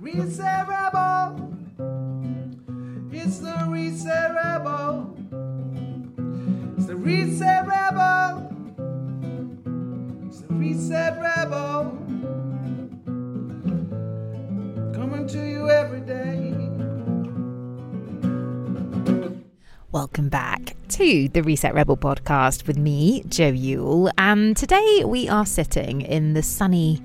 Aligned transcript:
Reset 0.00 0.68
Rebel. 0.68 1.56
It's 3.12 3.38
the 3.38 3.66
Reset 3.68 4.34
Rebel. 4.34 5.16
It's 6.76 6.86
the 6.86 6.96
Reset 6.96 7.66
Rebel. 7.66 8.50
It's 10.26 10.40
the 10.40 10.54
Reset 10.54 11.20
Rebel. 11.20 11.98
Coming 14.94 15.26
to 15.28 15.38
you 15.48 15.70
every 15.70 16.00
day. 16.00 16.52
Welcome 19.92 20.28
back 20.28 20.76
to 20.88 21.28
the 21.28 21.42
Reset 21.42 21.72
Rebel 21.72 21.96
podcast 21.96 22.66
with 22.66 22.76
me, 22.76 23.22
Joe 23.28 23.48
Yule. 23.48 24.10
And 24.18 24.56
today 24.56 25.04
we 25.04 25.28
are 25.28 25.46
sitting 25.46 26.00
in 26.00 26.34
the 26.34 26.42
sunny, 26.42 27.00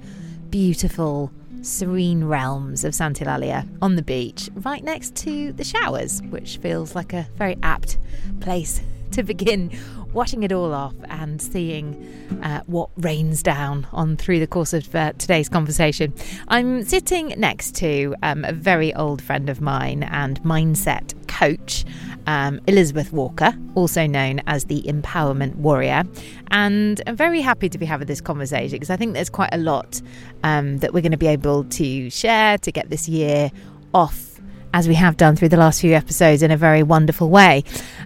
beautiful, 0.50 1.32
serene 1.62 2.24
realms 2.24 2.84
of 2.84 2.94
Sant'Eulalia 2.94 3.68
on 3.82 3.96
the 3.96 4.02
beach, 4.02 4.50
right 4.56 4.84
next 4.84 5.16
to 5.18 5.52
the 5.54 5.64
showers, 5.64 6.22
which 6.30 6.58
feels 6.58 6.96
like 6.96 7.14
a 7.14 7.28
very 7.36 7.58
apt 7.64 7.98
place 8.40 8.82
to 9.12 9.24
begin 9.24 9.72
washing 10.14 10.44
it 10.44 10.52
all 10.52 10.74
off 10.74 10.96
and 11.10 11.42
seeing 11.42 11.96
uh, 12.44 12.62
what 12.68 12.90
rains 12.98 13.44
down 13.44 13.88
on 13.92 14.18
through 14.18 14.40
the 14.40 14.48
course 14.48 14.74
of 14.74 14.94
uh, 14.96 15.14
today's 15.18 15.50
conversation. 15.50 16.14
I'm 16.48 16.84
sitting 16.84 17.34
next 17.38 17.76
to 17.76 18.16
um, 18.24 18.46
a 18.46 18.54
very 18.54 18.94
old 18.94 19.22
friend 19.22 19.50
of 19.50 19.62
mine 19.62 20.04
and 20.04 20.42
mindset 20.42 21.14
coach, 21.28 21.86
um, 22.28 22.60
Elizabeth 22.68 23.14
Walker, 23.14 23.54
also 23.76 24.08
known 24.08 24.42
as 24.48 24.66
the 24.66 24.82
Empowerment 24.84 25.56
Warrior. 25.56 26.04
And 26.52 27.02
I'm 27.08 27.16
very 27.16 27.42
happy 27.42 27.70
to 27.70 27.78
be 27.78 27.86
having 27.86 28.08
this 28.08 28.22
conversation 28.22 28.76
because 28.76 28.90
I 28.90 28.98
think 28.98 29.14
there's 29.14 29.30
quite 29.30 29.54
a 29.54 29.58
lot 29.58 30.02
um, 30.44 30.80
that 30.80 30.94
we're 30.94 31.02
going 31.02 31.12
to 31.12 31.18
be 31.18 31.28
able 31.28 31.64
to 31.66 32.10
share 32.10 32.58
to 32.58 32.72
get 32.72 32.90
this 32.90 33.08
year 33.08 33.52
off 33.94 34.29
as 34.74 34.88
we 34.88 34.96
have 34.96 35.18
done 35.18 35.36
through 35.36 35.50
the 35.50 35.58
last 35.58 35.82
few 35.82 35.94
episodes 35.94 36.44
in 36.44 36.52
a 36.52 36.58
very 36.58 36.84
wonderful 36.84 37.30
way. 37.30 37.64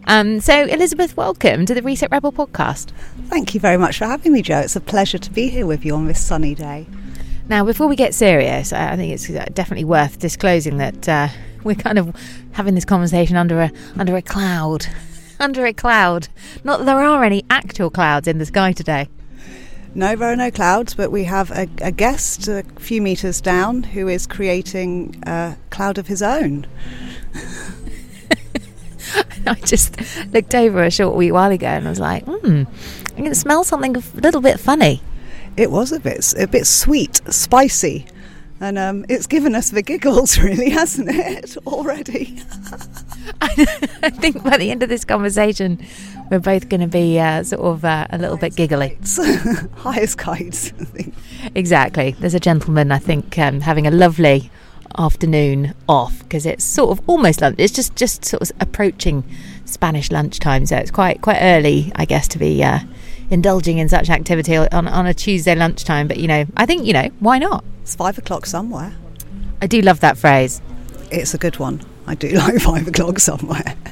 Um, 0.08 0.40
so, 0.40 0.66
Elizabeth, 0.66 1.16
welcome 1.18 1.66
to 1.66 1.74
the 1.74 1.82
Reset 1.82 2.10
Rebel 2.12 2.32
podcast. 2.32 2.92
Thank 3.28 3.54
you 3.54 3.60
very 3.60 3.78
much 3.78 3.98
for 3.98 4.06
having 4.06 4.32
me, 4.32 4.42
Joe. 4.42 4.60
It's 4.60 4.76
a 4.76 4.82
pleasure 4.82 5.18
to 5.18 5.32
be 5.32 5.50
here 5.50 5.66
with 5.66 5.86
you 5.86 5.96
on 5.96 6.08
this 6.08 6.24
sunny 6.24 6.56
day. 6.56 6.88
Now, 7.50 7.66
before 7.66 7.88
we 7.88 7.96
get 7.96 8.14
serious, 8.14 8.72
I 8.72 8.96
think 8.96 9.14
it's 9.14 9.28
definitely 9.54 9.84
worth 9.84 10.20
disclosing 10.20 10.78
that 10.78 11.10
uh, 11.10 11.28
we're 11.64 11.76
kind 11.76 11.98
of 11.98 12.16
having 12.54 12.76
this 12.76 12.86
conversation 12.86 13.36
under 13.36 13.62
a 13.62 13.72
under 13.98 14.16
a 14.16 14.22
cloud, 14.22 14.86
under 15.40 15.66
a 15.66 15.74
cloud. 15.74 16.30
Not 16.64 16.80
that 16.80 16.86
there 16.86 17.00
are 17.00 17.24
any 17.24 17.44
actual 17.50 17.90
clouds 17.90 18.28
in 18.28 18.38
the 18.38 18.46
sky 18.46 18.72
today. 18.72 19.10
No, 19.96 20.16
there 20.16 20.32
are 20.32 20.36
no 20.36 20.50
clouds, 20.50 20.96
but 20.96 21.12
we 21.12 21.26
have 21.26 21.52
a, 21.52 21.68
a 21.82 21.92
guest 21.92 22.48
a 22.48 22.64
few 22.80 23.00
metres 23.02 23.42
down 23.42 23.84
who 23.84 24.08
is 24.08 24.26
creating 24.26 25.22
a 25.28 25.56
cloud 25.70 26.00
of 26.00 26.08
his 26.08 26.24
own. 26.24 26.66
I 29.46 29.54
just 29.56 30.00
looked 30.34 30.56
over 30.56 30.84
a 30.84 30.90
short 30.90 31.16
wee 31.16 31.32
while 31.32 31.52
ago 31.52 31.68
and 31.68 31.86
I 31.86 31.90
was 31.90 32.00
like, 32.00 32.24
hmm, 32.26 32.64
I 33.18 33.22
can 33.22 33.36
smell 33.36 33.64
something 33.64 33.96
a 33.96 34.02
little 34.16 34.42
bit 34.42 34.60
funny. 34.60 35.02
It 35.58 35.70
was 35.70 35.92
a 35.92 36.00
bit 36.00 36.34
a 36.40 36.48
bit 36.48 36.66
sweet, 36.66 37.22
spicy, 37.30 38.08
and 38.64 38.78
um, 38.80 39.06
it's 39.10 39.28
given 39.28 39.56
us 39.56 39.72
the 39.72 39.82
giggles, 39.82 40.38
really, 40.40 40.70
hasn't 40.70 41.10
it? 41.10 41.58
Already. 41.68 42.40
I 43.42 44.10
think 44.10 44.42
by 44.42 44.58
the 44.58 44.72
end 44.72 44.84
of 44.84 44.90
this 44.90 45.04
conversation, 45.04 45.86
we're 46.32 46.40
both 46.40 46.70
going 46.70 46.82
to 46.82 46.88
be 46.88 47.20
uh, 47.20 47.44
sort 47.44 47.62
of 47.62 47.84
uh, 47.84 48.08
a 48.10 48.18
little 48.18 48.38
bit 48.38 48.56
giggly. 48.56 48.98
High 49.76 50.00
as 50.00 50.16
kites, 50.16 50.72
I 50.80 50.86
think. 50.86 51.14
Exactly. 51.56 52.12
There's 52.12 52.34
a 52.34 52.40
gentleman, 52.40 52.92
I 52.92 53.00
think, 53.00 53.38
um, 53.38 53.62
having 53.62 53.86
a 53.86 53.92
lovely 53.92 54.50
afternoon 54.98 55.74
off 55.90 56.20
because 56.20 56.46
it's 56.46 56.64
sort 56.64 56.98
of 56.98 57.10
almost 57.10 57.42
lunch. 57.42 57.56
It's 57.58 57.74
just 57.74 57.96
just 57.96 58.24
sort 58.24 58.42
of 58.44 58.52
approaching 58.62 59.24
Spanish 59.66 60.10
lunchtime, 60.12 60.66
so 60.66 60.78
it's 60.78 60.92
quite 60.92 61.22
quite 61.22 61.40
early, 61.42 61.92
I 61.96 62.06
guess, 62.06 62.28
to 62.30 62.40
be 62.40 62.64
uh, 62.64 62.80
indulging 63.34 63.80
in 63.80 63.90
such 63.90 64.10
activity 64.10 64.56
on 64.56 64.88
on 64.88 65.06
a 65.06 65.14
Tuesday 65.14 65.56
lunchtime. 65.56 66.08
But 66.08 66.18
you 66.18 66.28
know, 66.28 66.46
I 66.56 66.66
think 66.66 66.86
you 66.86 66.94
know 66.94 67.10
why 67.20 67.40
not? 67.40 67.66
It's 67.82 67.96
five 67.96 68.18
o'clock 68.18 68.46
somewhere. 68.46 68.94
I 69.62 69.68
do 69.68 69.82
love 69.82 70.00
that 70.02 70.18
phrase. 70.18 70.62
It's 71.12 71.34
a 71.34 71.38
good 71.38 71.58
one. 71.60 71.82
I 72.08 72.16
do 72.16 72.30
like 72.38 72.62
five 72.62 72.88
o'clock 72.88 73.20
somewhere. 73.20 73.76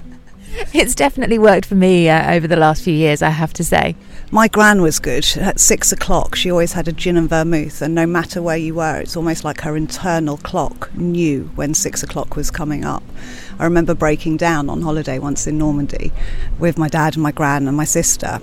It's 0.73 0.95
definitely 0.95 1.39
worked 1.39 1.65
for 1.65 1.75
me 1.75 2.09
uh, 2.09 2.33
over 2.33 2.45
the 2.45 2.57
last 2.57 2.83
few 2.83 2.93
years, 2.93 3.21
I 3.21 3.29
have 3.29 3.53
to 3.53 3.63
say. 3.63 3.95
My 4.31 4.49
gran 4.49 4.81
was 4.81 4.99
good. 4.99 5.25
At 5.37 5.61
six 5.61 5.93
o'clock, 5.93 6.35
she 6.35 6.51
always 6.51 6.73
had 6.73 6.89
a 6.89 6.91
gin 6.91 7.17
and 7.17 7.29
vermouth, 7.29 7.81
and 7.81 7.95
no 7.95 8.05
matter 8.05 8.41
where 8.41 8.57
you 8.57 8.75
were, 8.75 8.99
it's 8.99 9.15
almost 9.15 9.45
like 9.45 9.61
her 9.61 9.77
internal 9.77 10.37
clock 10.37 10.93
knew 10.93 11.49
when 11.55 11.73
six 11.73 12.03
o'clock 12.03 12.35
was 12.35 12.51
coming 12.51 12.83
up. 12.83 13.03
I 13.59 13.63
remember 13.63 13.93
breaking 13.95 14.37
down 14.37 14.69
on 14.69 14.81
holiday 14.81 15.19
once 15.19 15.47
in 15.47 15.57
Normandy 15.57 16.11
with 16.59 16.77
my 16.77 16.89
dad 16.89 17.15
and 17.15 17.23
my 17.23 17.31
gran 17.31 17.67
and 17.67 17.77
my 17.77 17.85
sister, 17.85 18.41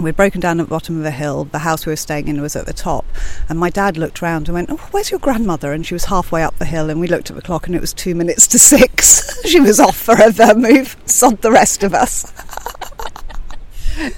We'd 0.00 0.16
broken 0.16 0.40
down 0.40 0.60
at 0.60 0.66
the 0.66 0.70
bottom 0.70 1.00
of 1.00 1.04
a 1.04 1.10
hill. 1.10 1.44
The 1.44 1.60
house 1.60 1.86
we 1.86 1.92
were 1.92 1.96
staying 1.96 2.28
in 2.28 2.40
was 2.40 2.54
at 2.54 2.66
the 2.66 2.72
top. 2.72 3.04
And 3.48 3.58
my 3.58 3.68
dad 3.68 3.96
looked 3.96 4.22
round 4.22 4.48
and 4.48 4.54
went, 4.54 4.70
Oh, 4.70 4.76
where's 4.92 5.10
your 5.10 5.18
grandmother? 5.18 5.72
And 5.72 5.84
she 5.84 5.94
was 5.94 6.04
halfway 6.04 6.42
up 6.42 6.56
the 6.58 6.64
hill. 6.64 6.88
And 6.88 7.00
we 7.00 7.08
looked 7.08 7.30
at 7.30 7.36
the 7.36 7.42
clock 7.42 7.66
and 7.66 7.74
it 7.74 7.80
was 7.80 7.92
two 7.92 8.14
minutes 8.14 8.46
to 8.48 8.58
six. 8.58 9.42
she 9.48 9.60
was 9.60 9.80
off 9.80 9.96
for 9.96 10.16
her 10.16 10.30
vermouth. 10.30 10.96
Sod 11.08 11.42
the 11.42 11.50
rest 11.50 11.82
of 11.82 11.94
us. 11.94 12.32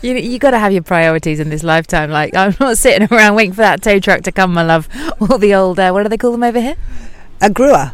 you 0.03 0.15
you 0.15 0.39
got 0.39 0.51
to 0.51 0.59
have 0.59 0.73
your 0.73 0.83
priorities 0.83 1.41
in 1.41 1.49
this 1.49 1.63
lifetime. 1.63 2.11
Like, 2.11 2.35
I'm 2.35 2.55
not 2.61 2.77
sitting 2.77 3.09
around 3.11 3.35
waiting 3.35 3.55
for 3.55 3.63
that 3.63 3.83
tow 3.83 3.99
truck 3.99 4.21
to 4.23 4.33
come, 4.33 4.53
my 4.53 4.63
love. 4.63 4.89
Or 5.19 5.39
the 5.39 5.55
old, 5.55 5.81
uh, 5.81 5.93
what 5.93 6.03
do 6.03 6.11
they 6.11 6.19
call 6.19 6.33
them 6.33 6.43
over 6.43 6.61
here? 6.61 6.77
A 7.41 7.49
grúa 7.49 7.93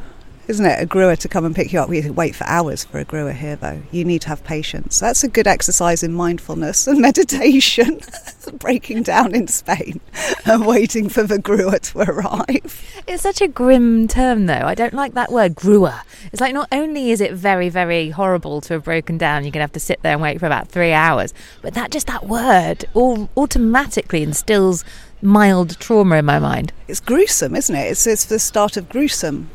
isn't 0.49 0.65
it? 0.67 0.83
A 0.83 0.87
grúa 0.87 1.17
to 1.19 1.29
come 1.29 1.45
and 1.45 1.55
pick 1.55 1.73
you 1.73 1.81
up. 1.81 1.89
We 1.89 2.09
wait 2.11 2.35
for 2.35 2.45
hours 2.45 2.85
for 2.85 2.99
a 2.99 3.05
grúa 3.05 3.35
here, 3.35 3.57
though. 3.57 3.83
You 3.93 4.05
need 4.05 4.23
to 4.23 4.29
have 4.29 4.43
patience. 4.43 4.99
That's 4.99 5.23
a 5.23 5.29
good 5.29 5.47
exercise 5.47 6.03
in 6.03 6.13
mindfulness 6.13 6.87
and 6.87 7.01
meditation. 7.09 8.01
Breaking 8.55 9.03
down 9.03 9.35
in 9.35 9.47
Spain 9.47 10.01
and 10.45 10.67
waiting 10.67 11.09
for 11.09 11.23
the 11.23 11.37
grúa 11.37 11.79
to 11.93 12.11
arrive. 12.11 13.03
It's 13.07 13.23
such 13.23 13.41
a 13.41 13.49
grim 13.49 14.09
term, 14.09 14.47
though. 14.47 14.55
I 14.55 14.75
don't 14.75 14.95
like 14.95 15.15
that 15.15 15.31
word, 15.31 15.55
grúa. 15.55 16.01
It's 16.33 16.41
like 16.41 16.55
not 16.55 16.69
only 16.73 17.11
is 17.11 17.21
it 17.21 17.33
very, 17.33 17.69
very 17.69 18.11
horrible 18.11 18.61
to 18.63 18.75
have 18.75 18.85
broken 18.85 19.19
down, 19.19 19.45
you're 19.45 19.53
going 19.53 19.61
to 19.61 19.65
have 19.65 19.73
to 19.73 19.81
sit 19.81 20.03
there 20.03 20.13
and 20.13 20.23
wait 20.23 20.41
for 20.41 20.47
about 20.47 20.69
three 20.69 20.93
hours, 20.93 21.33
but 21.63 21.75
that 21.75 21.91
just 21.91 22.07
that 22.09 22.27
word 22.27 22.85
all 22.95 23.31
automatically 23.37 24.23
instills 24.23 24.85
mild 25.23 25.79
trauma 25.79 26.17
in 26.17 26.25
my 26.25 26.39
mind. 26.39 26.73
It's 26.89 27.01
gruesome, 27.01 27.55
isn't 27.55 27.75
it? 27.75 27.91
It's, 27.91 28.07
it's 28.07 28.25
the 28.25 28.39
start 28.39 28.77
of 28.77 28.89
gruesome 28.89 29.51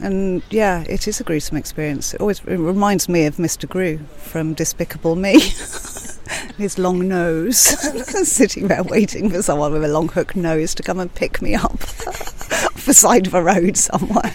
and 0.00 0.42
yeah, 0.50 0.82
it 0.88 1.08
is 1.08 1.20
a 1.20 1.24
gruesome 1.24 1.56
experience. 1.56 2.14
It 2.14 2.20
always 2.20 2.40
it 2.40 2.56
reminds 2.56 3.08
me 3.08 3.26
of 3.26 3.36
Mr. 3.36 3.68
Gru 3.68 3.98
from 4.18 4.54
Despicable 4.54 5.16
Me. 5.16 5.40
His 6.58 6.78
long 6.78 7.06
nose, 7.06 7.58
sitting 8.28 8.68
there 8.68 8.82
waiting 8.82 9.30
for 9.30 9.42
someone 9.42 9.72
with 9.72 9.84
a 9.84 9.88
long 9.88 10.08
hook 10.08 10.34
nose 10.34 10.74
to 10.74 10.82
come 10.82 10.98
and 10.98 11.14
pick 11.14 11.42
me 11.42 11.54
up 11.54 11.72
off 12.06 12.84
the 12.86 12.94
side 12.94 13.26
of 13.26 13.34
a 13.34 13.42
road 13.42 13.76
somewhere. 13.76 14.34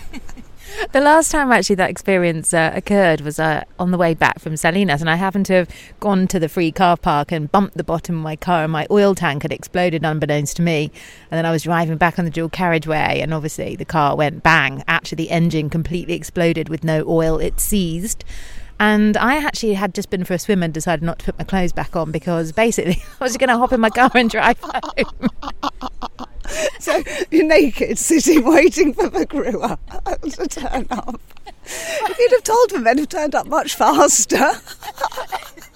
The 0.91 0.99
last 0.99 1.31
time 1.31 1.53
actually 1.53 1.77
that 1.77 1.89
experience 1.89 2.53
uh, 2.53 2.73
occurred 2.75 3.21
was 3.21 3.39
uh, 3.39 3.63
on 3.79 3.91
the 3.91 3.97
way 3.97 4.13
back 4.13 4.39
from 4.39 4.57
Salinas, 4.57 4.99
and 4.99 5.09
I 5.09 5.15
happened 5.15 5.45
to 5.45 5.53
have 5.53 5.69
gone 6.01 6.27
to 6.27 6.37
the 6.37 6.49
free 6.49 6.73
car 6.73 6.97
park 6.97 7.31
and 7.31 7.49
bumped 7.49 7.77
the 7.77 7.83
bottom 7.85 8.17
of 8.17 8.21
my 8.21 8.35
car, 8.35 8.63
and 8.63 8.73
my 8.73 8.85
oil 8.91 9.15
tank 9.15 9.43
had 9.43 9.53
exploded 9.53 10.03
unbeknownst 10.03 10.57
to 10.57 10.61
me. 10.61 10.91
And 11.31 11.37
then 11.37 11.45
I 11.45 11.51
was 11.51 11.63
driving 11.63 11.95
back 11.95 12.19
on 12.19 12.25
the 12.25 12.31
dual 12.31 12.49
carriageway, 12.49 13.21
and 13.21 13.33
obviously 13.33 13.77
the 13.77 13.85
car 13.85 14.17
went 14.17 14.43
bang. 14.43 14.83
Actually, 14.85 15.15
the 15.15 15.29
engine 15.29 15.69
completely 15.69 16.13
exploded 16.13 16.67
with 16.67 16.83
no 16.83 17.05
oil. 17.07 17.39
It 17.39 17.61
seized. 17.61 18.25
And 18.81 19.15
I 19.15 19.37
actually 19.37 19.75
had 19.75 19.93
just 19.93 20.09
been 20.09 20.23
for 20.23 20.33
a 20.33 20.39
swim 20.39 20.63
and 20.63 20.73
decided 20.73 21.03
not 21.03 21.19
to 21.19 21.25
put 21.25 21.37
my 21.37 21.43
clothes 21.43 21.71
back 21.71 21.95
on 21.95 22.11
because 22.11 22.51
basically 22.51 22.99
I 23.21 23.23
was 23.23 23.37
going 23.37 23.49
to 23.49 23.57
hop 23.57 23.71
in 23.73 23.79
my 23.79 23.91
car 23.91 24.09
and 24.15 24.27
drive 24.27 24.57
home. 24.63 25.29
so 26.79 27.03
you're 27.29 27.45
naked, 27.45 27.99
sitting 27.99 28.43
waiting 28.43 28.95
for 28.95 29.07
the 29.07 29.27
grúa 29.27 29.77
to 30.35 30.47
turn 30.47 30.87
up. 30.89 31.21
If 31.63 32.17
you'd 32.17 32.31
have 32.31 32.43
told 32.43 32.71
them, 32.71 32.83
they'd 32.83 32.97
have 32.97 33.09
turned 33.09 33.35
up 33.35 33.45
much 33.45 33.75
faster. 33.75 34.49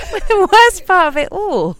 the 0.28 0.48
worst 0.52 0.86
part 0.86 1.08
of 1.08 1.16
it 1.16 1.28
all 1.30 1.76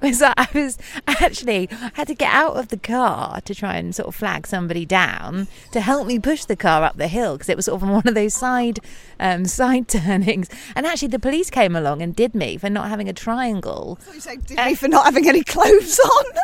was 0.00 0.18
that 0.18 0.34
I 0.36 0.48
was 0.54 0.78
actually 1.06 1.68
I 1.70 1.90
had 1.94 2.08
to 2.08 2.14
get 2.14 2.32
out 2.32 2.56
of 2.56 2.68
the 2.68 2.76
car 2.76 3.40
to 3.40 3.54
try 3.54 3.76
and 3.76 3.94
sort 3.94 4.08
of 4.08 4.14
flag 4.14 4.46
somebody 4.46 4.84
down 4.84 5.48
to 5.72 5.80
help 5.80 6.06
me 6.06 6.18
push 6.18 6.44
the 6.44 6.56
car 6.56 6.82
up 6.82 6.96
the 6.96 7.08
hill 7.08 7.34
because 7.34 7.48
it 7.48 7.56
was 7.56 7.66
sort 7.66 7.82
of 7.82 7.88
on 7.88 7.94
one 7.94 8.08
of 8.08 8.14
those 8.14 8.34
side 8.34 8.80
um, 9.18 9.44
side 9.44 9.88
turnings. 9.94 10.48
And 10.76 10.86
actually, 10.86 11.08
the 11.08 11.18
police 11.18 11.50
came 11.50 11.76
along 11.76 12.02
and 12.02 12.14
did 12.14 12.34
me 12.34 12.56
for 12.56 12.70
not 12.70 12.88
having 12.88 13.08
a 13.08 13.12
triangle. 13.12 13.98
You 14.12 14.20
say 14.20 14.36
did 14.36 14.58
me 14.58 14.74
for 14.74 14.88
not 14.88 15.04
having 15.04 15.28
any 15.28 15.42
clothes 15.42 15.98
on. 15.98 16.24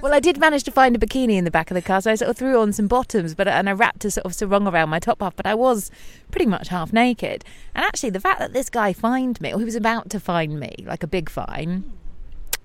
Well, 0.00 0.14
I 0.14 0.20
did 0.20 0.38
manage 0.38 0.64
to 0.64 0.70
find 0.70 0.94
a 0.94 0.98
bikini 0.98 1.36
in 1.36 1.44
the 1.44 1.50
back 1.50 1.70
of 1.70 1.74
the 1.74 1.82
car, 1.82 2.00
so 2.00 2.10
I 2.10 2.14
sort 2.14 2.30
of 2.30 2.36
threw 2.36 2.60
on 2.60 2.72
some 2.72 2.86
bottoms, 2.86 3.34
but 3.34 3.48
and 3.48 3.68
I 3.68 3.72
wrapped 3.72 4.04
a 4.04 4.10
sort 4.10 4.26
of 4.26 4.34
sarong 4.34 4.66
around 4.66 4.90
my 4.90 4.98
top 4.98 5.20
half. 5.20 5.36
But 5.36 5.46
I 5.46 5.54
was 5.54 5.90
pretty 6.32 6.46
much 6.46 6.68
half 6.68 6.92
naked. 6.92 7.44
And 7.74 7.84
actually, 7.84 8.10
the 8.10 8.20
fact 8.20 8.40
that 8.40 8.52
this 8.52 8.68
guy 8.68 8.92
fined 8.92 9.40
me, 9.40 9.54
or 9.54 9.60
he 9.60 9.64
was 9.64 9.76
about 9.76 10.10
to 10.10 10.18
fine 10.18 10.58
me, 10.58 10.74
like 10.84 11.04
a 11.04 11.06
big 11.06 11.30
fine, 11.30 11.92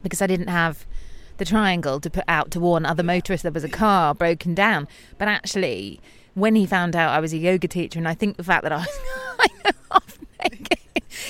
because 0.02 0.22
I 0.22 0.28
didn't 0.28 0.48
have 0.48 0.88
the 1.38 1.46
triangle 1.46 2.00
to 2.00 2.10
put 2.10 2.24
out 2.28 2.50
to 2.52 2.60
warn 2.60 2.86
other 2.86 3.04
motorists 3.04 3.44
there 3.44 3.52
was 3.52 3.64
a 3.64 3.70
car 3.70 4.16
broken 4.16 4.56
down. 4.56 4.88
But 5.20 5.28
actually, 5.28 6.00
when 6.34 6.56
he 6.56 6.66
found 6.66 6.96
out 6.96 7.12
I 7.12 7.20
was 7.20 7.34
a 7.34 7.38
yoga 7.38 7.68
teacher, 7.68 8.00
and 8.00 8.08
I 8.08 8.16
think 8.16 8.38
the 8.38 8.44
fact 8.44 8.64
that 8.64 8.72
I 8.72 8.78
was 8.78 9.74
half 9.92 10.18
naked, 10.42 10.80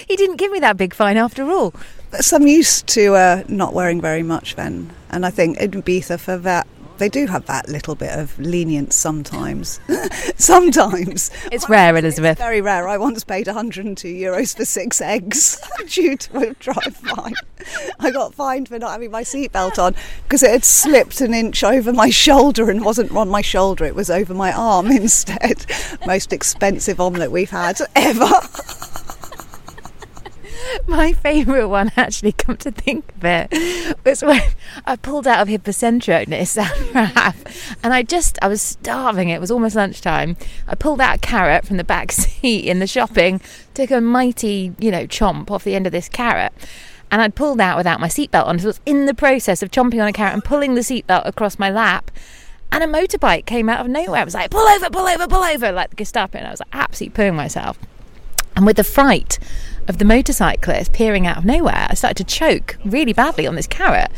he 0.07 0.15
didn't 0.15 0.37
give 0.37 0.51
me 0.51 0.59
that 0.59 0.77
big 0.77 0.93
fine 0.93 1.17
after 1.17 1.43
all. 1.49 1.73
So 2.21 2.37
I'm 2.37 2.47
used 2.47 2.87
to 2.87 3.15
uh, 3.15 3.43
not 3.49 3.73
wearing 3.73 3.99
very 3.99 4.23
much 4.23 4.55
then, 4.55 4.91
and 5.09 5.25
I 5.25 5.29
think 5.29 5.57
in 5.57 5.71
Ibiza 5.71 6.19
for 6.19 6.37
that 6.37 6.67
they 6.97 7.09
do 7.09 7.27
have 7.27 7.45
that 7.45 7.69
little 7.69 7.95
bit 7.95 8.17
of 8.17 8.37
lenience 8.39 8.95
sometimes. 8.95 9.79
sometimes. 10.35 11.31
It's 11.51 11.69
rare, 11.69 11.95
Elizabeth. 11.95 12.33
It's 12.33 12.41
very 12.41 12.61
rare. 12.61 12.87
I 12.87 12.97
once 12.97 13.23
paid 13.23 13.47
102 13.47 14.07
euros 14.07 14.55
for 14.55 14.65
six 14.65 15.01
eggs 15.01 15.59
due 15.87 16.17
to 16.17 16.37
a 16.39 16.53
drive 16.55 16.95
fine. 16.95 17.35
I 17.99 18.11
got 18.11 18.33
fined 18.33 18.69
for 18.69 18.79
not 18.79 18.91
having 18.91 19.11
my 19.11 19.23
seatbelt 19.23 19.77
on 19.81 19.95
because 20.23 20.43
it 20.43 20.51
had 20.51 20.65
slipped 20.65 21.21
an 21.21 21.33
inch 21.33 21.63
over 21.63 21.91
my 21.91 22.09
shoulder 22.09 22.69
and 22.69 22.83
wasn't 22.83 23.15
on 23.15 23.29
my 23.29 23.41
shoulder, 23.41 23.85
it 23.85 23.95
was 23.95 24.09
over 24.09 24.33
my 24.33 24.51
arm 24.51 24.87
instead. 24.91 25.65
Most 26.05 26.33
expensive 26.33 26.99
omelette 26.99 27.31
we've 27.31 27.49
had 27.49 27.79
ever. 27.95 28.29
My 30.89 31.11
favourite 31.11 31.65
one, 31.65 31.91
actually, 31.97 32.31
come 32.31 32.55
to 32.57 32.71
think 32.71 33.13
of 33.17 33.25
it, 33.25 33.97
was 34.05 34.23
when 34.23 34.41
I 34.85 34.95
pulled 34.95 35.27
out 35.27 35.41
of 35.41 35.49
Hipercentro 35.49 36.25
near 36.29 36.45
San 36.45 36.71
Raf, 36.93 37.75
and 37.83 37.93
I 37.93 38.03
just, 38.03 38.39
I 38.41 38.47
was 38.47 38.61
starving. 38.61 39.27
It 39.27 39.41
was 39.41 39.51
almost 39.51 39.75
lunchtime. 39.75 40.37
I 40.65 40.75
pulled 40.75 41.01
out 41.01 41.17
a 41.17 41.19
carrot 41.19 41.65
from 41.65 41.75
the 41.75 41.83
back 41.83 42.11
seat 42.13 42.65
in 42.65 42.79
the 42.79 42.87
shopping, 42.87 43.41
took 43.73 43.91
a 43.91 43.99
mighty, 43.99 44.73
you 44.79 44.89
know, 44.89 45.05
chomp 45.05 45.51
off 45.51 45.65
the 45.65 45.75
end 45.75 45.87
of 45.87 45.91
this 45.91 46.07
carrot, 46.07 46.53
and 47.11 47.21
I'd 47.21 47.35
pulled 47.35 47.59
out 47.59 47.75
without 47.75 47.99
my 47.99 48.07
seatbelt 48.07 48.45
on. 48.45 48.57
So 48.57 48.67
I 48.67 48.67
was 48.67 48.79
in 48.85 49.07
the 49.07 49.13
process 49.13 49.61
of 49.61 49.71
chomping 49.71 50.01
on 50.01 50.07
a 50.07 50.13
carrot 50.13 50.35
and 50.35 50.43
pulling 50.43 50.75
the 50.75 50.81
seatbelt 50.81 51.25
across 51.25 51.59
my 51.59 51.69
lap. 51.69 52.11
And 52.71 52.81
a 52.81 52.87
motorbike 52.87 53.45
came 53.45 53.67
out 53.67 53.81
of 53.81 53.89
nowhere. 53.89 54.21
I 54.21 54.23
was 54.23 54.33
like, 54.33 54.51
pull 54.51 54.67
over, 54.67 54.89
pull 54.89 55.07
over, 55.07 55.27
pull 55.27 55.43
over, 55.43 55.71
like 55.73 55.89
the 55.89 55.95
Gestapo. 55.97 56.37
And 56.37 56.47
I 56.47 56.51
was 56.51 56.59
like, 56.61 56.69
absolutely 56.73 57.15
pulling 57.15 57.35
myself. 57.35 57.77
And 58.55 58.65
with 58.65 58.75
the 58.77 58.83
fright 58.83 59.39
of 59.87 59.97
the 59.97 60.05
motorcyclist 60.05 60.93
peering 60.93 61.25
out 61.27 61.37
of 61.37 61.45
nowhere, 61.45 61.87
I 61.89 61.93
started 61.93 62.17
to 62.17 62.23
choke 62.23 62.77
really 62.83 63.13
badly 63.13 63.47
on 63.47 63.55
this 63.55 63.67
carrot. 63.67 64.11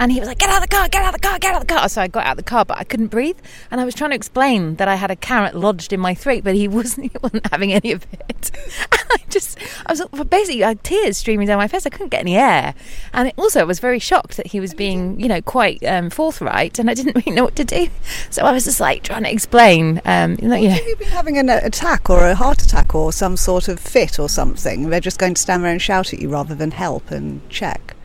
And 0.00 0.10
he 0.10 0.18
was 0.18 0.28
like, 0.28 0.38
Get 0.38 0.48
out 0.48 0.62
of 0.62 0.68
the 0.68 0.74
car, 0.74 0.88
get 0.88 1.02
out 1.02 1.14
of 1.14 1.20
the 1.20 1.28
car, 1.28 1.38
get 1.38 1.54
out 1.54 1.60
of 1.60 1.68
the 1.68 1.74
car. 1.74 1.88
So 1.90 2.00
I 2.00 2.08
got 2.08 2.24
out 2.24 2.32
of 2.32 2.36
the 2.38 2.42
car, 2.42 2.64
but 2.64 2.78
I 2.78 2.84
couldn't 2.84 3.08
breathe. 3.08 3.38
And 3.70 3.82
I 3.82 3.84
was 3.84 3.94
trying 3.94 4.10
to 4.10 4.16
explain 4.16 4.76
that 4.76 4.88
I 4.88 4.94
had 4.94 5.10
a 5.10 5.16
carrot 5.16 5.54
lodged 5.54 5.92
in 5.92 6.00
my 6.00 6.14
throat, 6.14 6.42
but 6.42 6.54
he 6.54 6.66
wasn't, 6.78 7.12
he 7.12 7.18
wasn't 7.22 7.46
having 7.52 7.72
any 7.72 7.92
of 7.92 8.06
it. 8.12 8.50
And 8.90 9.08
I 9.12 9.24
just, 9.28 9.58
I 9.86 9.92
was 9.92 10.02
basically, 10.28 10.64
I 10.64 10.68
had 10.68 10.84
tears 10.84 11.18
streaming 11.18 11.46
down 11.46 11.58
my 11.58 11.68
face. 11.68 11.84
I 11.84 11.90
couldn't 11.90 12.08
get 12.08 12.20
any 12.20 12.36
air. 12.36 12.74
And 13.12 13.28
it 13.28 13.34
also, 13.36 13.60
I 13.60 13.64
was 13.64 13.78
very 13.78 13.98
shocked 13.98 14.36
that 14.36 14.48
he 14.48 14.60
was 14.60 14.72
being, 14.72 15.20
you 15.20 15.28
know, 15.28 15.42
quite 15.42 15.84
um, 15.84 16.10
forthright 16.10 16.78
and 16.78 16.88
I 16.88 16.94
didn't 16.94 17.14
really 17.26 17.36
know 17.36 17.44
what 17.44 17.56
to 17.56 17.64
do. 17.64 17.88
So 18.30 18.44
I 18.44 18.52
was 18.52 18.64
just 18.64 18.80
like 18.80 19.02
trying 19.02 19.24
to 19.24 19.32
explain, 19.32 20.00
um, 20.04 20.36
you 20.40 20.48
know. 20.48 20.60
Know. 20.60 20.68
Have 20.70 20.86
you 20.86 20.96
been 20.96 21.08
having 21.08 21.38
an 21.38 21.50
attack 21.50 22.08
or 22.08 22.26
a 22.26 22.34
heart 22.34 22.62
attack 22.62 22.94
or 22.94 23.12
some 23.12 23.36
sort 23.36 23.68
of 23.68 23.78
fit 23.78 24.18
or 24.18 24.28
something? 24.28 24.90
They're 24.90 25.00
just 25.00 25.18
going 25.18 25.34
to 25.34 25.40
stand 25.40 25.64
there 25.64 25.72
and 25.72 25.82
shout 25.82 26.12
at 26.12 26.20
you 26.20 26.28
rather 26.30 26.54
than 26.54 26.70
help 26.70 27.10
and 27.10 27.46
check. 27.50 27.96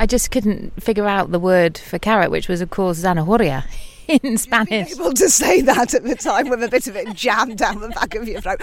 I 0.00 0.06
just 0.06 0.30
couldn't 0.30 0.82
figure 0.82 1.06
out 1.06 1.30
the 1.30 1.38
word 1.38 1.76
for 1.76 1.98
carrot, 1.98 2.30
which 2.30 2.48
was, 2.48 2.62
of 2.62 2.70
course, 2.70 3.02
zanahoria 3.02 3.64
in 4.08 4.38
Spanish. 4.38 4.92
Able 4.92 5.12
to 5.12 5.28
say 5.28 5.60
that 5.60 5.92
at 5.92 6.04
the 6.04 6.14
time 6.14 6.48
with 6.48 6.62
a 6.62 6.68
bit 6.68 6.86
of 6.86 6.96
it 6.96 7.12
jammed 7.12 7.58
down 7.58 7.80
the 7.80 7.90
back 7.90 8.14
of 8.14 8.26
your 8.26 8.40
throat. 8.40 8.60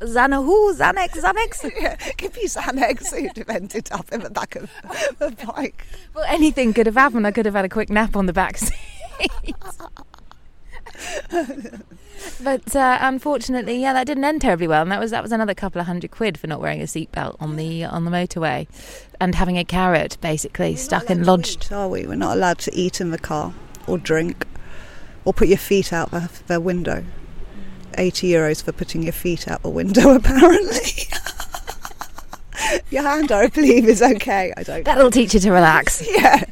Xanahu, 0.00 0.74
Xanax, 0.74 1.10
Xanax. 1.20 1.70
Yeah, 1.78 1.96
give 2.16 2.34
me 2.34 2.46
Xanax. 2.46 3.12
You'd 3.36 3.50
ended 3.50 3.92
up 3.92 4.10
in 4.10 4.20
the 4.20 4.30
back 4.30 4.56
of 4.56 4.70
the 5.18 5.30
bike. 5.46 5.84
Well, 6.14 6.24
anything 6.26 6.72
could 6.72 6.86
have 6.86 6.94
happened. 6.94 7.26
I 7.26 7.30
could 7.30 7.44
have 7.44 7.54
had 7.54 7.66
a 7.66 7.68
quick 7.68 7.90
nap 7.90 8.16
on 8.16 8.24
the 8.24 8.32
back 8.32 8.56
seat. 8.56 8.74
but 12.42 12.74
uh, 12.76 12.98
unfortunately, 13.00 13.80
yeah, 13.80 13.92
that 13.92 14.06
didn't 14.06 14.24
end 14.24 14.40
terribly 14.40 14.66
well, 14.68 14.82
and 14.82 14.90
that 14.92 15.00
was 15.00 15.10
that 15.10 15.22
was 15.22 15.32
another 15.32 15.54
couple 15.54 15.80
of 15.80 15.86
hundred 15.86 16.10
quid 16.10 16.38
for 16.38 16.46
not 16.46 16.60
wearing 16.60 16.80
a 16.80 16.84
seatbelt 16.84 17.36
on 17.40 17.56
the 17.56 17.84
on 17.84 18.04
the 18.04 18.10
motorway, 18.10 18.66
and 19.20 19.34
having 19.34 19.58
a 19.58 19.64
carrot 19.64 20.16
basically 20.20 20.70
We're 20.70 20.76
stuck 20.76 21.10
and 21.10 21.26
lodged. 21.26 21.66
eat, 21.66 21.72
are 21.72 21.88
we? 21.88 22.06
We're 22.06 22.14
not 22.16 22.36
allowed 22.36 22.58
to 22.60 22.74
eat 22.74 23.00
in 23.00 23.10
the 23.10 23.18
car 23.18 23.54
or 23.86 23.98
drink 23.98 24.46
or 25.24 25.32
put 25.32 25.48
your 25.48 25.58
feet 25.58 25.92
out 25.92 26.10
the, 26.10 26.30
the 26.46 26.60
window. 26.60 27.04
80 27.96 28.28
euros 28.28 28.62
for 28.62 28.72
putting 28.72 29.04
your 29.04 29.12
feet 29.12 29.46
out 29.46 29.62
the 29.62 29.68
window, 29.70 30.10
apparently. 30.14 31.08
Your 32.90 33.02
hand, 33.02 33.32
I 33.32 33.48
believe, 33.48 33.86
is 33.86 34.02
okay. 34.02 34.52
I 34.56 34.62
don't 34.62 34.84
That'll 34.84 35.10
teach 35.10 35.34
you 35.34 35.40
to 35.40 35.50
relax. 35.52 36.02
Yeah. 36.14 36.44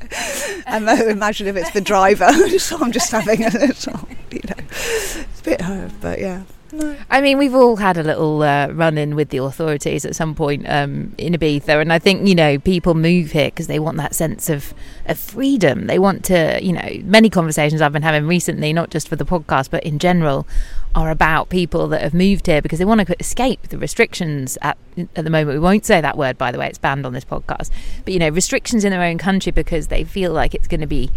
And 0.66 0.88
then 0.88 1.08
imagine 1.08 1.46
if 1.46 1.56
it's 1.56 1.70
the 1.70 1.80
driver. 1.80 2.32
so 2.58 2.78
I'm 2.78 2.92
just 2.92 3.10
having 3.10 3.44
a 3.44 3.50
little, 3.50 4.08
you 4.30 4.40
know, 4.48 4.64
it's 4.70 5.40
a 5.40 5.44
bit 5.44 5.60
hard, 5.60 5.92
but 6.00 6.18
yeah. 6.18 6.42
No. 6.72 6.96
I 7.10 7.20
mean, 7.20 7.36
we've 7.36 7.54
all 7.54 7.76
had 7.76 7.98
a 7.98 8.02
little 8.02 8.42
uh, 8.42 8.68
run 8.68 8.96
in 8.96 9.14
with 9.14 9.28
the 9.28 9.36
authorities 9.38 10.06
at 10.06 10.16
some 10.16 10.34
point 10.34 10.66
um, 10.66 11.14
in 11.18 11.34
Ibiza, 11.34 11.80
and 11.80 11.92
I 11.92 11.98
think 11.98 12.26
you 12.26 12.34
know 12.34 12.58
people 12.58 12.94
move 12.94 13.32
here 13.32 13.48
because 13.48 13.66
they 13.66 13.78
want 13.78 13.98
that 13.98 14.14
sense 14.14 14.48
of 14.48 14.72
of 15.04 15.18
freedom. 15.18 15.86
They 15.86 15.98
want 15.98 16.24
to, 16.26 16.58
you 16.62 16.72
know, 16.72 16.88
many 17.04 17.28
conversations 17.28 17.82
I've 17.82 17.92
been 17.92 18.02
having 18.02 18.26
recently, 18.26 18.72
not 18.72 18.88
just 18.88 19.06
for 19.06 19.16
the 19.16 19.26
podcast, 19.26 19.68
but 19.70 19.84
in 19.84 19.98
general, 19.98 20.46
are 20.94 21.10
about 21.10 21.50
people 21.50 21.88
that 21.88 22.00
have 22.00 22.14
moved 22.14 22.46
here 22.46 22.62
because 22.62 22.78
they 22.78 22.86
want 22.86 23.06
to 23.06 23.16
escape 23.20 23.68
the 23.68 23.76
restrictions 23.76 24.56
at 24.62 24.78
at 24.96 25.24
the 25.24 25.30
moment. 25.30 25.54
We 25.54 25.58
won't 25.58 25.84
say 25.84 26.00
that 26.00 26.16
word, 26.16 26.38
by 26.38 26.52
the 26.52 26.58
way; 26.58 26.68
it's 26.68 26.78
banned 26.78 27.04
on 27.04 27.12
this 27.12 27.24
podcast. 27.26 27.70
But 28.06 28.14
you 28.14 28.18
know, 28.18 28.30
restrictions 28.30 28.82
in 28.82 28.92
their 28.92 29.02
own 29.02 29.18
country 29.18 29.52
because 29.52 29.88
they 29.88 30.04
feel 30.04 30.32
like 30.32 30.54
it's 30.54 30.68
going 30.68 30.80
to 30.80 30.86
be 30.86 31.10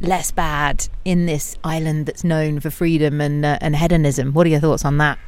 less 0.00 0.30
bad 0.30 0.88
in 1.04 1.26
this 1.26 1.56
island 1.62 2.06
that's 2.06 2.24
known 2.24 2.60
for 2.60 2.70
freedom 2.70 3.20
and 3.20 3.44
uh, 3.44 3.58
and 3.60 3.76
hedonism. 3.76 4.32
What 4.32 4.46
are 4.46 4.50
your 4.50 4.60
thoughts 4.60 4.84
on 4.84 4.98
that? 4.98 5.18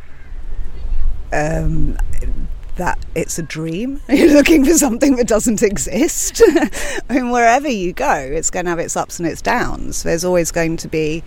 Um, 1.32 1.98
that 2.76 2.98
it's 3.14 3.38
a 3.38 3.42
dream. 3.42 4.00
You're 4.08 4.34
looking 4.34 4.64
for 4.64 4.74
something 4.74 5.16
that 5.16 5.26
doesn't 5.26 5.62
exist. 5.62 6.42
I 7.10 7.14
mean, 7.14 7.30
wherever 7.30 7.68
you 7.68 7.92
go, 7.92 8.14
it's 8.14 8.50
going 8.50 8.66
to 8.66 8.70
have 8.70 8.78
its 8.78 8.96
ups 8.96 9.18
and 9.18 9.26
its 9.26 9.42
downs. 9.42 10.02
There's 10.02 10.24
always 10.24 10.52
going 10.52 10.76
to 10.78 10.88
be 10.88 11.22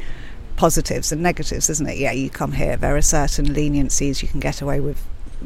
positives 0.55 1.11
and 1.11 1.23
negatives, 1.23 1.69
isn't 1.69 1.87
it? 1.87 1.97
Yeah, 1.97 2.11
you 2.11 2.29
come 2.29 2.51
here, 2.51 2.77
there 2.77 2.95
are 2.95 3.01
certain 3.01 3.45
leniencies. 3.45 4.21
You 4.21 4.27
can 4.27 4.39
get 4.39 4.61
away 4.61 4.79
with 4.79 5.03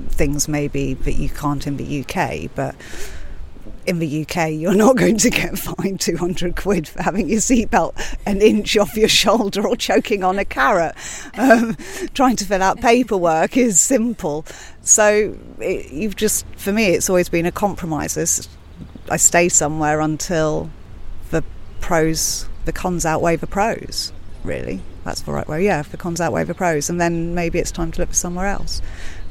things 0.10 0.48
maybe 0.48 0.96
that 0.96 1.14
you 1.14 1.30
can't 1.30 1.66
in 1.68 1.78
the 1.78 2.02
UK, 2.02 2.50
but 2.56 2.76
in 3.86 4.00
the 4.00 4.22
UK, 4.22 4.52
you're 4.52 4.76
not 4.76 4.96
going 4.96 5.18
to 5.18 5.30
get 5.30 5.58
fined 5.58 6.00
200 6.00 6.56
quid 6.56 6.88
for 6.88 7.02
having 7.02 7.30
your 7.30 7.40
seatbelt 7.40 7.94
an 8.26 8.42
inch 8.42 8.78
off 8.78 8.96
your 8.96 9.08
shoulder 9.08 9.68
or 9.68 9.76
choking 9.76 10.24
on 10.24 10.40
a 10.40 10.46
carrot. 10.46 10.96
Um, 11.38 11.76
trying 12.14 12.36
to 12.38 12.46
fill 12.46 12.62
out 12.62 12.80
paperwork 12.80 13.58
is 13.58 13.80
simple. 13.80 14.46
So 14.82 15.38
it, 15.60 15.92
you've 15.92 16.16
just, 16.16 16.46
for 16.56 16.72
me, 16.72 16.88
it's 16.88 17.10
always 17.10 17.30
been 17.30 17.46
a 17.46 17.52
compromise. 17.52 18.18
It's, 18.18 18.48
I 19.10 19.18
stay 19.18 19.50
somewhere 19.50 20.00
until 20.00 20.70
the 21.32 21.44
pros, 21.82 22.48
the 22.66 22.72
cons 22.72 23.06
outweigh 23.06 23.36
the 23.36 23.48
pros, 23.48 24.14
really. 24.44 24.82
That's 25.04 25.22
the 25.22 25.34
right 25.34 25.48
way. 25.48 25.66
Yeah, 25.66 25.82
if 25.82 25.90
the 25.90 25.98
cons 25.98 26.22
outweigh 26.22 26.46
the 26.46 26.54
pros, 26.54 26.90
and 26.90 27.00
then 27.02 27.36
maybe 27.36 27.60
it's 27.60 27.72
time 27.72 27.92
to 27.92 28.02
look 28.02 28.10
for 28.10 28.16
somewhere 28.16 28.48
else. 28.48 28.82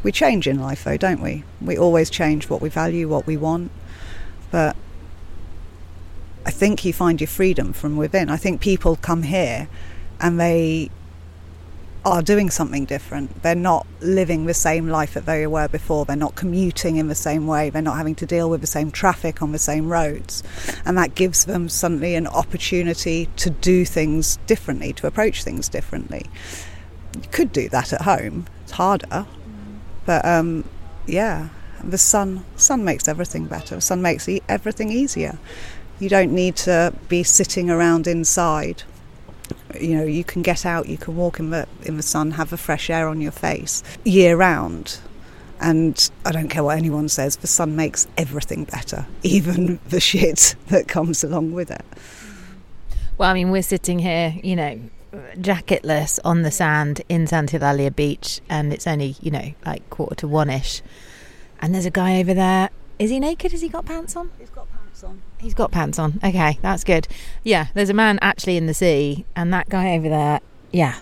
We 0.02 0.12
change 0.12 0.46
in 0.46 0.60
life, 0.60 0.84
though, 0.84 0.98
don't 0.98 1.22
we? 1.22 1.44
We 1.62 1.78
always 1.78 2.10
change 2.10 2.50
what 2.50 2.60
we 2.60 2.68
value, 2.68 3.08
what 3.08 3.26
we 3.26 3.36
want 3.38 3.70
but 4.52 4.76
I 6.46 6.52
think 6.52 6.84
you 6.84 6.92
find 6.92 7.20
your 7.20 7.28
freedom 7.28 7.72
from 7.72 7.96
within. 7.96 8.30
I 8.30 8.36
think 8.36 8.60
people 8.60 8.94
come 8.96 9.24
here 9.24 9.68
and 10.20 10.38
they 10.38 10.90
are 12.04 12.20
doing 12.20 12.50
something 12.50 12.84
different. 12.84 13.42
They're 13.42 13.54
not 13.54 13.86
living 14.00 14.46
the 14.46 14.54
same 14.54 14.88
life 14.88 15.14
that 15.14 15.24
they 15.24 15.46
were 15.46 15.68
before. 15.68 16.04
They're 16.04 16.16
not 16.16 16.34
commuting 16.34 16.96
in 16.96 17.08
the 17.08 17.14
same 17.14 17.46
way. 17.46 17.70
They're 17.70 17.80
not 17.80 17.96
having 17.96 18.16
to 18.16 18.26
deal 18.26 18.50
with 18.50 18.60
the 18.60 18.66
same 18.66 18.90
traffic 18.90 19.40
on 19.40 19.52
the 19.52 19.58
same 19.58 19.88
roads. 19.88 20.42
And 20.84 20.98
that 20.98 21.14
gives 21.14 21.44
them 21.44 21.68
suddenly 21.68 22.14
an 22.14 22.26
opportunity 22.26 23.28
to 23.36 23.50
do 23.50 23.84
things 23.84 24.38
differently, 24.46 24.92
to 24.94 25.06
approach 25.06 25.44
things 25.44 25.68
differently. 25.68 26.26
You 27.14 27.28
could 27.30 27.52
do 27.52 27.68
that 27.68 27.92
at 27.92 28.02
home, 28.02 28.46
it's 28.64 28.72
harder. 28.72 29.26
But 30.04 30.24
um, 30.24 30.64
yeah, 31.06 31.50
the 31.82 31.98
sun 31.98 32.44
sun 32.56 32.84
makes 32.84 33.08
everything 33.08 33.46
better. 33.46 33.80
Sun 33.80 34.02
makes 34.02 34.28
e- 34.28 34.42
everything 34.48 34.90
easier. 34.90 35.38
You 35.98 36.08
don't 36.08 36.32
need 36.32 36.56
to 36.56 36.92
be 37.08 37.22
sitting 37.22 37.70
around 37.70 38.06
inside. 38.06 38.82
You 39.78 39.98
know, 39.98 40.04
you 40.04 40.24
can 40.24 40.42
get 40.42 40.66
out, 40.66 40.88
you 40.88 40.98
can 40.98 41.16
walk 41.16 41.38
in 41.38 41.50
the 41.50 41.66
in 41.84 41.96
the 41.96 42.02
sun, 42.02 42.32
have 42.32 42.50
the 42.50 42.56
fresh 42.56 42.90
air 42.90 43.08
on 43.08 43.20
your 43.20 43.32
face 43.32 43.82
year 44.04 44.36
round. 44.36 44.98
And 45.60 46.10
I 46.24 46.32
don't 46.32 46.48
care 46.48 46.64
what 46.64 46.76
anyone 46.76 47.08
says, 47.08 47.36
the 47.36 47.46
sun 47.46 47.76
makes 47.76 48.08
everything 48.18 48.64
better, 48.64 49.06
even 49.22 49.78
the 49.88 50.00
shit 50.00 50.56
that 50.68 50.88
comes 50.88 51.22
along 51.22 51.52
with 51.52 51.70
it. 51.70 51.84
Well, 53.16 53.30
I 53.30 53.34
mean, 53.34 53.52
we're 53.52 53.62
sitting 53.62 54.00
here, 54.00 54.34
you 54.42 54.56
know, 54.56 54.80
jacketless 55.36 56.18
on 56.24 56.42
the 56.42 56.50
sand 56.50 57.02
in 57.08 57.26
Santa 57.26 57.58
Eulalia 57.58 57.94
Beach, 57.94 58.40
and 58.48 58.72
it's 58.72 58.86
only, 58.86 59.16
you 59.20 59.30
know, 59.30 59.52
like 59.64 59.88
quarter 59.90 60.16
to 60.16 60.28
one 60.28 60.50
ish. 60.50 60.82
And 61.62 61.72
there's 61.74 61.86
a 61.86 61.90
guy 61.90 62.18
over 62.20 62.34
there 62.34 62.68
Is 62.98 63.10
he 63.10 63.18
naked? 63.20 63.52
Has 63.52 63.62
he 63.62 63.68
got 63.68 63.86
pants 63.86 64.16
on? 64.16 64.30
He's 64.38 64.50
got 64.50 64.70
pants 64.70 65.02
on. 65.02 65.22
He's 65.38 65.54
got 65.54 65.70
pants 65.70 65.98
on. 65.98 66.20
Okay, 66.22 66.58
that's 66.60 66.84
good. 66.84 67.08
Yeah, 67.42 67.68
there's 67.74 67.88
a 67.88 67.94
man 67.94 68.18
actually 68.20 68.56
in 68.56 68.66
the 68.66 68.74
sea, 68.74 69.24
and 69.34 69.52
that 69.52 69.68
guy 69.68 69.94
over 69.96 70.08
there, 70.08 70.40
yeah, 70.72 70.98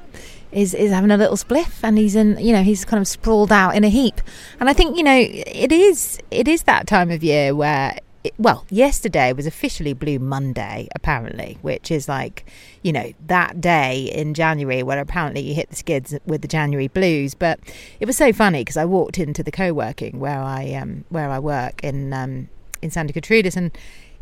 is 0.53 0.73
is 0.75 0.91
having 0.93 1.11
a 1.11 1.17
little 1.17 1.37
spliff, 1.37 1.81
and 1.83 1.99
he's 1.99 2.15
in, 2.15 2.39
you 2.39 2.53
know, 2.53 2.63
he's 2.63 2.85
kind 2.85 3.01
of 3.01 3.09
sprawled 3.09 3.51
out 3.53 3.75
in 3.75 3.85
a 3.85 3.89
heap. 3.89 4.21
And 4.61 4.69
I 4.69 4.73
think, 4.73 4.97
you 4.97 5.03
know, 5.03 5.19
it 5.19 5.73
is 5.73 6.19
it 6.31 6.47
is 6.47 6.63
that 6.65 6.87
time 6.87 7.11
of 7.11 7.25
year 7.25 7.55
where. 7.55 7.99
It, 8.23 8.35
well, 8.39 8.67
yesterday 8.69 9.33
was 9.33 9.47
officially 9.47 9.95
Blue 9.95 10.19
Monday, 10.19 10.89
apparently, 10.95 11.57
which 11.63 11.91
is 11.91 12.07
like, 12.07 12.45
you 12.83 12.93
know, 12.93 13.13
that 13.27 13.61
day 13.61 14.11
in 14.15 14.35
January 14.35 14.83
where 14.83 14.99
apparently 14.99 15.41
you 15.41 15.55
hit 15.55 15.71
the 15.71 15.77
skids 15.77 16.15
with 16.27 16.43
the 16.43 16.49
January 16.49 16.89
blues. 16.89 17.35
But 17.35 17.61
it 17.99 18.07
was 18.07 18.19
so 18.19 18.33
funny 18.33 18.61
because 18.61 18.77
I 18.77 18.85
walked 18.85 19.19
into 19.19 19.43
the 19.43 19.51
co-working 19.51 20.21
where 20.21 20.41
I 20.41 20.73
um, 20.75 21.05
where 21.09 21.31
I 21.31 21.39
work 21.39 21.83
in 21.83 22.13
um, 22.13 22.51
in 22.83 22.91
Santa 22.91 23.15
Gertrudis, 23.15 23.57
and 23.57 23.71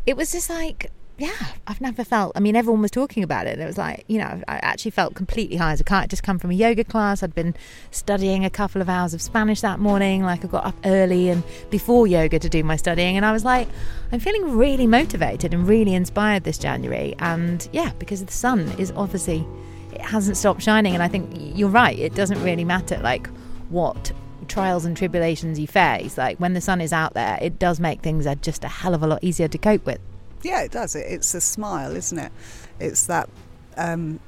it 0.05 0.15
was 0.15 0.31
just 0.31 0.49
like 0.49 0.91
yeah, 1.19 1.47
I've 1.67 1.81
never 1.81 2.03
felt. 2.03 2.31
I 2.35 2.39
mean, 2.39 2.55
everyone 2.55 2.81
was 2.81 2.91
talking 2.91 3.23
about 3.23 3.45
it. 3.45 3.59
It 3.59 3.65
was 3.65 3.77
like, 3.77 4.05
you 4.07 4.17
know, 4.17 4.41
I 4.47 4.55
actually 4.57 4.91
felt 4.91 5.15
completely 5.15 5.57
high 5.57 5.73
as 5.73 5.81
a 5.81 5.83
kite. 5.83 6.09
Just 6.09 6.23
come 6.23 6.39
from 6.39 6.49
a 6.49 6.53
yoga 6.53 6.83
class. 6.83 7.21
I'd 7.21 7.35
been 7.35 7.55
studying 7.91 8.45
a 8.45 8.49
couple 8.49 8.81
of 8.81 8.87
hours 8.87 9.13
of 9.13 9.21
Spanish 9.21 9.61
that 9.61 9.79
morning. 9.79 10.23
Like, 10.23 10.45
I 10.45 10.47
got 10.47 10.65
up 10.65 10.75
early 10.85 11.29
and 11.29 11.43
before 11.69 12.07
yoga 12.07 12.39
to 12.39 12.47
do 12.47 12.63
my 12.63 12.77
studying. 12.77 13.17
And 13.17 13.25
I 13.25 13.33
was 13.33 13.43
like, 13.43 13.67
I'm 14.11 14.19
feeling 14.19 14.57
really 14.57 14.87
motivated 14.87 15.53
and 15.53 15.67
really 15.67 15.93
inspired 15.93 16.45
this 16.45 16.57
January. 16.57 17.15
And 17.19 17.67
yeah, 17.73 17.91
because 17.99 18.23
the 18.23 18.31
sun 18.31 18.61
is 18.77 18.91
obviously, 18.95 19.45
it 19.91 20.01
hasn't 20.01 20.37
stopped 20.37 20.61
shining. 20.61 20.93
And 20.93 21.03
I 21.03 21.09
think 21.09 21.29
you're 21.55 21.69
right. 21.69 21.99
It 21.99 22.15
doesn't 22.15 22.41
really 22.41 22.63
matter, 22.63 22.97
like, 23.03 23.27
what 23.69 24.11
trials 24.47 24.85
and 24.85 24.97
tribulations 24.97 25.59
you 25.59 25.67
face. 25.67 26.17
Like, 26.17 26.39
when 26.39 26.53
the 26.53 26.61
sun 26.61 26.81
is 26.81 26.93
out 26.93 27.13
there, 27.13 27.37
it 27.41 27.59
does 27.59 27.79
make 27.79 28.01
things 28.01 28.25
just 28.41 28.63
a 28.63 28.67
hell 28.67 28.93
of 28.93 29.03
a 29.03 29.07
lot 29.07 29.19
easier 29.21 29.47
to 29.47 29.57
cope 29.57 29.85
with. 29.85 29.99
Yeah, 30.41 30.61
it 30.61 30.71
does. 30.71 30.95
It's 30.95 31.33
a 31.33 31.41
smile, 31.41 31.95
isn't 31.95 32.17
it? 32.17 32.31
It's 32.79 33.05
that. 33.07 33.29
Um, 33.77 34.19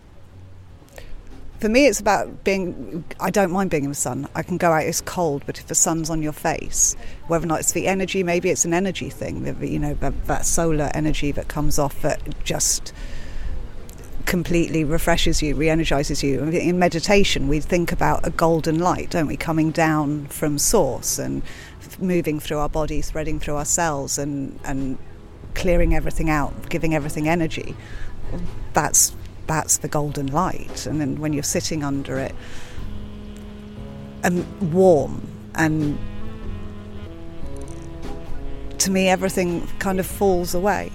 for 1.60 1.70
me, 1.70 1.86
it's 1.86 2.00
about 2.00 2.44
being. 2.44 3.04
I 3.20 3.30
don't 3.30 3.52
mind 3.52 3.70
being 3.70 3.84
in 3.84 3.92
the 3.92 3.96
sun. 3.96 4.28
I 4.36 4.44
can 4.44 4.58
go 4.58 4.72
out. 4.72 4.84
It's 4.84 5.02
cold, 5.02 5.44
but 5.46 5.60
if 5.60 5.68
the 5.68 5.76
sun's 5.76 6.10
on 6.10 6.22
your 6.22 6.34
face, 6.34 6.96
whether 7.28 7.46
or 7.46 7.48
not 7.48 7.60
it's 7.60 7.72
the 7.72 7.88
energy, 7.88 8.24
maybe 8.24 8.50
it's 8.50 8.66
an 8.66 8.74
energy 8.74 9.10
thing. 9.10 9.46
You 9.62 9.80
know, 9.80 9.94
that, 9.96 10.26
that 10.26 10.46
solar 10.46 10.90
energy 10.94 11.32
that 11.32 11.48
comes 11.48 11.78
off 11.80 12.02
that 12.02 12.44
just 12.44 12.94
completely 14.26 14.84
refreshes 14.84 15.42
you, 15.42 15.56
re-energizes 15.56 16.24
you. 16.24 16.42
In 16.44 16.80
meditation, 16.80 17.48
we 17.48 17.60
think 17.60 17.92
about 17.92 18.26
a 18.26 18.30
golden 18.30 18.80
light, 18.80 19.10
don't 19.10 19.28
we, 19.28 19.36
coming 19.38 19.72
down 19.72 20.28
from 20.28 20.58
source 20.58 21.20
and 21.20 21.44
moving 22.00 22.40
through 22.40 22.58
our 22.58 22.70
body, 22.70 23.02
threading 23.02 23.40
through 23.40 23.56
our 23.56 23.66
cells, 23.66 24.18
and 24.18 24.60
and 24.64 24.98
clearing 25.56 25.96
everything 25.96 26.30
out, 26.30 26.70
giving 26.70 26.94
everything 26.96 27.28
energy. 27.28 27.76
That's 28.74 29.14
that's 29.48 29.78
the 29.78 29.88
golden 29.88 30.28
light. 30.28 30.86
And 30.86 31.02
then 31.02 31.20
when 31.20 31.34
you're 31.34 31.44
sitting 31.44 31.84
under 31.84 32.18
it, 32.18 32.36
and 34.24 34.74
warm, 34.74 35.28
and 35.56 35.98
to 38.80 38.92
me, 38.92 39.10
everything 39.10 39.68
kind 39.80 40.00
of 40.00 40.06
falls 40.06 40.54
away. 40.54 40.92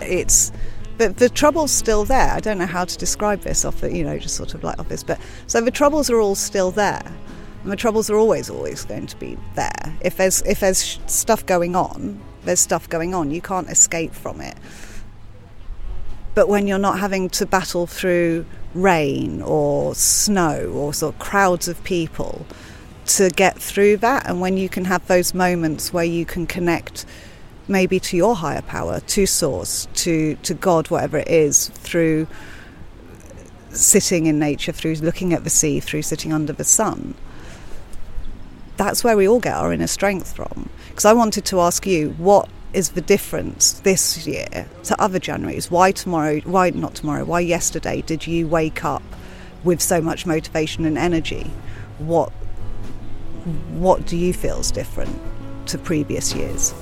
It's 0.00 0.52
but 0.96 1.16
the 1.16 1.28
trouble's 1.28 1.72
still 1.72 2.04
there. 2.04 2.30
I 2.30 2.40
don't 2.40 2.58
know 2.58 2.66
how 2.66 2.84
to 2.84 2.96
describe 2.96 3.40
this 3.40 3.64
off 3.64 3.80
the, 3.80 3.92
you 3.92 4.04
know, 4.04 4.16
just 4.18 4.36
sort 4.36 4.54
of 4.54 4.62
like 4.62 4.78
off 4.78 4.88
this. 4.88 5.02
But 5.02 5.20
so 5.46 5.60
the 5.60 5.70
troubles 5.70 6.08
are 6.08 6.20
all 6.20 6.36
still 6.36 6.70
there. 6.70 7.02
And 7.62 7.72
the 7.72 7.76
troubles 7.76 8.10
are 8.10 8.16
always, 8.16 8.50
always 8.50 8.84
going 8.84 9.06
to 9.06 9.16
be 9.16 9.38
there. 9.54 9.98
If 10.02 10.18
there's 10.18 10.42
if 10.42 10.60
there's 10.60 11.00
stuff 11.06 11.44
going 11.46 11.74
on, 11.74 12.20
there's 12.44 12.60
stuff 12.60 12.88
going 12.88 13.14
on. 13.14 13.30
You 13.30 13.40
can't 13.40 13.68
escape 13.68 14.12
from 14.12 14.40
it. 14.40 14.56
But 16.34 16.48
when 16.48 16.66
you're 16.66 16.78
not 16.78 16.98
having 16.98 17.28
to 17.30 17.46
battle 17.46 17.86
through 17.86 18.44
rain 18.74 19.40
or 19.42 19.94
snow 19.94 20.72
or 20.74 20.92
sort 20.92 21.14
of 21.14 21.20
crowds 21.20 21.68
of 21.68 21.82
people 21.84 22.44
to 23.06 23.30
get 23.30 23.60
through 23.60 23.98
that, 23.98 24.28
and 24.28 24.40
when 24.40 24.56
you 24.56 24.68
can 24.68 24.84
have 24.86 25.06
those 25.06 25.32
moments 25.32 25.92
where 25.92 26.04
you 26.04 26.24
can 26.24 26.46
connect 26.46 27.06
maybe 27.68 27.98
to 27.98 28.16
your 28.16 28.36
higher 28.36 28.62
power, 28.62 29.00
to 29.00 29.26
source, 29.26 29.88
to, 29.94 30.34
to 30.36 30.54
God, 30.54 30.90
whatever 30.90 31.18
it 31.18 31.28
is, 31.28 31.68
through 31.68 32.26
sitting 33.70 34.26
in 34.26 34.38
nature, 34.38 34.72
through 34.72 34.94
looking 34.96 35.32
at 35.32 35.44
the 35.44 35.50
sea, 35.50 35.80
through 35.80 36.02
sitting 36.02 36.32
under 36.32 36.52
the 36.52 36.64
sun. 36.64 37.14
That's 38.76 39.04
where 39.04 39.16
we 39.16 39.28
all 39.28 39.40
get 39.40 39.54
our 39.54 39.72
inner 39.72 39.86
strength 39.86 40.34
from. 40.34 40.68
Because 40.94 41.06
I 41.06 41.12
wanted 41.12 41.44
to 41.46 41.58
ask 41.58 41.88
you, 41.88 42.10
what 42.18 42.48
is 42.72 42.90
the 42.90 43.00
difference 43.00 43.72
this 43.80 44.28
year 44.28 44.68
to 44.84 45.02
other 45.02 45.18
Januaries? 45.18 45.68
Why 45.68 45.90
tomorrow, 45.90 46.38
why 46.42 46.70
not 46.70 46.94
tomorrow, 46.94 47.24
why 47.24 47.40
yesterday 47.40 48.02
did 48.02 48.28
you 48.28 48.46
wake 48.46 48.84
up 48.84 49.02
with 49.64 49.82
so 49.82 50.00
much 50.00 50.24
motivation 50.24 50.84
and 50.84 50.96
energy? 50.96 51.50
What, 51.98 52.30
what 53.72 54.06
do 54.06 54.16
you 54.16 54.32
feel 54.32 54.60
is 54.60 54.70
different 54.70 55.18
to 55.66 55.78
previous 55.78 56.32
years? 56.32 56.72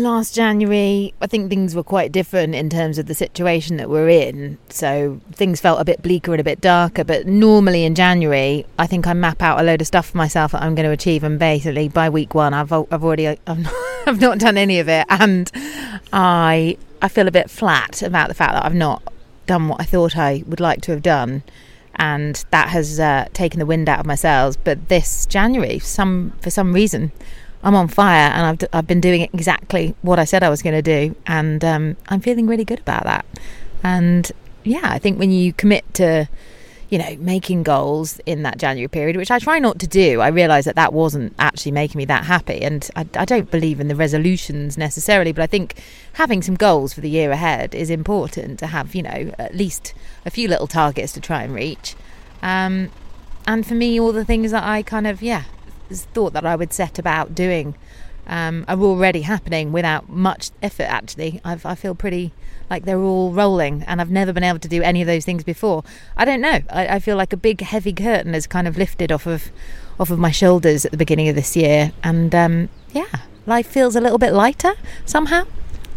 Last 0.00 0.34
January, 0.34 1.12
I 1.20 1.26
think 1.26 1.50
things 1.50 1.74
were 1.74 1.82
quite 1.82 2.12
different 2.12 2.54
in 2.54 2.70
terms 2.70 2.98
of 2.98 3.06
the 3.06 3.14
situation 3.14 3.76
that 3.76 3.90
we're 3.90 4.08
in. 4.08 4.58
So 4.70 5.20
things 5.32 5.60
felt 5.60 5.80
a 5.80 5.84
bit 5.84 6.02
bleaker 6.02 6.32
and 6.32 6.40
a 6.40 6.44
bit 6.44 6.60
darker. 6.60 7.04
But 7.04 7.26
normally 7.26 7.84
in 7.84 7.94
January, 7.94 8.64
I 8.78 8.86
think 8.86 9.06
I 9.06 9.12
map 9.12 9.42
out 9.42 9.60
a 9.60 9.62
load 9.62 9.80
of 9.80 9.86
stuff 9.86 10.10
for 10.10 10.16
myself 10.16 10.52
that 10.52 10.62
I'm 10.62 10.74
going 10.74 10.86
to 10.86 10.92
achieve, 10.92 11.22
and 11.24 11.38
basically 11.38 11.88
by 11.88 12.08
week 12.08 12.34
one, 12.34 12.54
I've 12.54 12.72
I've 12.72 13.04
already 13.04 13.28
I've 13.46 13.58
not, 13.58 13.74
I've 14.06 14.20
not 14.20 14.38
done 14.38 14.56
any 14.56 14.78
of 14.78 14.88
it, 14.88 15.06
and 15.08 15.50
I 16.12 16.76
I 17.00 17.08
feel 17.08 17.28
a 17.28 17.32
bit 17.32 17.50
flat 17.50 18.02
about 18.02 18.28
the 18.28 18.34
fact 18.34 18.54
that 18.54 18.64
I've 18.64 18.74
not 18.74 19.02
done 19.46 19.68
what 19.68 19.80
I 19.80 19.84
thought 19.84 20.16
I 20.16 20.44
would 20.46 20.60
like 20.60 20.80
to 20.82 20.92
have 20.92 21.02
done. 21.02 21.42
And 21.96 22.42
that 22.50 22.70
has 22.70 22.98
uh, 22.98 23.28
taken 23.34 23.58
the 23.58 23.66
wind 23.66 23.86
out 23.86 24.00
of 24.00 24.06
my 24.06 24.14
sails. 24.14 24.56
But 24.56 24.88
this 24.88 25.26
January, 25.26 25.78
some 25.78 26.32
for 26.40 26.48
some 26.48 26.72
reason, 26.72 27.12
I'm 27.62 27.74
on 27.74 27.88
fire 27.88 28.30
and 28.30 28.46
I've, 28.46 28.68
I've 28.72 28.86
been 28.86 29.00
doing 29.00 29.22
exactly 29.22 29.94
what 30.02 30.18
I 30.18 30.24
said 30.24 30.42
I 30.42 30.50
was 30.50 30.62
going 30.62 30.74
to 30.74 30.82
do. 30.82 31.14
And 31.26 31.64
um, 31.64 31.96
I'm 32.08 32.20
feeling 32.20 32.46
really 32.46 32.64
good 32.64 32.80
about 32.80 33.04
that. 33.04 33.24
And 33.82 34.30
yeah, 34.64 34.84
I 34.84 34.98
think 34.98 35.18
when 35.18 35.30
you 35.30 35.52
commit 35.52 35.92
to, 35.94 36.28
you 36.88 36.98
know, 36.98 37.16
making 37.18 37.62
goals 37.62 38.20
in 38.26 38.42
that 38.42 38.58
January 38.58 38.88
period, 38.88 39.16
which 39.16 39.30
I 39.30 39.38
try 39.38 39.58
not 39.58 39.78
to 39.78 39.86
do, 39.86 40.20
I 40.20 40.28
realise 40.28 40.64
that 40.64 40.76
that 40.76 40.92
wasn't 40.92 41.34
actually 41.38 41.72
making 41.72 41.98
me 41.98 42.04
that 42.06 42.24
happy. 42.24 42.62
And 42.62 42.88
I, 42.96 43.06
I 43.16 43.24
don't 43.24 43.50
believe 43.50 43.80
in 43.80 43.88
the 43.88 43.96
resolutions 43.96 44.76
necessarily, 44.76 45.32
but 45.32 45.42
I 45.42 45.46
think 45.46 45.80
having 46.14 46.42
some 46.42 46.56
goals 46.56 46.92
for 46.92 47.00
the 47.00 47.10
year 47.10 47.30
ahead 47.30 47.74
is 47.74 47.90
important 47.90 48.58
to 48.58 48.66
have, 48.66 48.94
you 48.94 49.02
know, 49.02 49.32
at 49.38 49.54
least 49.54 49.94
a 50.26 50.30
few 50.30 50.48
little 50.48 50.66
targets 50.66 51.12
to 51.12 51.20
try 51.20 51.42
and 51.42 51.54
reach. 51.54 51.94
Um, 52.42 52.90
and 53.46 53.66
for 53.66 53.74
me, 53.74 54.00
all 54.00 54.12
the 54.12 54.24
things 54.24 54.50
that 54.50 54.64
I 54.64 54.82
kind 54.82 55.06
of, 55.06 55.22
yeah, 55.22 55.44
thought 55.92 56.32
that 56.32 56.44
I 56.44 56.56
would 56.56 56.72
set 56.72 56.98
about 56.98 57.34
doing 57.34 57.74
um, 58.26 58.64
are 58.68 58.78
already 58.78 59.22
happening 59.22 59.72
without 59.72 60.08
much 60.08 60.50
effort. 60.62 60.84
Actually, 60.84 61.40
I've, 61.44 61.66
I 61.66 61.74
feel 61.74 61.94
pretty 61.94 62.32
like 62.70 62.84
they're 62.84 63.00
all 63.00 63.32
rolling, 63.32 63.82
and 63.86 64.00
I've 64.00 64.10
never 64.10 64.32
been 64.32 64.44
able 64.44 64.58
to 64.60 64.68
do 64.68 64.82
any 64.82 65.00
of 65.00 65.06
those 65.06 65.24
things 65.24 65.44
before. 65.44 65.84
I 66.16 66.24
don't 66.24 66.40
know. 66.40 66.60
I, 66.70 66.86
I 66.86 66.98
feel 66.98 67.16
like 67.16 67.32
a 67.32 67.36
big 67.36 67.60
heavy 67.60 67.92
curtain 67.92 68.34
has 68.34 68.46
kind 68.46 68.68
of 68.68 68.78
lifted 68.78 69.12
off 69.12 69.26
of 69.26 69.50
off 70.00 70.10
of 70.10 70.18
my 70.18 70.30
shoulders 70.30 70.84
at 70.84 70.90
the 70.90 70.96
beginning 70.96 71.28
of 71.28 71.34
this 71.34 71.56
year, 71.56 71.92
and 72.02 72.34
um, 72.34 72.68
yeah, 72.92 73.20
life 73.46 73.66
feels 73.66 73.96
a 73.96 74.00
little 74.00 74.18
bit 74.18 74.32
lighter 74.32 74.74
somehow. 75.04 75.44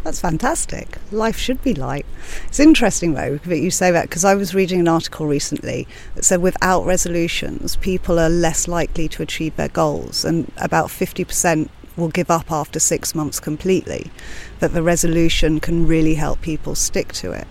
That's 0.05 0.21
fantastic. 0.21 1.00
Life 1.12 1.35
should 1.35 1.63
be 1.63 1.74
light. 1.74 2.05
It's 2.45 2.59
interesting 2.59 3.15
though 3.15 3.38
that 3.38 3.57
you 3.57 3.71
say 3.71 3.89
that 3.89 4.03
because 4.03 4.24
I 4.24 4.35
was 4.35 4.53
reading 4.53 4.79
an 4.79 4.88
article 4.88 5.25
recently 5.25 5.88
that 6.13 6.24
said 6.24 6.43
without 6.43 6.85
resolutions, 6.85 7.75
people 7.77 8.19
are 8.19 8.29
less 8.29 8.67
likely 8.67 9.07
to 9.07 9.24
achieve 9.24 9.55
their 9.55 9.69
goals, 9.69 10.24
and 10.24 10.51
about 10.57 10.89
50% 10.89 11.69
will 11.97 12.09
give 12.09 12.29
up 12.29 12.51
after 12.51 12.79
six 12.79 13.15
months 13.15 13.39
completely. 13.39 14.12
That 14.59 14.74
the 14.74 14.83
resolution 14.83 15.59
can 15.59 15.88
really 15.88 16.13
help 16.13 16.39
people 16.39 16.75
stick 16.75 17.12
to 17.13 17.31
it. 17.31 17.47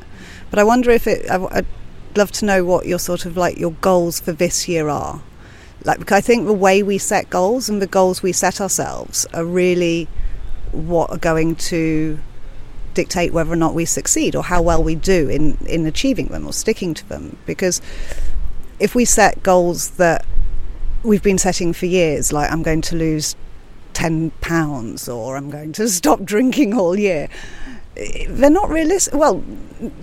But 0.50 0.60
I 0.60 0.64
wonder 0.64 0.92
if 0.92 1.08
it, 1.08 1.28
I'd 1.28 1.66
love 2.14 2.30
to 2.30 2.44
know 2.44 2.64
what 2.64 2.86
your 2.86 3.00
sort 3.00 3.26
of 3.26 3.36
like 3.36 3.58
your 3.58 3.72
goals 3.80 4.20
for 4.20 4.30
this 4.30 4.68
year 4.68 4.88
are. 4.88 5.20
Like, 5.82 5.98
because 5.98 6.18
I 6.18 6.20
think 6.20 6.46
the 6.46 6.52
way 6.52 6.84
we 6.84 6.98
set 6.98 7.30
goals 7.30 7.68
and 7.68 7.82
the 7.82 7.88
goals 7.88 8.22
we 8.22 8.30
set 8.30 8.60
ourselves 8.60 9.26
are 9.34 9.44
really 9.44 10.06
what 10.70 11.10
are 11.10 11.18
going 11.18 11.56
to 11.56 12.20
dictate 12.94 13.32
whether 13.32 13.52
or 13.52 13.56
not 13.56 13.74
we 13.74 13.84
succeed 13.84 14.34
or 14.34 14.44
how 14.44 14.62
well 14.62 14.82
we 14.82 14.94
do 14.94 15.28
in, 15.28 15.56
in 15.66 15.86
achieving 15.86 16.26
them 16.28 16.46
or 16.46 16.52
sticking 16.52 16.94
to 16.94 17.08
them. 17.08 17.36
Because 17.46 17.82
if 18.78 18.94
we 18.94 19.04
set 19.04 19.42
goals 19.42 19.90
that 19.90 20.24
we've 21.02 21.22
been 21.22 21.38
setting 21.38 21.72
for 21.72 21.86
years, 21.86 22.32
like 22.32 22.50
I'm 22.50 22.62
going 22.62 22.82
to 22.82 22.96
lose 22.96 23.36
10 23.92 24.30
pounds 24.40 25.08
or 25.08 25.36
I'm 25.36 25.50
going 25.50 25.72
to 25.74 25.88
stop 26.00 26.24
drinking 26.24 26.74
all 26.74 26.98
year. 26.98 27.28
They're 28.28 28.50
not 28.50 28.70
realistic. 28.70 29.14
Well, 29.14 29.44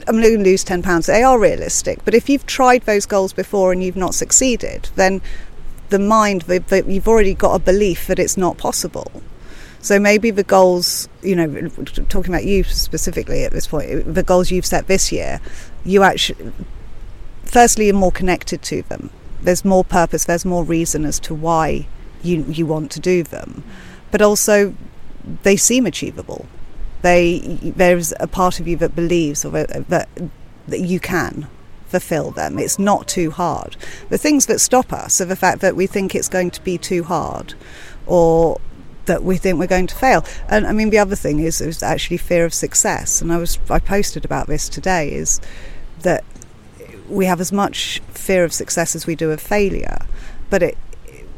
I'm 0.07 0.21
going 0.21 0.37
to 0.37 0.43
lose 0.43 0.63
10 0.63 0.81
pounds. 0.81 1.07
They 1.07 1.23
are 1.23 1.37
realistic. 1.37 2.05
But 2.05 2.13
if 2.13 2.29
you've 2.29 2.45
tried 2.45 2.83
those 2.83 3.05
goals 3.05 3.33
before 3.33 3.73
and 3.73 3.83
you've 3.83 3.97
not 3.97 4.15
succeeded, 4.15 4.89
then 4.95 5.21
the 5.89 5.99
mind, 5.99 6.45
you've 6.47 7.07
already 7.07 7.33
got 7.33 7.53
a 7.53 7.59
belief 7.59 8.07
that 8.07 8.17
it's 8.17 8.37
not 8.37 8.57
possible. 8.57 9.21
So 9.81 9.99
maybe 9.99 10.29
the 10.29 10.43
goals, 10.43 11.09
you 11.23 11.35
know, 11.35 11.69
talking 12.07 12.33
about 12.33 12.45
you 12.45 12.63
specifically 12.63 13.43
at 13.43 13.51
this 13.51 13.67
point, 13.67 14.13
the 14.13 14.23
goals 14.23 14.51
you've 14.51 14.65
set 14.65 14.87
this 14.87 15.11
year, 15.11 15.41
you 15.83 16.03
actually, 16.03 16.51
firstly, 17.43 17.85
you're 17.87 17.95
more 17.95 18.11
connected 18.11 18.61
to 18.63 18.83
them. 18.83 19.09
There's 19.41 19.65
more 19.65 19.83
purpose, 19.83 20.25
there's 20.25 20.45
more 20.45 20.63
reason 20.63 21.03
as 21.03 21.19
to 21.21 21.33
why 21.33 21.87
you, 22.21 22.43
you 22.47 22.67
want 22.67 22.91
to 22.91 22.99
do 22.99 23.23
them. 23.23 23.63
But 24.11 24.21
also, 24.21 24.75
they 25.43 25.55
seem 25.55 25.87
achievable. 25.87 26.45
They, 27.01 27.39
there's 27.39 28.13
a 28.19 28.27
part 28.27 28.59
of 28.59 28.67
you 28.67 28.75
that 28.77 28.95
believes 28.95 29.43
or 29.43 29.49
that, 29.49 29.89
that, 29.89 30.07
you 30.67 30.99
can 30.99 31.47
fulfill 31.87 32.29
them. 32.29 32.59
It's 32.59 32.77
not 32.77 33.07
too 33.07 33.31
hard. 33.31 33.75
The 34.09 34.17
things 34.17 34.45
that 34.45 34.61
stop 34.61 34.93
us 34.93 35.19
are 35.19 35.25
the 35.25 35.35
fact 35.35 35.59
that 35.61 35.75
we 35.75 35.87
think 35.87 36.13
it's 36.13 36.29
going 36.29 36.51
to 36.51 36.63
be 36.63 36.77
too 36.77 37.03
hard 37.03 37.55
or 38.05 38.61
that 39.05 39.23
we 39.23 39.37
think 39.37 39.57
we're 39.57 39.67
going 39.67 39.87
to 39.87 39.95
fail. 39.95 40.25
And 40.47 40.65
I 40.65 40.71
mean, 40.71 40.89
the 40.89 40.99
other 40.99 41.15
thing 41.15 41.39
is, 41.39 41.61
is 41.61 41.83
actually 41.83 42.17
fear 42.17 42.45
of 42.45 42.53
success. 42.53 43.21
And 43.21 43.31
I 43.31 43.37
was 43.37 43.57
I 43.69 43.79
posted 43.79 44.25
about 44.25 44.47
this 44.47 44.69
today 44.69 45.11
is 45.11 45.41
that 46.01 46.23
we 47.09 47.25
have 47.25 47.41
as 47.41 47.51
much 47.51 47.99
fear 48.09 48.43
of 48.43 48.53
success 48.53 48.95
as 48.95 49.05
we 49.05 49.15
do 49.15 49.31
of 49.31 49.41
failure, 49.41 50.05
but 50.49 50.63
it 50.63 50.77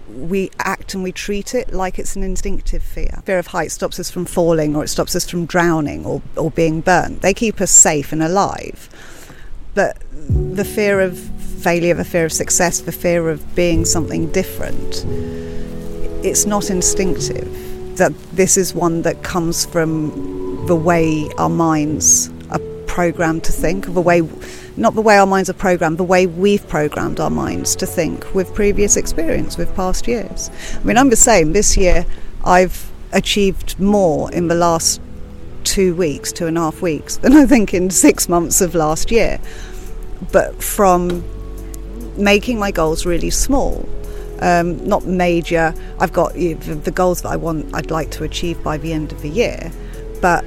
we 0.10 0.52
act 0.60 0.94
and 0.94 1.02
we 1.02 1.12
treat 1.12 1.56
it 1.56 1.74
like 1.74 1.98
it's 1.98 2.16
an 2.16 2.22
instinctive 2.22 2.84
fear. 2.84 3.24
Fear 3.26 3.40
of 3.40 3.48
height 3.48 3.72
stops 3.72 4.00
us 4.00 4.12
from 4.12 4.26
falling, 4.26 4.76
or 4.76 4.84
it 4.84 4.90
stops 4.90 5.16
us 5.16 5.28
from 5.28 5.46
drowning, 5.46 6.06
or 6.06 6.22
or 6.36 6.52
being 6.52 6.82
burnt. 6.82 7.22
They 7.22 7.34
keep 7.34 7.60
us 7.62 7.72
safe 7.72 8.12
and 8.12 8.22
alive, 8.22 8.90
but 9.74 9.98
the 10.12 10.66
fear 10.66 11.00
of 11.00 11.18
failure, 11.18 11.94
the 11.94 12.06
fear 12.06 12.26
of 12.26 12.34
success, 12.34 12.82
the 12.82 12.92
fear 12.92 13.30
of 13.30 13.56
being 13.56 13.86
something 13.86 14.32
different 14.32 15.06
it's 16.24 16.46
not 16.46 16.70
instinctive. 16.70 17.98
That 17.98 18.14
this 18.32 18.58
is 18.58 18.74
one 18.74 19.04
that 19.04 19.24
comes 19.24 19.66
from 19.66 20.66
the 20.66 20.76
way 20.76 21.30
our 21.38 21.50
minds 21.50 22.32
are 22.50 22.60
programmed 22.88 23.44
to 23.44 23.52
think, 23.52 23.94
the 23.94 24.02
way, 24.02 24.22
not 24.78 24.96
the 24.96 25.02
way 25.02 25.18
our 25.18 25.28
minds 25.28 25.50
are 25.50 25.54
programmed, 25.54 25.98
the 25.98 26.04
way 26.04 26.26
we've 26.26 26.68
programmed 26.68 27.20
our 27.20 27.30
minds 27.30 27.76
to 27.76 27.86
think 27.86 28.34
with 28.34 28.54
previous 28.56 28.98
experience, 28.98 29.58
with 29.58 29.76
past 29.76 30.08
years. 30.08 30.50
I 30.76 30.84
mean, 30.84 30.98
I'm 30.98 31.10
the 31.10 31.16
same. 31.16 31.54
This 31.54 31.78
year, 31.78 32.06
I've 32.44 32.90
achieved 33.12 33.80
more 33.80 34.32
in 34.32 34.48
the 34.48 34.56
last 34.56 35.02
two 35.64 35.94
weeks, 35.96 36.32
two 36.32 36.48
and 36.48 36.58
a 36.58 36.62
half 36.62 36.82
weeks, 36.82 37.18
than 37.18 37.34
I 37.34 37.46
think 37.46 37.74
in 37.74 37.90
six 37.90 38.28
months 38.28 38.62
of 38.62 38.74
last 38.74 39.12
year. 39.12 39.40
But 40.32 40.64
from 40.64 41.24
making 42.18 42.60
my 42.60 42.72
goals 42.72 43.06
really 43.06 43.30
small 43.30 43.88
um, 44.42 44.86
not 44.88 45.06
major. 45.06 45.74
I've 46.00 46.14
got 46.14 46.36
you 46.38 46.56
know, 46.56 46.76
the, 46.76 46.92
goals 46.92 47.22
that 47.22 47.30
I 47.30 47.36
want, 47.36 47.74
I'd 47.74 47.92
like 47.92 48.12
to 48.12 48.24
achieve 48.24 48.62
by 48.64 48.78
the 48.78 48.94
end 48.94 49.12
of 49.12 49.22
the 49.22 49.30
year, 49.30 49.72
but 50.22 50.46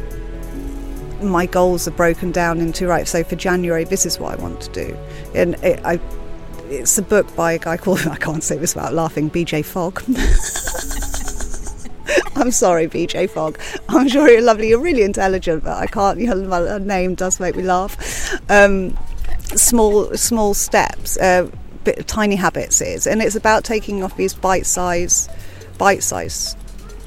my 1.23 1.47
goals 1.47 1.88
are 1.88 1.93
broken 1.93 2.33
down 2.33 2.61
into 2.61 2.87
right. 2.87 3.09
So 3.09 3.25
for 3.25 3.37
January, 3.37 3.85
this 3.85 4.07
is 4.07 4.19
what 4.19 4.38
I 4.38 4.43
want 4.43 4.61
to 4.62 4.73
do, 4.73 4.97
and 5.35 5.55
it, 5.64 5.81
I, 5.85 6.00
it's 6.69 6.99
a 6.99 7.02
book 7.02 7.35
by 7.37 7.52
a 7.52 7.59
guy 7.59 7.76
called 7.76 8.00
I 8.07 8.16
can't 8.16 8.43
say 8.43 8.57
this 8.57 8.75
without 8.75 8.95
laughing, 8.95 9.28
B.J. 9.28 9.62
Fogg. 9.62 10.02
I'm 12.37 12.50
sorry, 12.50 12.87
BJ 12.87 13.31
Fogg. 13.31 13.59
I'm 13.88 14.09
sure 14.09 14.28
you're 14.31 14.43
lovely. 14.43 14.69
You're 14.69 14.81
really 14.81 15.02
intelligent, 15.02 15.64
but 15.64 15.78
I 15.78 15.87
can't. 15.87 16.21
Your 16.21 16.78
name 16.78 17.14
does 17.14 17.40
make 17.40 17.57
me 17.57 17.62
laugh. 17.62 17.97
Um, 18.50 18.97
small, 19.57 20.14
small 20.16 20.52
steps. 20.55 21.16
Uh, 21.16 21.50
bit, 21.87 21.99
of 21.99 22.07
tiny 22.07 22.37
habits 22.37 22.81
is, 22.81 23.07
and 23.07 23.23
it's 23.23 23.37
about 23.37 23.64
taking 23.64 24.02
off 24.02 24.17
these 24.17 24.34
bite 24.34 24.67
size, 24.67 25.28
bite 25.78 26.02
size 26.02 26.56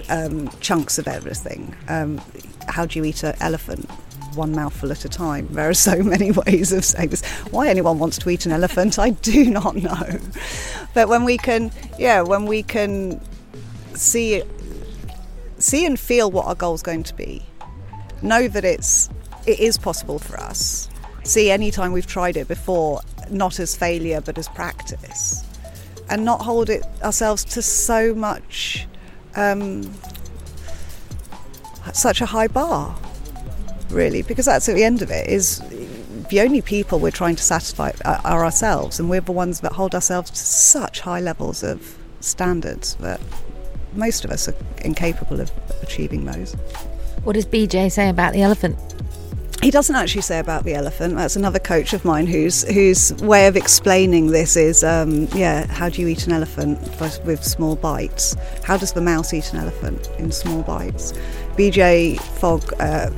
um, 0.10 0.50
chunks 0.60 0.98
of 0.98 1.08
everything. 1.08 1.76
Um, 1.88 2.20
how 2.68 2.86
do 2.86 2.98
you 2.98 3.06
eat 3.06 3.24
an 3.24 3.36
elephant? 3.42 3.90
One 4.36 4.54
mouthful 4.54 4.92
at 4.92 5.06
a 5.06 5.10
time. 5.10 5.48
There 5.52 5.70
are 5.70 5.74
so 5.74 6.02
many 6.04 6.32
ways 6.32 6.72
of 6.72 6.84
saying 6.84 7.10
this. 7.10 7.24
Why 7.52 7.68
anyone 7.68 8.00
wants 8.00 8.18
to 8.20 8.30
eat 8.30 8.46
an 8.46 8.52
elephant, 8.52 8.98
I 8.98 9.12
do 9.12 9.46
not 9.52 9.76
know. 9.76 10.20
But 10.94 11.10
when 11.10 11.26
we 11.26 11.38
can, 11.38 11.72
yeah, 12.00 12.22
when 12.22 12.46
we 12.46 12.64
can 12.64 13.22
see, 13.94 14.42
see 15.58 15.86
and 15.86 16.00
feel 16.00 16.32
what 16.32 16.46
our 16.46 16.56
goal 16.56 16.74
is 16.74 16.82
going 16.82 17.04
to 17.04 17.14
be, 17.16 17.46
know 18.22 18.48
that 18.48 18.66
it's 18.66 19.10
it 19.46 19.60
is 19.60 19.78
possible 19.78 20.20
for 20.20 20.40
us. 20.40 20.90
See, 21.24 21.52
any 21.52 21.72
time 21.72 21.92
we've 21.92 22.08
tried 22.08 22.38
it 22.38 22.48
before 22.48 23.02
not 23.32 23.60
as 23.60 23.76
failure 23.76 24.22
but 24.22 24.38
as 24.38 24.48
practice. 24.50 25.44
And 26.10 26.26
not 26.26 26.42
hold 26.42 26.70
it 26.70 26.84
ourselves 27.04 27.44
to 27.46 27.62
so 27.62 28.16
much 28.16 28.88
um, 29.36 29.94
such 31.94 32.22
a 32.22 32.26
high 32.26 32.48
bar 32.48 32.96
really 33.90 34.22
because 34.22 34.46
that's 34.46 34.70
at 34.70 34.76
the 34.76 34.84
end 34.84 35.02
of 35.02 35.10
it 35.10 35.28
is 35.28 35.60
the 36.30 36.42
only 36.42 36.62
people 36.62 37.00
we're 37.00 37.10
trying 37.12 37.36
to 37.36 37.44
satisfy 37.44 37.92
are 38.06 38.46
ourselves 38.46 39.00
and 39.00 39.10
we're 39.10 39.22
the 39.22 39.32
ones 39.32 39.62
that 39.62 39.72
hold 39.72 39.96
ourselves 39.96 40.30
to 40.30 40.38
such 40.38 41.00
high 41.00 41.20
levels 41.20 41.64
of 41.64 41.98
standards 42.20 42.96
that 42.96 43.20
most 43.94 44.24
of 44.24 44.32
us 44.32 44.48
are 44.48 44.56
incapable 44.84 45.42
of 45.42 45.52
achieving 45.82 46.26
those. 46.26 46.54
What 47.24 47.34
does 47.34 47.46
bj 47.46 47.92
say 47.92 48.10
about 48.10 48.34
the 48.34 48.44
elephant 48.44 48.78
he 49.62 49.72
doesn't 49.72 49.96
actually 49.96 50.22
say 50.22 50.40
about 50.40 50.64
the 50.64 50.74
elephant. 50.74 51.16
That's 51.16 51.36
another 51.36 51.60
coach 51.60 51.94
of 51.94 52.06
mine 52.06 52.28
whose 52.28 52.64
whose 52.64 53.14
way 53.16 53.48
of 53.48 53.58
explaining 53.58 54.28
this 54.28 54.56
is, 54.56 54.84
um, 54.84 55.28
yeah, 55.36 55.66
how 55.68 55.90
do 55.90 56.02
you 56.02 56.08
eat 56.08 56.26
an 56.28 56.34
elephant 56.34 56.80
with 57.26 57.44
small 57.44 57.76
bites? 57.76 58.36
How 58.64 58.78
does 58.78 58.94
the 58.94 59.02
mouse 59.02 59.34
eat 59.34 59.52
an 59.52 59.60
elephant 59.60 60.10
in 60.18 60.32
small 60.32 60.64
bites? 60.64 61.14
BJ 61.58 62.20
Fogg. 62.20 62.74
Uh, 62.80 63.10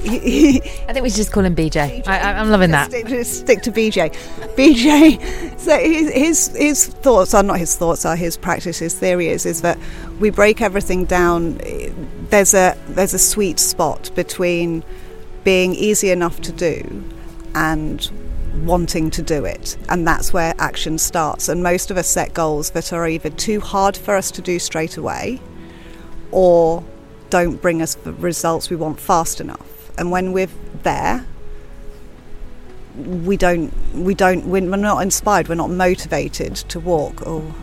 I 0.00 0.92
think 0.92 1.02
we 1.02 1.10
should 1.10 1.16
just 1.16 1.32
call 1.32 1.44
him 1.44 1.54
BJ. 1.54 2.02
BJ. 2.02 2.08
I, 2.08 2.32
am 2.32 2.50
loving 2.50 2.70
that. 2.70 2.90
Stick, 2.90 3.24
stick, 3.24 3.62
to 3.62 3.72
BJ. 3.72 4.12
BJ. 4.56 5.58
So 5.58 5.78
his, 5.78 6.12
his 6.12 6.56
his 6.56 6.86
thoughts 6.86 7.34
are 7.34 7.42
not 7.42 7.58
his 7.58 7.76
thoughts 7.76 8.04
are 8.04 8.16
his 8.16 8.36
practice. 8.36 8.78
His 8.78 8.94
theory 8.98 9.28
is 9.28 9.46
is 9.46 9.62
that 9.62 9.78
we 10.18 10.30
break 10.30 10.60
everything 10.60 11.04
down. 11.04 11.58
There's 12.30 12.54
a 12.54 12.76
there's 12.88 13.14
a 13.14 13.18
sweet 13.18 13.60
spot 13.60 14.10
between 14.14 14.82
being 15.48 15.74
easy 15.74 16.10
enough 16.10 16.42
to 16.42 16.52
do 16.52 17.02
and 17.54 18.10
wanting 18.66 19.10
to 19.10 19.22
do 19.22 19.46
it. 19.46 19.78
And 19.88 20.06
that's 20.06 20.30
where 20.30 20.52
action 20.58 20.98
starts. 20.98 21.48
And 21.48 21.62
most 21.62 21.90
of 21.90 21.96
us 21.96 22.06
set 22.06 22.34
goals 22.34 22.72
that 22.72 22.92
are 22.92 23.08
either 23.08 23.30
too 23.30 23.58
hard 23.58 23.96
for 23.96 24.14
us 24.14 24.30
to 24.32 24.42
do 24.42 24.58
straight 24.58 24.98
away 24.98 25.40
or 26.32 26.84
don't 27.30 27.62
bring 27.62 27.80
us 27.80 27.94
the 27.94 28.12
results 28.12 28.68
we 28.68 28.76
want 28.76 29.00
fast 29.00 29.40
enough. 29.40 29.90
And 29.96 30.10
when 30.10 30.34
we're 30.34 30.50
there, 30.82 31.24
we 32.94 33.38
don't, 33.38 33.72
we 33.94 34.12
don't, 34.12 34.44
we're 34.44 34.60
not 34.60 35.00
inspired, 35.00 35.48
we're 35.48 35.54
not 35.54 35.70
motivated 35.70 36.56
to 36.56 36.78
walk. 36.78 37.22
Oh, 37.26 37.54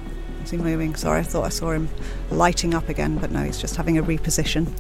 is 0.43 0.49
he 0.49 0.57
moving? 0.57 0.95
Sorry, 0.95 1.19
I 1.19 1.23
thought 1.23 1.45
I 1.45 1.49
saw 1.49 1.69
him 1.69 1.89
lighting 2.31 2.73
up 2.73 2.89
again, 2.89 3.19
but 3.19 3.29
no, 3.29 3.43
he's 3.43 3.61
just 3.61 3.75
having 3.75 3.99
a 3.99 4.03
reposition. 4.03 4.73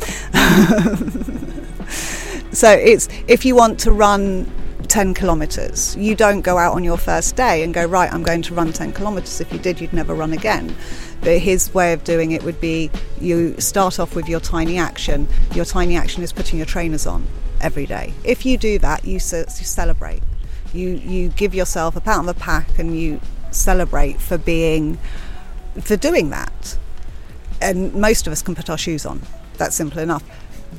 So 2.55 2.71
it's 2.71 3.09
if 3.27 3.43
you 3.43 3.53
want 3.53 3.79
to 3.81 3.91
run 3.91 4.49
10 4.87 5.13
kilometres, 5.13 5.93
you 5.97 6.15
don't 6.15 6.39
go 6.39 6.57
out 6.57 6.73
on 6.73 6.85
your 6.85 6.97
first 6.97 7.35
day 7.35 7.63
and 7.63 7.73
go, 7.73 7.85
right, 7.85 8.11
I'm 8.13 8.23
going 8.23 8.41
to 8.43 8.53
run 8.53 8.71
10 8.71 8.93
kilometres. 8.93 9.41
If 9.41 9.51
you 9.51 9.59
did, 9.59 9.81
you'd 9.81 9.91
never 9.91 10.13
run 10.13 10.31
again. 10.31 10.73
But 11.19 11.39
his 11.39 11.73
way 11.73 11.91
of 11.91 12.05
doing 12.05 12.31
it 12.31 12.43
would 12.43 12.61
be 12.61 12.91
you 13.19 13.59
start 13.59 13.99
off 13.99 14.15
with 14.15 14.29
your 14.29 14.39
tiny 14.39 14.77
action. 14.77 15.27
Your 15.53 15.65
tiny 15.65 15.97
action 15.97 16.23
is 16.23 16.31
putting 16.31 16.57
your 16.57 16.65
trainers 16.65 17.05
on 17.05 17.27
every 17.59 17.85
day. 17.85 18.13
If 18.23 18.45
you 18.45 18.57
do 18.57 18.79
that, 18.79 19.03
you, 19.03 19.15
you 19.15 19.19
celebrate. 19.19 20.23
You, 20.73 20.89
you 20.91 21.29
give 21.29 21.53
yourself 21.53 21.97
a 21.97 22.01
pat 22.01 22.19
on 22.19 22.25
the 22.25 22.33
back 22.35 22.79
and 22.79 22.97
you 22.97 23.19
celebrate 23.51 24.21
for 24.21 24.37
being, 24.37 24.97
for 25.81 25.97
doing 25.97 26.29
that. 26.29 26.77
And 27.61 27.93
most 27.95 28.27
of 28.27 28.31
us 28.31 28.41
can 28.41 28.55
put 28.55 28.69
our 28.69 28.77
shoes 28.77 29.05
on. 29.05 29.21
That's 29.57 29.75
simple 29.75 29.99
enough 29.99 30.23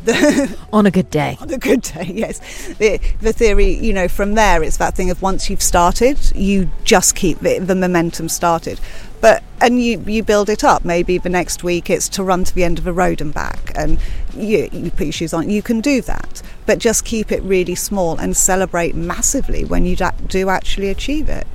on 0.72 0.86
a 0.86 0.90
good 0.90 1.10
day. 1.10 1.36
On 1.40 1.50
a 1.52 1.58
good 1.58 1.82
day, 1.82 2.10
yes. 2.14 2.38
The, 2.74 3.00
the 3.20 3.32
theory, 3.32 3.74
you 3.74 3.92
know, 3.92 4.08
from 4.08 4.34
there, 4.34 4.62
it's 4.62 4.76
that 4.76 4.94
thing 4.94 5.10
of 5.10 5.20
once 5.22 5.50
you've 5.50 5.62
started, 5.62 6.18
you 6.36 6.70
just 6.84 7.14
keep 7.14 7.40
the, 7.40 7.58
the 7.58 7.74
momentum 7.74 8.28
started. 8.28 8.80
But 9.20 9.42
and 9.60 9.82
you 9.82 10.02
you 10.06 10.22
build 10.22 10.50
it 10.50 10.62
up. 10.62 10.84
Maybe 10.84 11.18
the 11.18 11.30
next 11.30 11.64
week 11.64 11.88
it's 11.88 12.08
to 12.10 12.22
run 12.22 12.44
to 12.44 12.54
the 12.54 12.64
end 12.64 12.78
of 12.78 12.86
a 12.86 12.92
road 12.92 13.20
and 13.20 13.32
back, 13.32 13.72
and 13.74 13.98
you 14.34 14.68
you 14.70 14.90
put 14.90 15.06
your 15.06 15.12
shoes 15.12 15.32
on. 15.32 15.48
You 15.48 15.62
can 15.62 15.80
do 15.80 16.02
that, 16.02 16.42
but 16.66 16.78
just 16.78 17.04
keep 17.04 17.32
it 17.32 17.42
really 17.42 17.74
small 17.74 18.18
and 18.18 18.36
celebrate 18.36 18.94
massively 18.94 19.64
when 19.64 19.86
you 19.86 19.96
do 20.28 20.50
actually 20.50 20.90
achieve 20.90 21.28
it. 21.28 21.46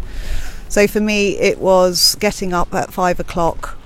So 0.70 0.88
for 0.88 1.00
me, 1.00 1.38
it 1.38 1.60
was 1.60 2.16
getting 2.16 2.52
up 2.52 2.74
at 2.74 2.92
five 2.92 3.20
o'clock 3.20 3.78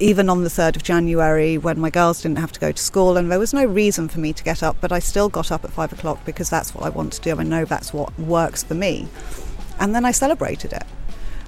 even 0.00 0.28
on 0.28 0.42
the 0.42 0.50
3rd 0.50 0.76
of 0.76 0.82
January 0.82 1.56
when 1.56 1.78
my 1.78 1.90
girls 1.90 2.22
didn't 2.22 2.38
have 2.38 2.52
to 2.52 2.60
go 2.60 2.72
to 2.72 2.82
school 2.82 3.16
and 3.16 3.30
there 3.30 3.38
was 3.38 3.54
no 3.54 3.64
reason 3.64 4.08
for 4.08 4.20
me 4.20 4.32
to 4.32 4.42
get 4.42 4.62
up, 4.62 4.76
but 4.80 4.90
I 4.90 4.98
still 4.98 5.28
got 5.28 5.52
up 5.52 5.64
at 5.64 5.70
five 5.70 5.92
o'clock 5.92 6.24
because 6.24 6.50
that's 6.50 6.74
what 6.74 6.84
I 6.84 6.88
want 6.88 7.12
to 7.14 7.20
do. 7.20 7.38
I 7.38 7.44
know 7.44 7.64
that's 7.64 7.92
what 7.92 8.18
works 8.18 8.64
for 8.64 8.74
me. 8.74 9.08
And 9.78 9.94
then 9.94 10.04
I 10.04 10.10
celebrated 10.10 10.72
it. 10.72 10.84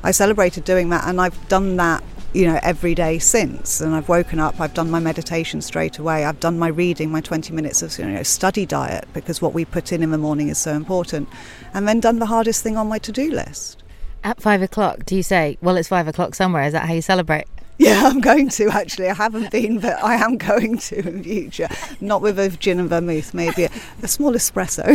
I 0.02 0.12
celebrated 0.12 0.64
doing 0.64 0.90
that 0.90 1.04
and 1.06 1.20
I've 1.20 1.48
done 1.48 1.76
that 1.76 2.02
you 2.34 2.46
know 2.46 2.58
every 2.62 2.94
day 2.94 3.18
since 3.18 3.80
and 3.80 3.94
I've 3.94 4.08
woken 4.10 4.38
up 4.38 4.60
I've 4.60 4.74
done 4.74 4.90
my 4.90 5.00
meditation 5.00 5.62
straight 5.62 5.98
away 5.98 6.24
I've 6.24 6.38
done 6.38 6.58
my 6.58 6.68
reading 6.68 7.10
my 7.10 7.20
20 7.22 7.52
minutes 7.54 7.82
of 7.82 7.96
you 7.98 8.04
know 8.04 8.22
study 8.24 8.66
diet 8.66 9.08
because 9.14 9.40
what 9.40 9.54
we 9.54 9.64
put 9.64 9.90
in 9.90 10.02
in 10.02 10.10
the 10.10 10.18
morning 10.18 10.48
is 10.48 10.58
so 10.58 10.72
important 10.72 11.28
and 11.72 11.88
then 11.88 11.98
done 11.98 12.18
the 12.18 12.26
hardest 12.26 12.62
thing 12.62 12.76
on 12.76 12.88
my 12.88 12.98
to-do 12.98 13.30
list 13.30 13.82
At 14.22 14.42
five 14.42 14.60
o'clock, 14.60 15.06
do 15.06 15.14
you 15.14 15.22
say, 15.22 15.56
well, 15.62 15.76
it's 15.76 15.88
five 15.88 16.08
o'clock 16.08 16.34
somewhere? 16.34 16.64
Is 16.64 16.72
that 16.72 16.86
how 16.88 16.94
you 16.94 17.02
celebrate? 17.02 17.46
Yeah, 17.78 18.04
I'm 18.06 18.20
going 18.20 18.48
to 18.50 18.68
actually. 18.70 19.08
I 19.08 19.14
haven't 19.14 19.50
been, 19.50 19.80
but 19.80 20.02
I 20.02 20.14
am 20.14 20.38
going 20.38 20.78
to 20.78 21.06
in 21.06 21.22
future. 21.22 21.68
Not 22.00 22.22
with 22.22 22.38
a 22.38 22.48
gin 22.48 22.80
and 22.80 22.88
vermouth, 22.88 23.34
maybe 23.34 23.64
a, 23.64 23.70
a 24.02 24.08
small 24.08 24.32
espresso. 24.32 24.86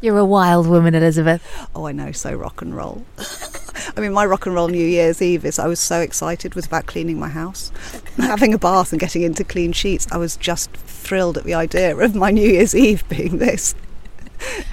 You're 0.00 0.18
a 0.18 0.24
wild 0.24 0.66
woman, 0.66 0.94
Elizabeth. 0.94 1.42
oh, 1.74 1.86
I 1.86 1.92
know, 1.92 2.12
so 2.12 2.34
rock 2.34 2.62
and 2.62 2.74
roll. 2.74 3.04
I 3.96 4.00
mean, 4.00 4.12
my 4.12 4.24
rock 4.24 4.46
and 4.46 4.54
roll 4.54 4.68
New 4.68 4.84
Year's 4.84 5.20
Eve 5.22 5.44
is 5.44 5.58
I 5.58 5.66
was 5.66 5.78
so 5.78 6.00
excited 6.00 6.54
was 6.54 6.66
about 6.66 6.86
cleaning 6.86 7.18
my 7.18 7.28
house, 7.28 7.70
having 8.16 8.54
a 8.54 8.58
bath 8.58 8.92
and 8.92 9.00
getting 9.00 9.22
into 9.22 9.44
clean 9.44 9.72
sheets. 9.72 10.06
I 10.10 10.16
was 10.16 10.36
just 10.36 10.70
thrilled 10.72 11.36
at 11.38 11.44
the 11.44 11.54
idea 11.54 11.94
of 11.96 12.14
my 12.14 12.30
New 12.30 12.48
Year's 12.48 12.74
Eve 12.74 13.06
being 13.08 13.38
this. 13.38 13.74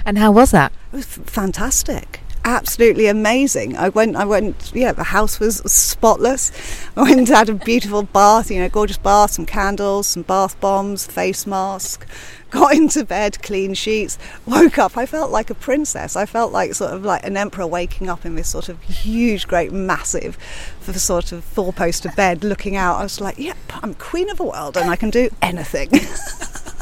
And 0.04 0.18
how 0.18 0.32
was 0.32 0.50
that? 0.50 0.72
It 0.92 0.96
was 0.96 1.18
f- 1.18 1.24
fantastic. 1.26 2.20
Absolutely 2.44 3.06
amazing. 3.06 3.76
I 3.76 3.88
went, 3.88 4.16
I 4.16 4.24
went, 4.24 4.72
yeah, 4.74 4.90
the 4.90 5.04
house 5.04 5.38
was 5.38 5.58
spotless. 5.58 6.50
I 6.96 7.02
went 7.02 7.18
and 7.18 7.28
had 7.28 7.48
a 7.48 7.54
beautiful 7.54 8.02
bath, 8.02 8.50
you 8.50 8.58
know, 8.58 8.68
gorgeous 8.68 8.98
bath, 8.98 9.32
some 9.32 9.46
candles, 9.46 10.08
some 10.08 10.22
bath 10.22 10.58
bombs, 10.60 11.06
face 11.06 11.46
mask. 11.46 12.04
Got 12.50 12.74
into 12.74 13.04
bed, 13.04 13.40
clean 13.42 13.74
sheets, 13.74 14.18
woke 14.44 14.76
up. 14.76 14.96
I 14.98 15.06
felt 15.06 15.30
like 15.30 15.50
a 15.50 15.54
princess. 15.54 16.16
I 16.16 16.26
felt 16.26 16.52
like 16.52 16.74
sort 16.74 16.92
of 16.92 17.04
like 17.04 17.24
an 17.24 17.36
emperor 17.36 17.66
waking 17.66 18.10
up 18.10 18.26
in 18.26 18.34
this 18.34 18.48
sort 18.48 18.68
of 18.68 18.82
huge, 18.82 19.46
great, 19.46 19.72
massive, 19.72 20.36
sort 20.80 21.32
of 21.32 21.44
four 21.44 21.72
poster 21.72 22.10
bed 22.14 22.44
looking 22.44 22.76
out. 22.76 22.96
I 22.96 23.04
was 23.04 23.20
like, 23.20 23.38
yep, 23.38 23.56
I'm 23.82 23.94
queen 23.94 24.28
of 24.28 24.36
the 24.36 24.44
world 24.44 24.76
and 24.76 24.90
I 24.90 24.96
can 24.96 25.10
do 25.10 25.30
anything. 25.40 25.90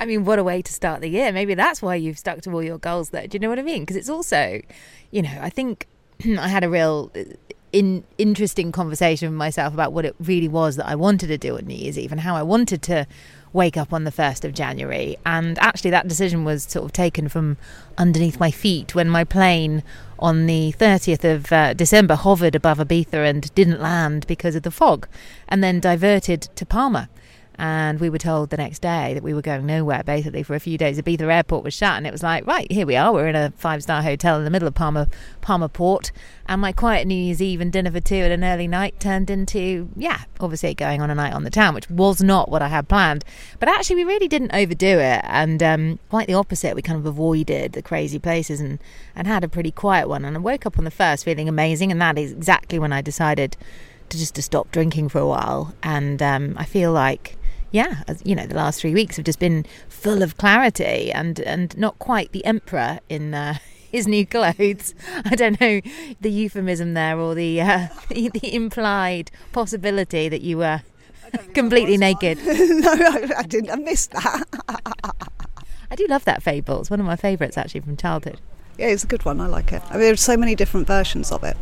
I 0.00 0.04
mean, 0.04 0.24
what 0.24 0.38
a 0.38 0.44
way 0.44 0.62
to 0.62 0.72
start 0.72 1.00
the 1.00 1.08
year. 1.08 1.32
Maybe 1.32 1.54
that's 1.54 1.80
why 1.80 1.94
you've 1.94 2.18
stuck 2.18 2.42
to 2.42 2.50
all 2.52 2.62
your 2.62 2.78
goals 2.78 3.10
there. 3.10 3.26
Do 3.26 3.36
you 3.36 3.40
know 3.40 3.48
what 3.48 3.58
I 3.58 3.62
mean? 3.62 3.82
Because 3.82 3.96
it's 3.96 4.10
also, 4.10 4.60
you 5.10 5.22
know, 5.22 5.38
I 5.40 5.48
think 5.48 5.86
I 6.38 6.48
had 6.48 6.64
a 6.64 6.68
real 6.68 7.10
uh, 7.16 7.22
in, 7.72 8.04
interesting 8.18 8.72
conversation 8.72 9.30
with 9.30 9.38
myself 9.38 9.72
about 9.72 9.92
what 9.92 10.04
it 10.04 10.14
really 10.20 10.48
was 10.48 10.76
that 10.76 10.86
I 10.86 10.94
wanted 10.94 11.28
to 11.28 11.38
do 11.38 11.56
on 11.56 11.66
New 11.66 11.74
Year's 11.74 11.98
Eve 11.98 12.12
and 12.12 12.20
how 12.20 12.36
I 12.36 12.42
wanted 12.42 12.82
to 12.82 13.06
wake 13.52 13.76
up 13.78 13.92
on 13.92 14.04
the 14.04 14.12
1st 14.12 14.44
of 14.44 14.52
January. 14.52 15.16
And 15.24 15.58
actually, 15.60 15.90
that 15.90 16.08
decision 16.08 16.44
was 16.44 16.64
sort 16.64 16.84
of 16.84 16.92
taken 16.92 17.28
from 17.28 17.56
underneath 17.96 18.38
my 18.38 18.50
feet 18.50 18.94
when 18.94 19.08
my 19.08 19.24
plane 19.24 19.82
on 20.18 20.46
the 20.46 20.74
30th 20.78 21.24
of 21.24 21.52
uh, 21.52 21.72
December 21.74 22.16
hovered 22.16 22.54
above 22.54 22.78
Ibiza 22.78 23.28
and 23.28 23.54
didn't 23.54 23.80
land 23.80 24.26
because 24.26 24.54
of 24.54 24.62
the 24.62 24.70
fog 24.70 25.08
and 25.48 25.64
then 25.64 25.80
diverted 25.80 26.42
to 26.56 26.66
Palma 26.66 27.08
and 27.58 28.00
we 28.00 28.10
were 28.10 28.18
told 28.18 28.50
the 28.50 28.56
next 28.56 28.80
day 28.80 29.14
that 29.14 29.22
we 29.22 29.32
were 29.32 29.42
going 29.42 29.64
nowhere 29.64 30.02
basically 30.04 30.42
for 30.42 30.54
a 30.54 30.60
few 30.60 30.76
days. 30.76 31.00
Ibiza 31.00 31.32
airport 31.32 31.64
was 31.64 31.74
shut 31.74 31.96
and 31.96 32.06
it 32.06 32.12
was 32.12 32.22
like 32.22 32.46
right 32.46 32.70
here 32.70 32.86
we 32.86 32.96
are. 32.96 33.12
We're 33.12 33.28
in 33.28 33.36
a 33.36 33.52
five 33.56 33.82
star 33.82 34.02
hotel 34.02 34.38
in 34.38 34.44
the 34.44 34.50
middle 34.50 34.68
of 34.68 34.74
palma 34.74 35.08
palma 35.40 35.68
port. 35.68 36.12
And 36.46 36.60
my 36.60 36.72
quiet 36.72 37.06
new 37.06 37.14
year's 37.14 37.40
eve 37.40 37.60
and 37.60 37.72
dinner 37.72 37.90
for 37.90 38.00
two 38.00 38.16
at 38.16 38.30
an 38.30 38.44
early 38.44 38.68
night 38.68 39.00
turned 39.00 39.30
into 39.30 39.88
yeah 39.96 40.24
obviously 40.40 40.74
going 40.74 41.00
on 41.00 41.10
a 41.10 41.14
night 41.14 41.32
on 41.32 41.44
the 41.44 41.50
town 41.50 41.74
which 41.74 41.88
was 41.88 42.22
not 42.22 42.50
what 42.50 42.62
i 42.62 42.68
had 42.68 42.88
planned. 42.88 43.24
But 43.58 43.68
actually 43.68 43.96
we 43.96 44.04
really 44.04 44.28
didn't 44.28 44.54
overdo 44.54 44.98
it. 44.98 45.22
And 45.24 45.62
um, 45.62 45.98
quite 46.10 46.26
the 46.26 46.34
opposite. 46.34 46.74
We 46.74 46.82
kind 46.82 46.98
of 46.98 47.06
avoided 47.06 47.72
the 47.72 47.82
crazy 47.82 48.18
places 48.18 48.60
and 48.60 48.78
and 49.14 49.26
had 49.26 49.44
a 49.44 49.48
pretty 49.48 49.70
quiet 49.70 50.08
one. 50.08 50.24
And 50.24 50.36
i 50.36 50.40
woke 50.40 50.66
up 50.66 50.78
on 50.78 50.84
the 50.84 50.90
first 50.90 51.24
feeling 51.24 51.48
amazing 51.48 51.90
and 51.90 52.00
that 52.02 52.18
is 52.18 52.32
exactly 52.32 52.78
when 52.78 52.92
i 52.92 53.00
decided 53.00 53.56
to 54.08 54.18
just 54.18 54.34
to 54.36 54.42
stop 54.42 54.70
drinking 54.70 55.08
for 55.08 55.18
a 55.20 55.26
while. 55.26 55.74
And 55.82 56.20
um, 56.22 56.54
i 56.58 56.64
feel 56.64 56.92
like 56.92 57.35
yeah, 57.70 58.02
you 58.24 58.34
know, 58.34 58.46
the 58.46 58.54
last 58.54 58.80
three 58.80 58.94
weeks 58.94 59.16
have 59.16 59.24
just 59.24 59.38
been 59.38 59.66
full 59.88 60.22
of 60.22 60.36
clarity 60.36 61.12
and 61.12 61.40
and 61.40 61.76
not 61.76 61.98
quite 61.98 62.32
the 62.32 62.44
emperor 62.44 63.00
in. 63.08 63.34
Uh, 63.34 63.58
his 63.96 64.06
new 64.06 64.26
clothes. 64.26 64.94
I 65.24 65.34
don't 65.34 65.60
know 65.60 65.80
the 66.20 66.30
euphemism 66.30 66.94
there 66.94 67.18
or 67.18 67.34
the 67.34 67.60
uh, 67.60 67.88
the, 68.08 68.28
the 68.34 68.54
implied 68.54 69.30
possibility 69.52 70.28
that 70.28 70.42
you 70.42 70.58
were 70.58 70.82
completely 71.54 71.96
naked. 71.96 72.38
no, 72.44 72.92
I, 72.92 73.30
I 73.38 73.42
didn't. 73.42 73.70
I 73.70 73.76
missed 73.76 74.12
that. 74.12 74.44
I 75.88 75.94
do 75.94 76.06
love 76.08 76.24
that 76.24 76.42
fable. 76.42 76.80
It's 76.80 76.90
one 76.90 77.00
of 77.00 77.06
my 77.06 77.16
favourites 77.16 77.56
actually 77.56 77.80
from 77.80 77.96
childhood. 77.96 78.40
Yeah, 78.78 78.88
it's 78.88 79.04
a 79.04 79.06
good 79.06 79.24
one. 79.24 79.40
I 79.40 79.46
like 79.46 79.72
it. 79.72 79.82
I 79.88 79.92
mean, 79.92 80.02
there's 80.02 80.20
so 80.20 80.36
many 80.36 80.54
different 80.54 80.86
versions 80.86 81.32
of 81.32 81.42
it. 81.44 81.56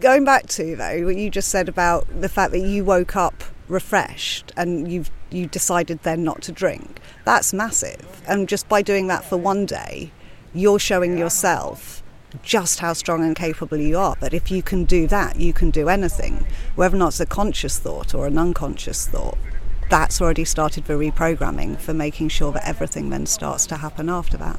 Going 0.00 0.24
back 0.24 0.46
to 0.48 0.76
though 0.76 1.04
what 1.04 1.16
you 1.16 1.30
just 1.30 1.48
said 1.48 1.68
about 1.68 2.06
the 2.20 2.28
fact 2.28 2.52
that 2.52 2.60
you 2.60 2.84
woke 2.84 3.16
up 3.16 3.44
refreshed 3.72 4.52
and 4.56 4.90
you've 4.92 5.10
you 5.30 5.46
decided 5.46 6.00
then 6.02 6.22
not 6.22 6.42
to 6.42 6.52
drink. 6.52 7.00
That's 7.24 7.52
massive. 7.52 8.22
And 8.28 8.48
just 8.48 8.68
by 8.68 8.82
doing 8.82 9.06
that 9.08 9.24
for 9.24 9.36
one 9.36 9.66
day, 9.66 10.12
you're 10.54 10.78
showing 10.78 11.16
yourself 11.16 12.02
just 12.42 12.80
how 12.80 12.92
strong 12.92 13.24
and 13.24 13.34
capable 13.34 13.78
you 13.78 13.98
are. 13.98 14.16
But 14.20 14.34
if 14.34 14.50
you 14.50 14.62
can 14.62 14.84
do 14.84 15.06
that, 15.08 15.36
you 15.36 15.52
can 15.52 15.70
do 15.70 15.88
anything, 15.88 16.46
whether 16.74 16.96
or 16.96 16.98
not 16.98 17.08
it's 17.08 17.20
a 17.20 17.26
conscious 17.26 17.78
thought 17.78 18.14
or 18.14 18.26
an 18.26 18.38
unconscious 18.38 19.06
thought. 19.06 19.38
That's 19.90 20.20
already 20.20 20.44
started 20.44 20.84
the 20.84 20.94
reprogramming 20.94 21.78
for 21.78 21.92
making 21.92 22.28
sure 22.28 22.52
that 22.52 22.66
everything 22.66 23.10
then 23.10 23.26
starts 23.26 23.66
to 23.66 23.76
happen 23.76 24.08
after 24.08 24.36
that. 24.38 24.58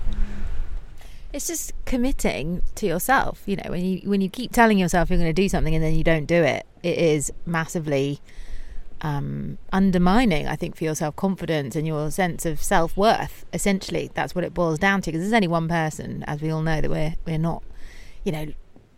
It's 1.32 1.48
just 1.48 1.74
committing 1.86 2.62
to 2.76 2.86
yourself. 2.86 3.42
You 3.48 3.56
know, 3.56 3.70
when 3.70 3.84
you 3.84 4.08
when 4.08 4.22
you 4.22 4.30
keep 4.30 4.52
telling 4.52 4.78
yourself 4.78 5.10
you're 5.10 5.18
going 5.18 5.34
to 5.34 5.42
do 5.42 5.50
something 5.50 5.74
and 5.74 5.84
then 5.84 5.96
you 5.96 6.04
don't 6.04 6.28
do 6.28 6.44
it, 6.44 6.68
it 6.84 6.98
is 7.00 7.32
massively 7.48 8.22
um, 9.04 9.58
undermining. 9.72 10.48
I 10.48 10.56
think 10.56 10.76
for 10.76 10.86
your 10.86 10.96
self 10.96 11.16
confidence 11.16 11.76
and 11.76 11.86
your 11.86 12.10
sense 12.10 12.46
of 12.46 12.62
self 12.64 12.98
worth. 12.98 13.46
Essentially, 13.54 14.10
that's 14.14 14.34
what 14.34 14.44
it 14.44 14.54
boils 14.54 14.80
down 14.80 15.02
to. 15.02 15.12
Because 15.12 15.22
there's 15.22 15.34
only 15.34 15.48
one 15.48 15.68
person, 15.68 16.24
as 16.24 16.42
we 16.42 16.50
all 16.50 16.62
know, 16.62 16.82
that 16.82 16.90
we're 16.90 17.16
we're 17.26 17.38
not, 17.38 17.64
you 18.24 18.32
know, 18.32 18.48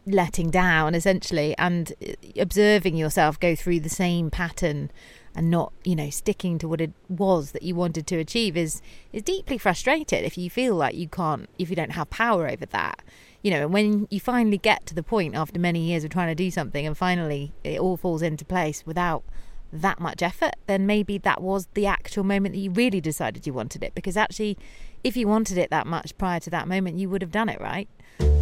letting 0.06 0.52
down 0.52 0.96
essentially, 0.96 1.56
and 1.58 1.92
uh, 2.08 2.14
observing 2.38 2.96
yourself 2.96 3.40
go 3.40 3.56
through 3.56 3.82
the 3.82 3.90
same 3.90 4.30
pattern 4.30 4.92
and 5.36 5.52
not 5.52 5.74
you 5.84 5.96
know 5.96 6.10
sticking 6.10 6.58
to 6.58 6.68
what 6.68 6.80
it 6.80 6.94
was 7.10 7.52
that 7.52 7.62
you 7.62 7.76
wanted 7.76 8.08
to 8.08 8.16
achieve 8.18 8.56
is 8.56 8.82
is 9.12 9.22
deeply 9.22 9.58
frustrated 9.58 10.24
if 10.24 10.38
you 10.38 10.50
feel 10.50 10.76
like 10.76 10.96
you 10.96 11.10
can't 11.10 11.50
if 11.60 11.70
you 11.70 11.76
don't 11.76 11.92
have 11.92 12.10
power 12.10 12.50
over 12.50 12.66
that 12.68 13.04
you 13.42 13.52
know 13.52 13.64
and 13.64 13.74
when 13.74 14.08
you 14.10 14.18
finally 14.18 14.58
get 14.58 14.86
to 14.86 14.96
the 14.96 15.04
point 15.04 15.36
after 15.36 15.60
many 15.60 15.82
years 15.82 16.06
of 16.06 16.10
trying 16.10 16.30
to 16.30 16.36
do 16.36 16.50
something 16.50 16.88
and 16.88 16.98
finally 16.98 17.54
it 17.66 17.78
all 17.80 17.98
falls 17.98 18.22
into 18.22 18.46
place 18.46 18.86
without 18.86 19.26
that 19.72 20.00
much 20.00 20.22
effort 20.22 20.54
then 20.68 20.86
maybe 20.86 21.18
that 21.18 21.42
was 21.42 21.68
the 21.74 21.86
actual 21.86 22.24
moment 22.24 22.54
that 22.54 22.60
you 22.60 22.72
really 22.72 23.02
decided 23.02 23.46
you 23.46 23.54
wanted 23.54 23.84
it 23.84 23.94
because 23.96 24.16
actually 24.16 24.58
if 25.04 25.18
you 25.18 25.28
wanted 25.28 25.58
it 25.58 25.70
that 25.70 25.86
much 25.86 26.18
prior 26.18 26.40
to 26.40 26.50
that 26.50 26.68
moment 26.68 26.98
you 26.98 27.10
would 27.10 27.22
have 27.22 27.32
done 27.32 27.50
it 27.50 27.60
right 27.60 27.90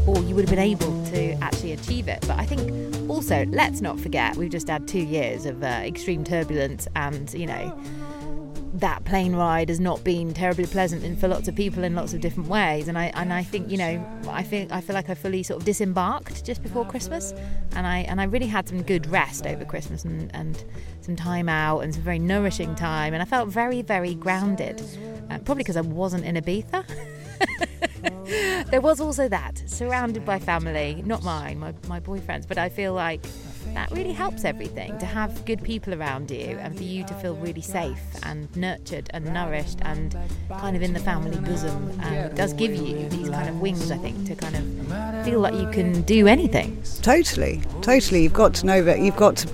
or 0.05 0.21
you 0.23 0.35
would 0.35 0.47
have 0.47 0.49
been 0.49 0.59
able 0.59 1.05
to 1.05 1.31
actually 1.41 1.71
achieve 1.71 2.07
it. 2.07 2.19
But 2.21 2.37
I 2.39 2.45
think 2.45 3.09
also, 3.09 3.45
let's 3.45 3.81
not 3.81 3.99
forget, 3.99 4.35
we've 4.35 4.51
just 4.51 4.67
had 4.67 4.87
two 4.87 4.99
years 4.99 5.45
of 5.45 5.63
uh, 5.63 5.67
extreme 5.83 6.23
turbulence, 6.23 6.87
and 6.95 7.33
you 7.33 7.45
know, 7.45 7.77
that 8.73 9.05
plane 9.05 9.35
ride 9.35 9.69
has 9.69 9.79
not 9.79 10.03
been 10.03 10.33
terribly 10.33 10.65
pleasant 10.65 11.03
in, 11.03 11.15
for 11.15 11.27
lots 11.27 11.47
of 11.47 11.55
people 11.55 11.83
in 11.83 11.95
lots 11.95 12.13
of 12.13 12.21
different 12.21 12.49
ways. 12.49 12.87
And 12.87 12.97
I 12.97 13.05
and 13.15 13.31
I 13.31 13.43
think 13.43 13.69
you 13.69 13.77
know, 13.77 14.05
I 14.27 14.43
feel 14.43 14.67
I 14.71 14.81
feel 14.81 14.95
like 14.95 15.09
I 15.09 15.13
fully 15.13 15.43
sort 15.43 15.59
of 15.61 15.65
disembarked 15.65 16.43
just 16.43 16.63
before 16.63 16.85
Christmas, 16.85 17.33
and 17.75 17.85
I 17.85 17.99
and 17.99 18.19
I 18.19 18.25
really 18.25 18.47
had 18.47 18.67
some 18.67 18.81
good 18.81 19.05
rest 19.07 19.45
over 19.45 19.63
Christmas 19.63 20.03
and 20.03 20.33
and 20.35 20.63
some 21.01 21.15
time 21.15 21.49
out 21.49 21.79
and 21.79 21.93
some 21.93 22.03
very 22.03 22.19
nourishing 22.19 22.73
time, 22.75 23.13
and 23.13 23.21
I 23.21 23.25
felt 23.25 23.49
very 23.49 23.81
very 23.81 24.15
grounded, 24.15 24.81
uh, 25.29 25.37
probably 25.39 25.63
because 25.63 25.77
I 25.77 25.81
wasn't 25.81 26.25
in 26.25 26.35
Ibiza. 26.35 26.85
there 28.71 28.81
was 28.81 28.99
also 28.99 29.27
that 29.27 29.61
surrounded 29.65 30.25
by 30.25 30.39
family 30.39 31.03
not 31.05 31.23
mine 31.23 31.59
my, 31.59 31.73
my 31.87 31.99
boyfriend's 31.99 32.45
but 32.45 32.57
i 32.57 32.69
feel 32.69 32.93
like 32.93 33.23
that 33.73 33.91
really 33.91 34.13
helps 34.13 34.45
everything 34.45 34.97
to 34.99 35.05
have 35.05 35.45
good 35.45 35.63
people 35.63 35.93
around 35.93 36.31
you 36.31 36.57
and 36.59 36.75
for 36.75 36.83
you 36.83 37.03
to 37.05 37.13
feel 37.15 37.35
really 37.35 37.61
safe 37.61 37.99
and 38.23 38.53
nurtured 38.55 39.09
and 39.13 39.25
nourished 39.33 39.79
and 39.81 40.15
kind 40.49 40.75
of 40.75 40.81
in 40.81 40.93
the 40.93 40.99
family 40.99 41.37
bosom 41.37 41.89
and 42.01 42.15
it 42.31 42.35
does 42.35 42.53
give 42.53 42.75
you 42.75 43.07
these 43.09 43.29
kind 43.29 43.49
of 43.49 43.59
wings 43.59 43.91
i 43.91 43.97
think 43.97 44.25
to 44.25 44.35
kind 44.35 44.55
of 44.55 45.25
feel 45.25 45.39
like 45.39 45.53
you 45.55 45.69
can 45.71 46.01
do 46.03 46.27
anything 46.27 46.81
Totally, 47.01 47.61
totally. 47.81 48.23
You've 48.23 48.33
got 48.33 48.53
to 48.55 48.65
know 48.65 48.81
that 48.83 48.99
you've 48.99 49.15
got 49.15 49.35
to 49.37 49.47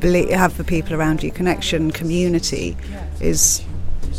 believe, 0.00 0.30
have 0.30 0.56
the 0.56 0.64
people 0.64 0.94
around 0.94 1.22
you. 1.22 1.30
Connection, 1.30 1.90
community 1.90 2.76
is 3.20 3.64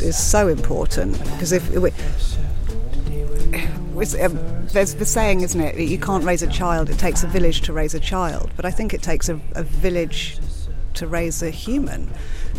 is 0.00 0.16
so 0.16 0.48
important 0.48 1.20
because 1.24 1.52
if 1.52 1.68
we, 1.70 1.90
um, 4.20 4.38
there's 4.68 4.94
the 4.94 5.06
saying, 5.06 5.40
isn't 5.42 5.60
it? 5.60 5.76
that 5.76 5.84
You 5.84 5.98
can't 5.98 6.24
raise 6.24 6.42
a 6.42 6.46
child; 6.46 6.90
it 6.90 6.98
takes 6.98 7.22
a 7.22 7.26
village 7.26 7.62
to 7.62 7.72
raise 7.72 7.94
a 7.94 8.00
child. 8.00 8.50
But 8.56 8.64
I 8.64 8.70
think 8.70 8.94
it 8.94 9.02
takes 9.02 9.28
a, 9.28 9.40
a 9.54 9.62
village 9.62 10.38
to 10.94 11.06
raise 11.06 11.42
a 11.42 11.50
human. 11.50 12.10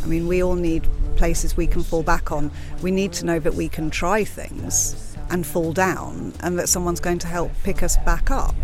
I 0.03 0.05
mean, 0.05 0.27
we 0.27 0.41
all 0.41 0.55
need 0.55 0.87
places 1.17 1.57
we 1.57 1.67
can 1.67 1.83
fall 1.83 2.03
back 2.03 2.31
on. 2.31 2.51
We 2.81 2.91
need 2.91 3.13
to 3.13 3.25
know 3.25 3.39
that 3.39 3.53
we 3.53 3.67
can 3.67 3.89
try 3.89 4.23
things 4.23 5.15
and 5.29 5.45
fall 5.45 5.73
down, 5.73 6.33
and 6.41 6.57
that 6.57 6.69
someone's 6.69 6.99
going 6.99 7.19
to 7.19 7.27
help 7.27 7.51
pick 7.63 7.83
us 7.83 7.97
back 7.97 8.31
up. 8.31 8.55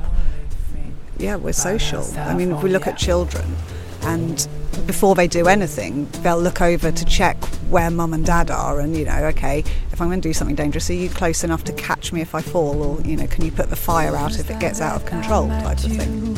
Yeah, 1.17 1.35
we're 1.35 1.53
social. 1.53 2.03
I 2.17 2.33
mean, 2.33 2.51
if 2.51 2.63
we 2.63 2.69
look 2.69 2.87
at 2.87 2.97
children, 2.97 3.55
and 4.01 4.47
before 4.85 5.15
they 5.15 5.27
do 5.27 5.47
anything, 5.47 6.05
they'll 6.21 6.39
look 6.39 6.61
over 6.61 6.91
to 6.91 7.05
check 7.05 7.43
where 7.69 7.89
mum 7.89 8.13
and 8.13 8.25
dad 8.25 8.51
are, 8.51 8.79
and 8.79 8.95
you 8.95 9.05
know, 9.05 9.25
okay, 9.25 9.59
if 9.91 10.01
I'm 10.01 10.07
going 10.07 10.21
to 10.21 10.29
do 10.29 10.33
something 10.33 10.55
dangerous, 10.55 10.89
are 10.89 10.93
you 10.93 11.09
close 11.09 11.43
enough 11.43 11.63
to 11.65 11.73
catch 11.73 12.13
me 12.13 12.21
if 12.21 12.35
I 12.35 12.41
fall, 12.41 12.83
or 12.83 13.01
you 13.01 13.15
know, 13.15 13.27
can 13.27 13.43
you 13.45 13.51
put 13.51 13.69
the 13.69 13.75
fire 13.75 14.15
out 14.15 14.39
if 14.39 14.49
it 14.49 14.59
gets 14.59 14.81
out 14.81 14.95
of 14.95 15.05
control, 15.05 15.47
type 15.47 15.77
of 15.77 15.91
thing. 15.91 16.37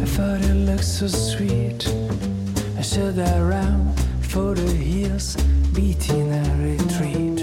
I 0.00 0.04
thought 0.04 0.40
it 0.42 0.54
looked 0.54 0.84
so 0.84 1.06
sweet. 1.06 1.88
I 2.76 2.82
stood 2.82 3.18
around 3.18 3.98
for 4.20 4.54
the 4.54 4.70
hills, 4.70 5.36
beating 5.72 6.32
a 6.32 6.42
retreat. 6.62 7.40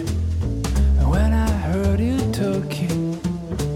And 1.00 1.10
when 1.10 1.34
I 1.34 1.50
heard 1.50 2.00
you 2.00 2.18
talking 2.32 3.12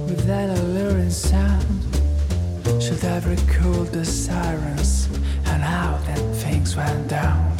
with 0.05 0.25
that 0.25 0.57
alluring 0.59 1.09
sound, 1.09 1.65
should 2.81 2.99
have 2.99 3.27
recalled 3.27 3.87
the 3.87 4.05
sirens 4.05 5.09
and 5.45 5.61
how 5.63 5.97
then 6.05 6.28
things 6.59 6.75
went 6.75 7.07
down. 7.07 7.57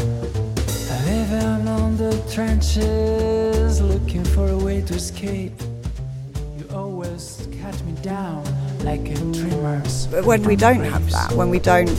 Living 1.06 1.68
on 1.68 1.96
the 1.96 2.12
trenches, 2.32 3.82
looking 3.82 4.26
for 4.26 4.50
a 4.50 4.58
way 4.58 4.82
to 4.82 4.94
escape. 4.94 5.54
You 6.58 6.66
always 6.74 7.48
cut 7.62 7.82
me 7.86 7.94
down 8.02 8.44
like 8.84 9.08
a 9.10 9.16
dreamer's. 9.32 10.08
But 10.08 10.26
when 10.26 10.44
we 10.44 10.56
don't 10.56 10.84
have 10.84 11.10
that, 11.12 11.32
when 11.32 11.50
we 11.50 11.60
don't 11.60 11.90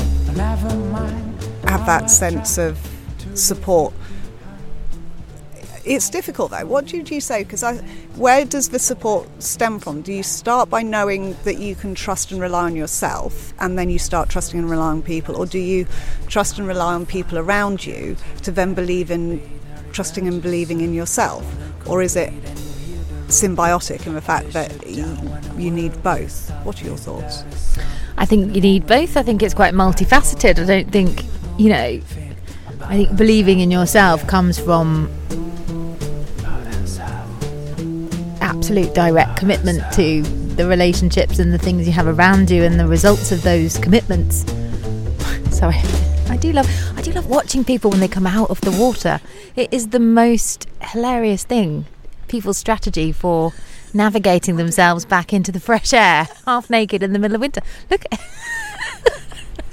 have 1.65 1.87
that 1.87 2.11
sense 2.11 2.59
of 2.59 2.79
support. 3.35 3.95
It's 5.91 6.09
difficult 6.09 6.53
though. 6.53 6.67
What 6.67 6.87
do 6.87 6.99
you 6.99 7.21
say? 7.21 7.43
Because 7.43 7.65
where 8.15 8.45
does 8.45 8.69
the 8.69 8.79
support 8.79 9.27
stem 9.43 9.81
from? 9.81 10.03
Do 10.03 10.13
you 10.13 10.23
start 10.23 10.71
by 10.71 10.83
knowing 10.83 11.37
that 11.43 11.59
you 11.59 11.75
can 11.75 11.97
trust 11.97 12.31
and 12.31 12.41
rely 12.41 12.67
on 12.67 12.77
yourself, 12.77 13.53
and 13.59 13.77
then 13.77 13.91
you 13.91 13.99
start 13.99 14.29
trusting 14.29 14.61
and 14.61 14.71
relying 14.71 14.99
on 14.99 15.03
people, 15.03 15.35
or 15.35 15.47
do 15.47 15.59
you 15.59 15.89
trust 16.29 16.61
and 16.61 16.69
rely 16.69 16.95
on 16.95 17.07
people 17.07 17.39
around 17.39 17.85
you 17.85 18.17
to 18.43 18.53
then 18.53 18.73
believe 18.73 19.11
in 19.11 19.43
trusting 19.91 20.29
and 20.29 20.41
believing 20.41 20.81
in 20.81 20.95
yourself, 20.95 21.45
or 21.89 22.03
is 22.03 22.15
it 22.15 22.33
symbiotic 23.27 24.07
in 24.07 24.15
the 24.15 24.21
fact 24.21 24.53
that 24.53 24.87
you, 24.87 25.05
you 25.57 25.73
need 25.73 26.01
both? 26.05 26.51
What 26.63 26.81
are 26.81 26.85
your 26.85 26.99
thoughts? 26.99 27.43
I 28.17 28.27
think 28.27 28.55
you 28.55 28.61
need 28.61 28.87
both. 28.87 29.17
I 29.17 29.25
think 29.25 29.43
it's 29.43 29.55
quite 29.55 29.75
multifaceted. 29.75 30.61
I 30.61 30.67
don't 30.67 30.93
think, 30.93 31.25
you 31.59 31.69
know, 31.69 32.01
I 32.83 32.97
think 32.97 33.17
believing 33.17 33.59
in 33.59 33.73
yourself 33.73 34.25
comes 34.29 34.57
from 34.57 35.11
absolute 38.71 38.95
direct 38.95 39.37
commitment 39.37 39.83
to 39.93 40.23
the 40.55 40.65
relationships 40.65 41.41
and 41.41 41.53
the 41.53 41.59
things 41.59 41.89
you 41.89 41.93
have 41.93 42.07
around 42.07 42.49
you 42.49 42.63
and 42.63 42.79
the 42.79 42.87
results 42.87 43.33
of 43.33 43.43
those 43.43 43.77
commitments. 43.79 44.43
Sorry. 45.51 45.75
I 46.29 46.37
do 46.37 46.53
love 46.53 46.71
I 46.97 47.03
do 47.03 47.11
love 47.11 47.27
watching 47.27 47.65
people 47.65 47.91
when 47.91 47.99
they 47.99 48.07
come 48.07 48.29
out 48.29 48.49
of 48.49 48.61
the 48.61 48.71
water. 48.71 49.21
It 49.57 49.75
is 49.75 49.89
the 49.89 49.99
most 49.99 50.69
hilarious 50.81 51.43
thing. 51.43 51.87
People's 52.29 52.59
strategy 52.59 53.11
for 53.11 53.53
navigating 53.93 54.55
themselves 54.55 55.05
back 55.05 55.33
into 55.33 55.51
the 55.51 55.59
fresh 55.59 55.93
air, 55.93 56.29
half 56.47 56.71
naked 56.71 57.03
in 57.03 57.13
the 57.13 57.19
middle 57.19 57.35
of 57.35 57.41
winter. 57.41 57.63
Look 57.91 58.05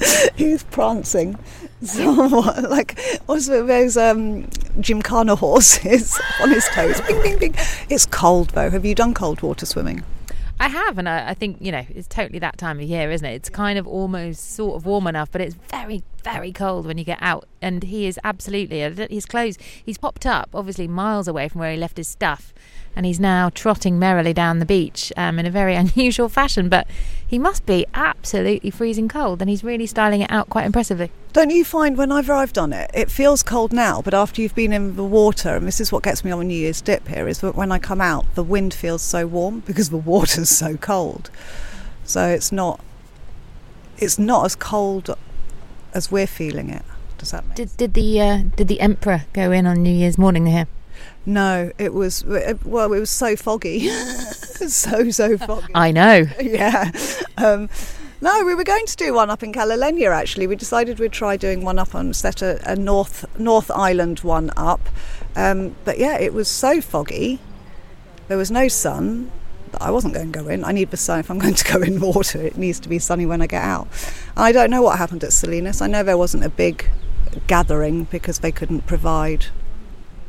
He's 0.36 0.64
prancing. 0.64 1.38
Somewhat 1.82 2.64
like 2.70 2.96
it, 2.98 3.22
those 3.28 3.98
um, 3.98 4.48
gymkhana 4.80 5.36
horses 5.36 6.20
on 6.42 6.50
his 6.50 6.68
toes. 6.70 7.00
Bing, 7.02 7.22
bing, 7.22 7.40
bing. 7.40 7.56
It's 7.90 8.06
cold 8.06 8.50
though. 8.52 8.70
Have 8.70 8.86
you 8.86 8.96
done 8.96 9.14
cold 9.14 9.42
water 9.42 9.66
swimming? 9.66 10.04
I 10.60 10.70
have, 10.70 10.98
and 10.98 11.08
I, 11.08 11.30
I 11.30 11.34
think 11.36 11.58
you 11.62 11.72
know 11.72 11.86
it's 11.90 12.08
totally 12.08 12.40
that 12.40 12.58
time 12.58 12.80
of 12.80 12.86
year, 12.86 13.12
isn't 13.12 13.26
it? 13.26 13.34
It's 13.34 13.50
kind 13.50 13.78
of 13.78 13.88
almost 13.88 14.56
sort 14.56 14.76
of 14.76 14.88
warm 14.88 15.06
enough, 15.06 15.32
but 15.32 15.40
it's 15.40 15.54
very, 15.54 16.02
very 16.24 16.52
cold 16.52 16.88
when 16.88 16.98
you 16.98 17.04
get 17.04 17.20
out. 17.22 17.48
And 17.62 17.84
he 17.84 18.08
is 18.08 18.20
absolutely 18.24 18.80
his 18.80 19.28
clothes. 19.28 19.60
He's 19.86 20.00
popped 20.00 20.26
up, 20.26 20.50
obviously 20.56 20.88
miles 20.88 21.28
away 21.28 21.48
from 21.48 21.60
where 21.62 21.72
he 21.72 21.78
left 21.78 21.98
his 21.98 22.08
stuff, 22.08 22.56
and 22.98 23.06
he's 23.06 23.20
now 23.20 23.52
trotting 23.54 24.00
merrily 24.00 24.34
down 24.34 24.58
the 24.58 24.66
beach 24.66 25.14
um, 25.16 25.38
in 25.38 25.46
a 25.46 25.52
very 25.52 25.76
unusual 25.96 26.28
fashion. 26.28 26.68
But 26.68 26.88
he 27.26 27.38
must 27.38 27.66
be 27.66 27.86
absolutely 27.94 28.72
freezing 28.72 29.08
cold, 29.08 29.40
and 29.40 29.50
he's 29.50 29.64
really 29.64 29.86
styling 29.86 30.22
it 30.22 30.32
out 30.32 30.50
quite 30.50 30.66
impressively. 30.66 31.12
Don't 31.32 31.52
you 31.52 31.64
find 31.64 31.96
whenever 31.96 32.34
I've 32.34 32.54
done 32.54 32.74
it, 32.74 32.90
it 32.96 33.12
feels 33.12 33.44
cold 33.44 33.72
now, 33.72 34.02
but 34.02 34.16
after 34.16 34.42
you've 34.42 34.56
been 34.56 34.74
in 34.74 34.96
the 34.96 35.04
water, 35.04 35.56
and 35.56 35.68
this 35.68 35.80
is 35.80 35.92
what 35.92 36.02
gets 36.02 36.26
me 36.26 36.32
on 36.32 36.42
a 36.42 36.44
New 36.44 36.56
Year's 36.56 36.82
dip 36.82 37.08
here, 37.08 37.28
is 37.28 37.40
that 37.42 37.56
when 37.56 37.72
I 37.72 37.78
come 37.78 38.02
out, 38.02 38.26
the 38.34 38.44
wind 38.44 38.74
feels 38.74 39.04
so 39.04 39.28
warm 39.28 39.60
because 39.68 39.92
the 39.92 39.98
water's 39.98 40.50
so 40.50 40.76
cold. 40.76 41.30
So 42.04 42.28
it's 42.28 42.52
not, 42.52 42.82
it's 44.00 44.18
not 44.18 44.46
as 44.46 44.56
cold 44.56 45.16
as 45.94 46.12
we're 46.12 46.28
feeling 46.28 46.72
it. 46.72 46.84
Does 47.20 47.32
that 47.32 47.48
make 47.48 47.58
Did 47.58 47.78
did 47.78 47.94
the 47.96 48.22
uh, 48.22 48.38
did 48.56 48.68
the 48.68 48.80
emperor 48.80 49.26
go 49.34 49.52
in 49.52 49.66
on 49.66 49.82
New 49.82 49.94
Year's 49.94 50.18
morning 50.18 50.46
here? 50.46 50.68
No, 51.28 51.74
it 51.78 51.94
was 51.94 52.24
well, 52.24 52.94
it 52.94 53.00
was 53.00 53.10
so 53.10 53.36
foggy, 53.36 53.90
so 53.90 55.12
so 55.12 55.38
foggy. 55.38 55.74
I 55.76 55.92
know. 55.92 56.26
yeah. 56.42 56.90
Um, 57.36 57.70
no, 58.22 58.46
we 58.46 58.56
were 58.56 58.64
going 58.64 58.86
to 58.86 58.96
do 58.96 59.14
one 59.14 59.30
up 59.30 59.44
in 59.44 59.52
Cala 59.52 59.76
Llenya. 59.76 60.10
Actually, 60.10 60.48
we 60.48 60.56
decided 60.56 61.00
we'd 61.00 61.12
try 61.12 61.36
doing 61.36 61.66
one 61.66 61.80
up 61.80 61.94
on 61.94 62.14
set 62.14 62.42
a, 62.42 62.62
a 62.72 62.78
North 62.78 63.26
North 63.38 63.70
Island 63.70 64.22
one 64.22 64.52
up. 64.56 64.88
Um, 65.36 65.76
but 65.84 66.00
yeah, 66.00 66.18
it 66.18 66.34
was 66.34 66.48
so 66.48 66.80
foggy. 66.80 67.40
There 68.30 68.38
was 68.38 68.50
no 68.50 68.70
sun. 68.70 69.30
I 69.82 69.92
wasn't 69.92 70.14
going 70.14 70.32
to 70.32 70.40
go 70.40 70.48
in. 70.48 70.64
I 70.64 70.72
need 70.72 70.92
the 70.92 70.98
sun 70.98 71.20
if 71.20 71.30
I'm 71.30 71.40
going 71.46 71.56
to 71.56 71.74
go 71.74 71.82
in 71.82 72.00
water. 72.00 72.42
It 72.42 72.56
needs 72.56 72.80
to 72.80 72.88
be 72.88 73.00
sunny 73.00 73.26
when 73.26 73.42
I 73.42 73.48
get 73.48 73.64
out. 73.64 73.90
I 74.38 74.54
don't 74.54 74.72
know 74.72 74.82
what 74.82 74.98
happened 74.98 75.26
at 75.26 75.34
Salinas. 75.34 75.82
I 75.82 75.88
know 75.88 76.04
there 76.04 76.18
wasn't 76.18 76.46
a 76.46 76.50
big 76.50 76.90
gathering 77.48 78.06
because 78.06 78.40
they 78.40 78.54
couldn't 78.54 78.88
provide 78.88 79.48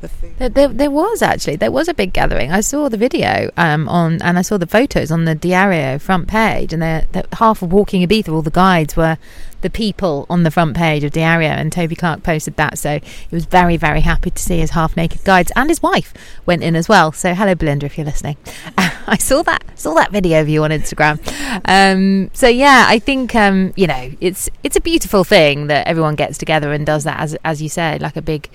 the. 0.01 0.11
There, 0.39 0.49
there, 0.49 0.69
there 0.69 0.91
was 0.91 1.23
actually 1.23 1.57
there 1.57 1.71
was 1.71 1.89
a 1.89 1.95
big 1.95 2.13
gathering. 2.13 2.53
I 2.53 2.61
saw 2.61 2.89
the 2.89 2.97
video 2.97 3.51
um, 3.57 3.89
on 3.89 4.21
and 4.23 4.39
I 4.39 4.43
saw 4.43 4.59
the 4.59 4.67
photos 4.67 5.11
on 5.11 5.25
the 5.25 5.35
Diario 5.35 5.99
front 5.99 6.29
page, 6.29 6.73
and 6.73 6.83
they're, 6.83 7.07
they're 7.13 7.25
half 7.35 7.63
of 7.63 7.73
Walking 7.73 8.07
Ibiza. 8.07 8.33
All 8.33 8.43
the 8.43 8.51
guides 8.51 8.97
were 8.97 9.19
the 9.61 9.71
people 9.71 10.25
on 10.31 10.45
the 10.45 10.51
front 10.51 10.77
page 10.77 11.03
of 11.03 11.13
Diario, 11.13 11.51
and 11.51 11.73
Toby 11.73 11.97
Clark 11.97 12.23
posted 12.23 12.57
that. 12.57 12.79
So 12.79 13.01
he 13.01 13.35
was 13.35 13.47
very 13.47 13.77
very 13.77 14.01
happy 14.01 14.31
to 14.31 14.43
see 14.43 14.59
his 14.59 14.71
half 14.71 14.97
naked 14.97 15.25
guides, 15.25 15.53
and 15.57 15.69
his 15.69 15.83
wife 15.83 16.15
went 16.47 16.63
in 16.63 16.77
as 16.77 16.89
well. 16.89 17.13
So 17.13 17.35
hello 17.35 17.55
Belinda, 17.55 17.87
if 17.87 17.99
you're 17.99 18.07
listening. 18.07 18.37
I 18.79 19.17
saw 19.17 19.43
that 19.43 19.65
saw 19.79 19.95
that 19.95 20.13
video 20.13 20.41
of 20.41 20.49
you 20.49 20.65
on 20.65 20.71
Instagram. 20.71 21.19
Um, 21.65 22.31
so 22.35 22.49
yeah, 22.49 22.87
I 22.89 22.99
think 22.99 23.35
um, 23.35 23.73
you 23.77 23.87
know 23.87 24.13
it's 24.21 24.49
it's 24.63 24.77
a 24.77 24.81
beautiful 24.81 25.25
thing 25.25 25.67
that 25.69 25.87
everyone 25.87 26.15
gets 26.15 26.39
together 26.39 26.73
and 26.73 26.87
does 26.87 27.05
that 27.05 27.19
as 27.21 27.37
as 27.45 27.63
you 27.63 27.69
say, 27.69 27.99
like 27.99 28.17
a 28.17 28.23
big 28.23 28.49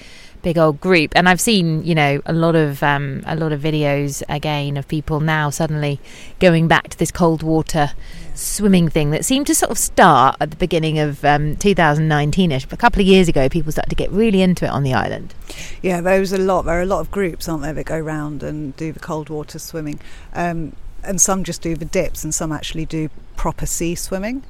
big 0.44 0.58
old 0.58 0.80
group 0.80 1.12
and 1.16 1.28
i've 1.28 1.42
seen 1.42 1.84
you 1.84 1.96
know 1.96 2.22
a 2.26 2.34
lot 2.34 2.56
of 2.56 2.84
um, 2.84 3.24
a 3.26 3.36
lot 3.36 3.52
of 3.52 3.62
videos 3.62 4.22
again 4.30 4.78
of 4.78 4.88
people 4.88 5.20
now 5.20 5.50
suddenly 5.50 6.00
going 6.40 6.68
back 6.68 6.90
to 6.90 6.98
this 7.00 7.12
cold 7.12 7.42
water 7.42 7.92
swimming 8.36 8.90
thing 8.90 9.12
that 9.12 9.24
seemed 9.24 9.48
to 9.48 9.56
sort 9.56 9.72
of 9.72 9.78
start 9.78 10.36
at 10.40 10.52
the 10.52 10.58
beginning 10.58 11.00
of 11.00 11.24
um, 11.26 11.56
2019ish 11.56 12.68
but 12.70 12.74
a 12.74 12.78
couple 12.78 13.02
of 13.02 13.08
years 13.08 13.28
ago 13.28 13.50
people 13.50 13.72
started 13.72 13.90
to 13.90 13.96
get 13.96 14.12
really 14.12 14.42
into 14.42 14.66
it 14.66 14.70
on 14.70 14.84
the 14.84 14.94
island 14.94 15.34
Yeah, 15.82 16.02
there 16.02 16.20
was 16.20 16.34
a 16.34 16.38
lot. 16.38 16.64
There 16.64 16.78
are 16.78 16.82
a 16.82 16.86
lot 16.86 17.00
of 17.00 17.12
groups, 17.12 17.48
aren't 17.48 17.64
there, 17.64 17.74
that 17.74 17.86
go 17.86 18.00
round 18.00 18.44
and 18.44 18.76
do 18.76 18.92
the 18.92 19.00
cold 19.00 19.30
water 19.30 19.60
swimming, 19.60 20.00
um, 20.34 20.76
and 21.04 21.20
some 21.20 21.44
just 21.44 21.62
do 21.62 21.76
the 21.76 21.86
dips, 21.86 22.24
and 22.24 22.34
some 22.34 22.52
actually 22.52 22.86
do 22.86 23.10
proper 23.36 23.66
sea 23.66 23.96
swimming. 23.96 24.44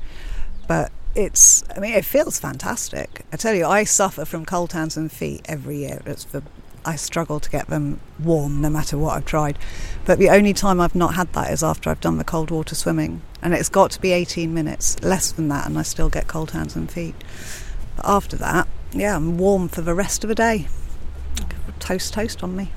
But 0.67 0.91
it's, 1.15 1.63
I 1.75 1.79
mean, 1.79 1.93
it 1.93 2.05
feels 2.05 2.39
fantastic. 2.39 3.25
I 3.31 3.37
tell 3.37 3.53
you, 3.53 3.65
I 3.65 3.83
suffer 3.83 4.25
from 4.25 4.45
cold 4.45 4.73
hands 4.73 4.97
and 4.97 5.11
feet 5.11 5.41
every 5.45 5.77
year. 5.77 6.01
It's 6.05 6.25
the 6.25 6.43
I 6.85 6.95
struggle 6.97 7.39
to 7.39 7.49
get 7.49 7.67
them 7.67 8.01
warm 8.19 8.61
no 8.61 8.69
matter 8.69 8.97
what 8.97 9.15
I've 9.15 9.25
tried. 9.25 9.57
But 10.05 10.19
the 10.19 10.29
only 10.29 10.53
time 10.53 10.81
I've 10.81 10.95
not 10.95 11.15
had 11.15 11.31
that 11.33 11.51
is 11.51 11.63
after 11.63 11.89
I've 11.89 12.01
done 12.01 12.17
the 12.17 12.23
cold 12.23 12.51
water 12.51 12.75
swimming. 12.75 13.21
And 13.41 13.53
it's 13.53 13.69
got 13.69 13.91
to 13.91 14.01
be 14.01 14.11
18 14.11 14.53
minutes, 14.53 15.01
less 15.01 15.31
than 15.31 15.47
that, 15.49 15.65
and 15.65 15.77
I 15.77 15.83
still 15.83 16.09
get 16.09 16.27
cold 16.27 16.51
hands 16.51 16.75
and 16.75 16.91
feet. 16.91 17.15
But 17.95 18.05
after 18.05 18.35
that, 18.37 18.67
yeah, 18.91 19.15
I'm 19.15 19.37
warm 19.37 19.69
for 19.69 19.81
the 19.81 19.93
rest 19.93 20.23
of 20.23 20.27
the 20.27 20.35
day. 20.35 20.67
Toast, 21.79 22.13
toast 22.13 22.43
on 22.43 22.55
me. 22.55 22.71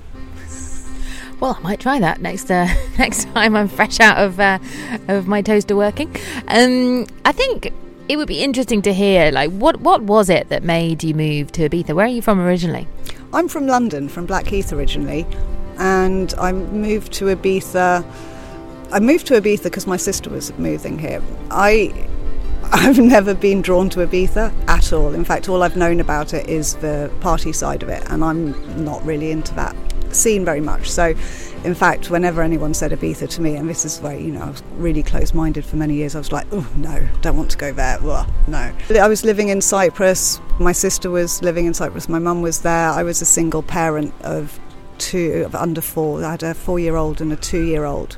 well 1.39 1.57
i 1.59 1.63
might 1.63 1.79
try 1.79 2.01
that 2.01 2.21
next 2.21 2.51
uh, 2.51 2.67
next 2.99 3.25
time 3.35 3.55
i'm 3.55 3.69
fresh 3.69 4.01
out 4.01 4.17
of 4.17 4.41
uh, 4.41 4.59
of 5.07 5.29
my 5.29 5.43
toaster 5.43 5.77
working 5.77 6.09
um, 6.49 7.07
i 7.25 7.31
think 7.31 7.73
it 8.09 8.17
would 8.17 8.29
be 8.29 8.43
interesting 8.43 8.83
to 8.83 8.93
hear 8.93 9.31
like 9.33 9.51
what 9.51 9.81
what 9.81 10.03
was 10.03 10.29
it 10.31 10.49
that 10.49 10.63
made 10.63 11.03
you 11.03 11.15
move 11.15 11.51
to 11.53 11.69
ibiza 11.69 11.95
where 11.95 12.07
are 12.07 12.09
you 12.09 12.23
from 12.23 12.41
originally 12.41 12.87
I'm 13.33 13.49
from 13.49 13.67
London, 13.67 14.09
from 14.09 14.27
Blackheath 14.27 14.73
originally, 14.73 15.27
and 15.79 16.33
I 16.39 16.53
moved 16.53 17.13
to 17.15 17.27
Ibiza. 17.27 18.05
I 18.93 19.01
moved 19.01 19.27
to 19.27 19.35
Ibiza 19.35 19.65
because 19.65 19.87
my 19.87 19.97
sister 19.97 20.31
was 20.31 20.57
moving 20.59 20.99
here. 20.99 21.23
I 21.51 22.09
I've 22.73 22.99
never 22.99 23.35
been 23.35 23.63
drawn 23.63 23.91
to 23.91 24.01
Ibiza 24.01 24.53
at 24.69 24.93
all. 24.93 25.15
In 25.15 25.25
fact, 25.25 25.49
all 25.49 25.63
I've 25.63 25.77
known 25.77 26.01
about 26.01 26.35
it 26.35 26.49
is 26.49 26.77
the 26.77 27.13
party 27.21 27.53
side 27.53 27.83
of 27.83 27.89
it, 27.89 28.03
and 28.09 28.25
I'm 28.25 28.85
not 28.85 29.05
really 29.05 29.31
into 29.31 29.55
that 29.55 29.77
scene 30.15 30.45
very 30.45 30.61
much. 30.61 30.91
So, 30.91 31.15
in 31.67 31.75
fact, 31.75 32.11
whenever 32.11 32.43
anyone 32.43 32.73
said 32.75 32.93
Ibiza 32.93 33.29
to 33.29 33.43
me, 33.43 33.57
and 33.57 33.69
this 33.69 33.85
is 33.85 33.99
where, 34.01 34.17
you 34.17 34.31
know, 34.31 34.43
I 34.43 34.51
was 34.51 34.63
really 34.77 35.03
close 35.03 35.35
minded 35.35 35.65
for 35.65 35.75
many 35.75 35.95
years, 35.95 36.15
I 36.15 36.19
was 36.19 36.31
like, 36.31 36.47
oh, 36.53 36.67
no, 36.77 37.07
don't 37.23 37.37
want 37.37 37.51
to 37.51 37.57
go 37.57 37.73
there. 37.73 37.99
No. 38.01 38.73
I 38.91 39.09
was 39.09 39.25
living 39.25 39.49
in 39.49 39.61
Cyprus. 39.61 40.41
My 40.61 40.71
sister 40.71 41.11
was 41.11 41.43
living 41.43 41.67
in 41.67 41.75
Cyprus. 41.75 42.09
My 42.09 42.21
mum 42.21 42.41
was 42.41 42.63
there. 42.63 42.91
I 42.91 43.03
was 43.03 43.21
a 43.21 43.25
single 43.25 43.65
parent 43.65 44.15
of 44.21 44.61
two, 44.99 45.43
of 45.45 45.57
under 45.57 45.81
four. 45.81 46.25
I 46.25 46.31
had 46.31 46.45
a 46.45 46.55
four 46.55 46.79
year 46.79 46.95
old 46.95 47.21
and 47.21 47.33
a 47.33 47.37
two 47.37 47.65
year 47.65 47.85
old. 47.85 48.17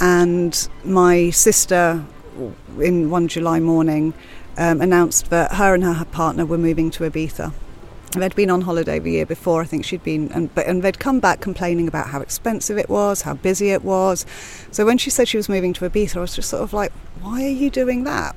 And 0.00 0.68
my 0.84 1.30
sister 1.30 2.04
in 2.78 3.10
one 3.10 3.26
July 3.26 3.58
morning 3.58 4.14
um, 4.56 4.80
announced 4.80 5.30
that 5.30 5.54
her 5.54 5.74
and 5.74 5.82
her 5.82 6.04
partner 6.04 6.46
were 6.46 6.58
moving 6.58 6.92
to 6.92 7.10
Ibiza. 7.10 7.52
They'd 8.12 8.34
been 8.34 8.50
on 8.50 8.62
holiday 8.62 8.98
the 8.98 9.10
year 9.10 9.26
before. 9.26 9.60
I 9.60 9.66
think 9.66 9.84
she'd 9.84 10.02
been, 10.02 10.32
and, 10.32 10.50
and 10.56 10.82
they'd 10.82 10.98
come 10.98 11.20
back 11.20 11.40
complaining 11.40 11.88
about 11.88 12.08
how 12.08 12.20
expensive 12.20 12.78
it 12.78 12.88
was, 12.88 13.22
how 13.22 13.34
busy 13.34 13.70
it 13.70 13.84
was. 13.84 14.24
So 14.70 14.86
when 14.86 14.96
she 14.96 15.10
said 15.10 15.28
she 15.28 15.36
was 15.36 15.48
moving 15.48 15.72
to 15.74 15.88
Ibiza, 15.88 16.16
I 16.16 16.20
was 16.20 16.34
just 16.34 16.48
sort 16.48 16.62
of 16.62 16.72
like, 16.72 16.90
"Why 17.20 17.44
are 17.44 17.48
you 17.48 17.68
doing 17.70 18.04
that? 18.04 18.34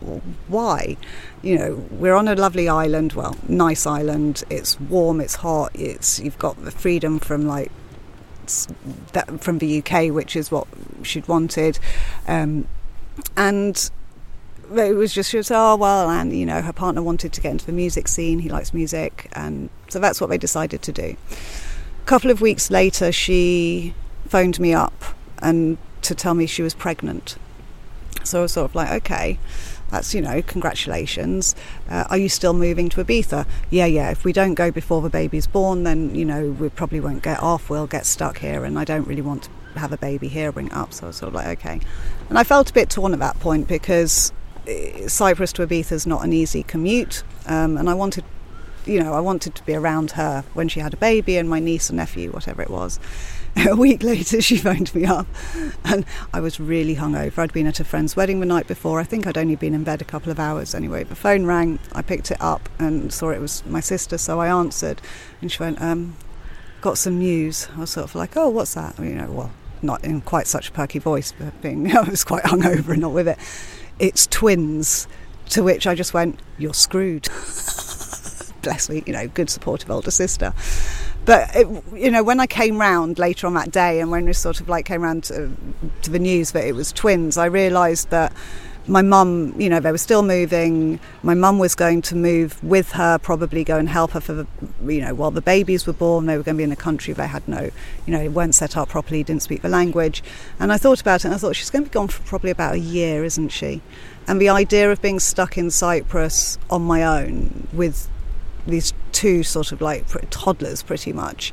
why?" 0.47 0.97
You 1.41 1.57
know, 1.57 1.85
we're 1.91 2.15
on 2.15 2.27
a 2.27 2.35
lovely 2.35 2.67
island. 2.67 3.13
Well, 3.13 3.37
nice 3.47 3.85
island. 3.85 4.43
It's 4.49 4.79
warm. 4.79 5.21
It's 5.21 5.35
hot. 5.35 5.71
It's 5.73 6.19
you've 6.19 6.39
got 6.39 6.63
the 6.63 6.71
freedom 6.71 7.19
from 7.19 7.47
like 7.47 7.71
that 9.13 9.41
from 9.41 9.59
the 9.59 9.79
UK, 9.79 10.13
which 10.13 10.35
is 10.35 10.51
what 10.51 10.67
she'd 11.03 11.27
wanted. 11.27 11.79
Um, 12.27 12.67
and 13.37 13.89
it 14.77 14.95
was 14.95 15.13
just 15.13 15.29
she 15.29 15.37
was 15.37 15.51
oh 15.51 15.75
well 15.75 16.09
and 16.09 16.35
you 16.35 16.45
know 16.45 16.61
her 16.61 16.73
partner 16.73 17.01
wanted 17.01 17.33
to 17.33 17.41
get 17.41 17.51
into 17.51 17.65
the 17.65 17.71
music 17.71 18.07
scene. 18.07 18.39
He 18.39 18.49
likes 18.49 18.73
music. 18.73 19.29
And 19.33 19.69
so 19.89 19.99
that's 19.99 20.21
what 20.21 20.29
they 20.29 20.37
decided 20.37 20.81
to 20.83 20.91
do. 20.91 21.15
A 22.01 22.05
couple 22.05 22.31
of 22.31 22.41
weeks 22.41 22.71
later 22.71 23.11
she 23.11 23.93
phoned 24.27 24.59
me 24.59 24.73
up 24.73 25.03
and 25.39 25.77
to 26.03 26.15
tell 26.15 26.33
me 26.33 26.45
she 26.45 26.61
was 26.61 26.73
pregnant. 26.73 27.37
So 28.23 28.39
I 28.39 28.41
was 28.43 28.53
sort 28.53 28.71
of 28.71 28.75
like 28.75 28.91
okay 29.03 29.39
that's 29.89 30.13
you 30.13 30.21
know 30.21 30.41
congratulations. 30.41 31.53
Uh, 31.89 32.05
are 32.09 32.17
you 32.17 32.29
still 32.29 32.53
moving 32.53 32.87
to 32.89 33.03
Ibiza? 33.03 33.45
Yeah 33.69 33.85
yeah. 33.85 34.11
If 34.11 34.23
we 34.23 34.33
don't 34.33 34.55
go 34.55 34.71
before 34.71 35.01
the 35.01 35.09
baby's 35.09 35.47
born 35.47 35.83
then 35.83 36.15
you 36.15 36.25
know 36.25 36.51
we 36.51 36.69
probably 36.69 36.99
won't 36.99 37.23
get 37.23 37.41
off. 37.41 37.69
We'll 37.69 37.87
get 37.87 38.05
stuck 38.05 38.39
here 38.39 38.63
and 38.63 38.79
I 38.79 38.85
don't 38.85 39.07
really 39.07 39.21
want 39.21 39.43
to 39.43 39.79
have 39.79 39.91
a 39.91 39.97
baby 39.97 40.27
here, 40.27 40.51
bring 40.51 40.67
it 40.67 40.73
up. 40.73 40.93
So 40.93 41.05
I 41.05 41.07
was 41.07 41.17
sort 41.17 41.29
of 41.29 41.33
like, 41.33 41.59
okay. 41.59 41.79
And 42.29 42.37
I 42.37 42.43
felt 42.43 42.69
a 42.69 42.73
bit 42.73 42.89
torn 42.89 43.13
at 43.13 43.19
that 43.19 43.39
point 43.39 43.67
because 43.67 44.31
Cyprus 45.07 45.53
to 45.53 45.65
Ibiza 45.65 45.93
is 45.93 46.07
not 46.07 46.23
an 46.23 46.33
easy 46.33 46.63
commute. 46.63 47.23
Um, 47.47 47.77
and 47.77 47.89
I 47.89 47.93
wanted, 47.93 48.23
you 48.85 49.01
know, 49.01 49.13
I 49.13 49.19
wanted 49.19 49.55
to 49.55 49.65
be 49.65 49.73
around 49.73 50.11
her 50.11 50.43
when 50.53 50.67
she 50.67 50.79
had 50.79 50.93
a 50.93 50.97
baby 50.97 51.37
and 51.37 51.49
my 51.49 51.59
niece 51.59 51.89
and 51.89 51.97
nephew, 51.97 52.31
whatever 52.31 52.61
it 52.61 52.69
was. 52.69 52.99
a 53.69 53.75
week 53.75 54.01
later, 54.03 54.41
she 54.41 54.57
phoned 54.57 54.93
me 54.95 55.05
up, 55.05 55.27
and 55.83 56.05
I 56.33 56.39
was 56.39 56.59
really 56.59 56.95
hungover. 56.95 57.39
I'd 57.39 57.51
been 57.51 57.67
at 57.67 57.79
a 57.79 57.83
friend's 57.83 58.15
wedding 58.15 58.39
the 58.39 58.45
night 58.45 58.67
before. 58.67 58.99
I 58.99 59.03
think 59.03 59.27
I'd 59.27 59.37
only 59.37 59.55
been 59.55 59.73
in 59.73 59.83
bed 59.83 60.01
a 60.01 60.05
couple 60.05 60.31
of 60.31 60.39
hours 60.39 60.73
anyway. 60.73 61.03
The 61.03 61.15
phone 61.15 61.45
rang. 61.45 61.79
I 61.91 62.01
picked 62.01 62.31
it 62.31 62.37
up 62.39 62.69
and 62.79 63.11
saw 63.11 63.31
it 63.31 63.41
was 63.41 63.65
my 63.65 63.81
sister, 63.81 64.17
so 64.17 64.39
I 64.39 64.47
answered, 64.47 65.01
and 65.41 65.51
she 65.51 65.61
went, 65.61 65.81
um, 65.81 66.15
"Got 66.79 66.97
some 66.97 67.19
news." 67.19 67.67
I 67.75 67.81
was 67.81 67.89
sort 67.89 68.05
of 68.05 68.15
like, 68.15 68.37
"Oh, 68.37 68.47
what's 68.47 68.73
that?" 68.75 68.97
You 68.97 69.15
know, 69.15 69.31
well, 69.31 69.51
not 69.81 70.03
in 70.03 70.21
quite 70.21 70.47
such 70.47 70.69
a 70.69 70.71
perky 70.71 70.99
voice, 70.99 71.33
but 71.37 71.61
being 71.61 71.91
I 71.95 72.01
was 72.01 72.23
quite 72.23 72.43
hungover 72.43 72.89
and 72.89 73.01
not 73.01 73.11
with 73.11 73.27
it. 73.27 73.37
It's 74.01 74.25
twins, 74.25 75.07
to 75.49 75.61
which 75.61 75.85
I 75.85 75.93
just 75.93 76.13
went, 76.13 76.39
"You're 76.57 76.73
screwed." 76.73 77.23
Bless 78.63 78.89
me, 78.89 79.03
you 79.05 79.13
know, 79.13 79.27
good 79.27 79.49
supportive 79.49 79.91
older 79.91 80.11
sister. 80.11 80.53
But 81.23 81.55
it, 81.55 81.67
you 81.93 82.09
know, 82.09 82.23
when 82.23 82.39
I 82.39 82.47
came 82.47 82.79
round 82.79 83.19
later 83.19 83.45
on 83.45 83.53
that 83.53 83.71
day, 83.71 84.01
and 84.01 84.09
when 84.09 84.25
we 84.25 84.33
sort 84.33 84.59
of 84.59 84.69
like 84.69 84.85
came 84.85 85.03
round 85.03 85.23
to, 85.25 85.51
to 86.01 86.09
the 86.09 86.17
news 86.17 86.51
that 86.51 86.65
it 86.65 86.73
was 86.73 86.91
twins, 86.91 87.37
I 87.37 87.45
realised 87.45 88.09
that 88.09 88.33
my 88.87 89.01
mum, 89.01 89.53
you 89.59 89.69
know, 89.69 89.79
they 89.79 89.91
were 89.91 89.97
still 89.97 90.23
moving. 90.23 90.99
My 91.21 91.33
mum 91.33 91.59
was 91.59 91.75
going 91.75 92.01
to 92.03 92.15
move 92.15 92.61
with 92.63 92.93
her, 92.93 93.17
probably 93.19 93.63
go 93.63 93.77
and 93.77 93.87
help 93.87 94.11
her 94.11 94.19
for 94.19 94.33
the, 94.33 94.47
you 94.83 95.01
know, 95.01 95.13
while 95.13 95.31
the 95.31 95.41
babies 95.41 95.85
were 95.85 95.93
born. 95.93 96.25
They 96.25 96.35
were 96.35 96.43
going 96.43 96.55
to 96.55 96.59
be 96.59 96.63
in 96.63 96.71
a 96.71 96.75
country 96.75 97.13
they 97.13 97.27
had 97.27 97.47
no, 97.47 97.69
you 98.05 98.17
know, 98.17 98.29
weren't 98.29 98.55
set 98.55 98.75
up 98.75 98.89
properly, 98.89 99.23
didn't 99.23 99.43
speak 99.43 99.61
the 99.61 99.69
language. 99.69 100.23
And 100.59 100.73
I 100.73 100.77
thought 100.77 100.99
about 100.99 101.21
it 101.21 101.25
and 101.25 101.33
I 101.33 101.37
thought 101.37 101.55
she's 101.55 101.69
going 101.69 101.83
to 101.83 101.89
be 101.89 101.93
gone 101.93 102.07
for 102.07 102.23
probably 102.23 102.49
about 102.49 102.73
a 102.73 102.79
year, 102.79 103.23
isn't 103.23 103.49
she? 103.49 103.81
And 104.27 104.41
the 104.41 104.49
idea 104.49 104.91
of 104.91 105.01
being 105.01 105.19
stuck 105.19 105.57
in 105.57 105.69
Cyprus 105.69 106.57
on 106.69 106.81
my 106.81 107.03
own 107.03 107.67
with 107.73 108.09
these 108.65 108.93
two 109.11 109.43
sort 109.43 109.71
of 109.71 109.81
like 109.81 110.05
toddlers 110.29 110.83
pretty 110.83 111.13
much 111.13 111.51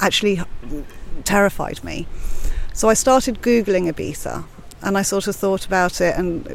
actually 0.00 0.40
terrified 1.24 1.82
me. 1.84 2.06
So 2.72 2.88
I 2.88 2.94
started 2.94 3.40
Googling 3.40 3.90
Ibiza 3.90 4.44
and 4.82 4.96
I 4.96 5.02
sort 5.02 5.26
of 5.26 5.36
thought 5.36 5.66
about 5.66 6.00
it, 6.00 6.16
and 6.16 6.46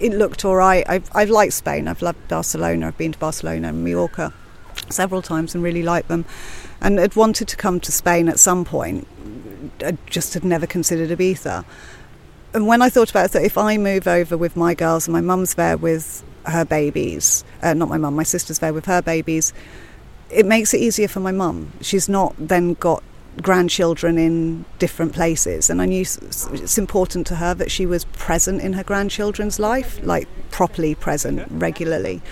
it 0.00 0.12
looked 0.12 0.44
all 0.44 0.56
right. 0.56 0.84
I've, 0.88 1.10
I've 1.14 1.30
liked 1.30 1.52
Spain. 1.52 1.88
I've 1.88 2.02
loved 2.02 2.28
Barcelona. 2.28 2.88
I've 2.88 2.98
been 2.98 3.12
to 3.12 3.18
Barcelona 3.18 3.68
and 3.68 3.84
Mallorca 3.84 4.32
several 4.90 5.22
times 5.22 5.54
and 5.54 5.62
really 5.62 5.82
liked 5.82 6.08
them, 6.08 6.24
and 6.80 6.98
had 6.98 7.16
wanted 7.16 7.48
to 7.48 7.56
come 7.56 7.80
to 7.80 7.92
Spain 7.92 8.28
at 8.28 8.38
some 8.38 8.64
point. 8.64 9.06
I 9.80 9.96
just 10.06 10.34
had 10.34 10.44
never 10.44 10.66
considered 10.66 11.16
Ibiza. 11.16 11.64
And 12.52 12.68
when 12.68 12.82
I 12.82 12.88
thought 12.88 13.10
about 13.10 13.34
it, 13.34 13.42
if 13.42 13.58
I 13.58 13.76
move 13.76 14.06
over 14.06 14.36
with 14.36 14.56
my 14.56 14.74
girls 14.74 15.08
and 15.08 15.12
my 15.12 15.20
mum's 15.20 15.54
there 15.54 15.76
with 15.76 16.22
her 16.46 16.64
babies, 16.64 17.44
uh, 17.62 17.74
not 17.74 17.88
my 17.88 17.98
mum, 17.98 18.14
my 18.14 18.22
sister's 18.22 18.60
there 18.60 18.72
with 18.72 18.84
her 18.86 19.02
babies, 19.02 19.52
it 20.30 20.46
makes 20.46 20.72
it 20.72 20.80
easier 20.80 21.08
for 21.08 21.20
my 21.20 21.32
mum. 21.32 21.72
She's 21.80 22.08
not 22.08 22.34
then 22.38 22.74
got 22.74 23.02
grandchildren 23.42 24.18
in 24.18 24.64
different 24.78 25.12
places. 25.12 25.70
And 25.70 25.80
I 25.82 25.86
knew 25.86 26.02
it's 26.02 26.78
important 26.78 27.26
to 27.28 27.36
her 27.36 27.54
that 27.54 27.70
she 27.70 27.86
was 27.86 28.04
present 28.04 28.62
in 28.62 28.74
her 28.74 28.84
grandchildren's 28.84 29.58
life 29.58 30.00
like 30.02 30.28
properly 30.50 30.94
present 30.94 31.46
regularly. 31.50 32.22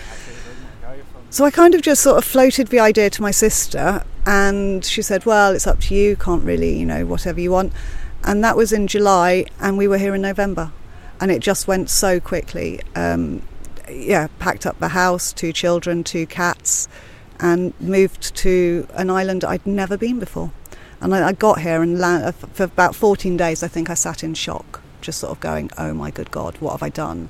So 1.31 1.45
I 1.45 1.51
kind 1.51 1.75
of 1.75 1.83
just 1.83 2.03
sort 2.03 2.19
of 2.19 2.25
floated 2.25 2.69
the 2.69 2.81
idea 2.81 3.09
to 3.11 3.23
my 3.23 3.31
sister 3.31 4.05
and 4.27 4.85
she 4.85 5.01
said 5.03 5.25
well 5.25 5.53
it's 5.55 5.67
up 5.67 5.81
to 5.81 5.95
you 5.95 6.15
can't 6.15 6.45
really 6.45 6.79
you 6.79 6.87
know 6.87 7.07
whatever 7.07 7.41
you 7.41 7.51
want. 7.51 7.73
And 8.25 8.45
that 8.45 8.57
was 8.57 8.73
in 8.73 8.87
July 8.87 9.47
and 9.59 9.77
we 9.77 9.89
were 9.89 9.99
here 9.99 10.15
in 10.15 10.23
November. 10.23 10.73
And 11.21 11.31
it 11.31 11.41
just 11.41 11.69
went 11.69 11.89
so 11.89 12.21
quickly. 12.21 12.81
Um, 12.95 13.43
yeah 13.89 14.29
packed 14.39 14.65
up 14.65 14.79
the 14.79 14.89
house 14.89 15.33
two 15.33 15.53
children 15.53 16.05
two 16.05 16.27
cats 16.27 16.89
and 17.41 17.73
moved 17.81 18.35
to 18.37 18.87
an 18.95 19.11
island 19.11 19.45
I'd 19.45 19.67
never 19.67 19.97
been 19.97 20.19
before 20.19 20.53
and 21.03 21.13
I, 21.15 21.29
I 21.29 21.33
got 21.33 21.61
here 21.61 21.83
and 21.83 21.99
land, 21.99 22.25
uh, 22.25 22.33
for 22.33 22.65
about 22.65 22.95
14 22.95 23.37
days, 23.37 23.63
I 23.63 23.69
think 23.69 23.91
I 23.91 23.95
sat 23.95 24.23
in 24.23 24.35
shock, 24.35 24.81
just 25.01 25.19
sort 25.19 25.33
of 25.33 25.41
going, 25.41 25.71
oh 25.77 25.93
my 25.93 26.11
good 26.11 26.31
God, 26.31 26.57
what 26.61 26.71
have 26.71 26.83
I 26.83 26.89
done? 26.89 27.29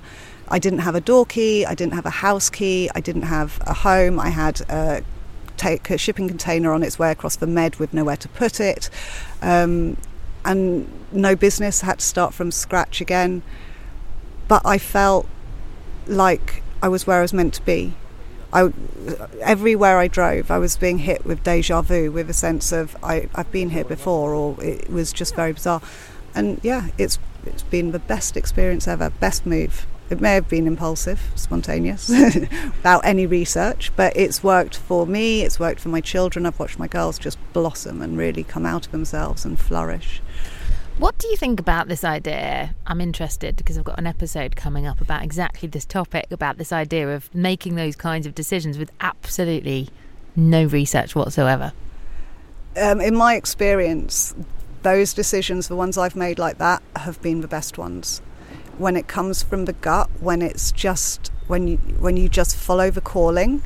I 0.49 0.59
didn't 0.59 0.81
have 0.81 0.95
a 0.95 1.01
door 1.01 1.25
key, 1.25 1.65
I 1.65 1.75
didn't 1.75 1.95
have 1.95 2.05
a 2.05 2.11
house 2.11 2.51
key, 2.51 2.91
I 2.95 3.01
didn't 3.01 3.23
have 3.23 3.59
a 3.63 3.73
home, 3.73 4.21
I 4.21 4.29
had 4.29 4.61
a, 4.69 5.03
take 5.57 5.89
a 5.89 5.97
shipping 5.97 6.29
container 6.29 6.73
on 6.73 6.83
its 6.83 6.99
way 6.99 7.11
across 7.11 7.37
the 7.37 7.47
Med 7.47 7.77
with 7.77 7.95
nowhere 7.95 8.19
to 8.19 8.29
put 8.29 8.61
it, 8.61 8.91
um, 9.41 9.97
and 10.45 10.87
no 11.11 11.35
business, 11.35 11.81
had 11.81 12.01
to 12.01 12.05
start 12.05 12.35
from 12.35 12.51
scratch 12.51 13.01
again. 13.01 13.43
But 14.49 14.61
I 14.67 14.77
felt 14.77 15.27
like 16.07 16.63
I 16.83 16.89
was 16.89 17.07
where 17.07 17.21
I 17.21 17.23
was 17.23 17.33
meant 17.33 17.55
to 17.55 17.63
be. 17.63 17.95
I, 18.53 18.73
everywhere 19.41 19.99
I 19.99 20.09
drove, 20.09 20.51
I 20.51 20.59
was 20.59 20.77
being 20.77 20.99
hit 20.99 21.25
with 21.25 21.43
deja 21.43 21.81
vu, 21.83 22.13
with 22.13 22.29
a 22.29 22.35
sense 22.35 22.73
of 22.73 22.97
I, 23.03 23.29
I've 23.35 23.51
been 23.51 23.71
here 23.71 23.85
before, 23.85 24.35
or 24.35 24.63
it 24.63 24.91
was 24.91 25.13
just 25.13 25.35
very 25.35 25.53
bizarre. 25.53 25.81
And 26.35 26.61
yeah, 26.63 26.89
it's 26.99 27.19
it's 27.47 27.63
been 27.63 27.93
the 27.93 27.99
best 27.99 28.37
experience 28.37 28.87
ever, 28.87 29.11
best 29.11 29.47
move. 29.47 29.87
It 30.11 30.21
may 30.21 30.35
have 30.35 30.49
been 30.49 30.67
impulsive, 30.67 31.21
spontaneous, 31.35 32.09
without 32.11 33.01
any 33.03 33.25
research, 33.25 33.91
but 33.97 34.15
it's 34.15 34.45
worked 34.45 34.77
for 34.77 35.07
me. 35.07 35.41
It's 35.41 35.59
worked 35.59 35.81
for 35.81 35.89
my 35.89 36.03
children. 36.03 36.45
I've 36.45 36.59
watched 36.59 36.79
my 36.79 36.87
girls 36.87 37.19
just 37.19 37.39
blossom 37.55 38.03
and 38.03 38.19
really 38.19 38.45
come 38.45 38.67
out 38.67 38.85
of 38.87 38.93
themselves 38.93 39.47
and 39.47 39.59
flourish. 39.59 40.21
What 40.99 41.17
do 41.17 41.27
you 41.29 41.37
think 41.37 41.59
about 41.59 41.89
this 41.89 42.05
idea? 42.05 42.75
I'm 42.87 43.01
interested 43.01 43.57
because 43.57 43.79
I've 43.79 43.85
got 43.85 43.99
an 43.99 44.07
episode 44.07 44.57
coming 44.57 44.87
up 44.87 45.01
about 45.01 45.23
exactly 45.23 45.67
this 45.67 45.87
topic 45.87 46.27
about 46.31 46.59
this 46.59 46.71
idea 46.71 47.15
of 47.15 47.35
making 47.35 47.77
those 47.77 47.97
kinds 47.97 48.27
of 48.27 48.35
decisions 48.35 48.77
with 48.77 48.91
absolutely 49.01 49.89
no 50.37 50.65
research 50.65 51.15
whatsoever. 51.15 51.73
Um, 52.77 53.01
in 53.01 53.17
my 53.17 53.37
experience, 53.37 54.35
those 54.83 55.15
decisions, 55.15 55.69
the 55.69 55.77
ones 55.77 55.97
I've 55.97 56.15
made 56.15 56.39
like 56.39 56.59
that, 56.59 56.83
have 56.97 57.21
been 57.23 57.41
the 57.41 57.49
best 57.49 57.79
ones. 57.79 58.21
When 58.77 58.95
it 58.95 59.09
comes 59.09 59.43
from 59.43 59.65
the 59.65 59.73
gut, 59.73 60.11
when 60.21 60.43
it's 60.43 60.73
just 60.73 61.33
when 61.47 61.69
you 61.69 61.77
when 61.77 62.17
you 62.19 62.29
just 62.29 62.55
follow 62.55 62.91
the 62.91 63.01
calling, 63.01 63.63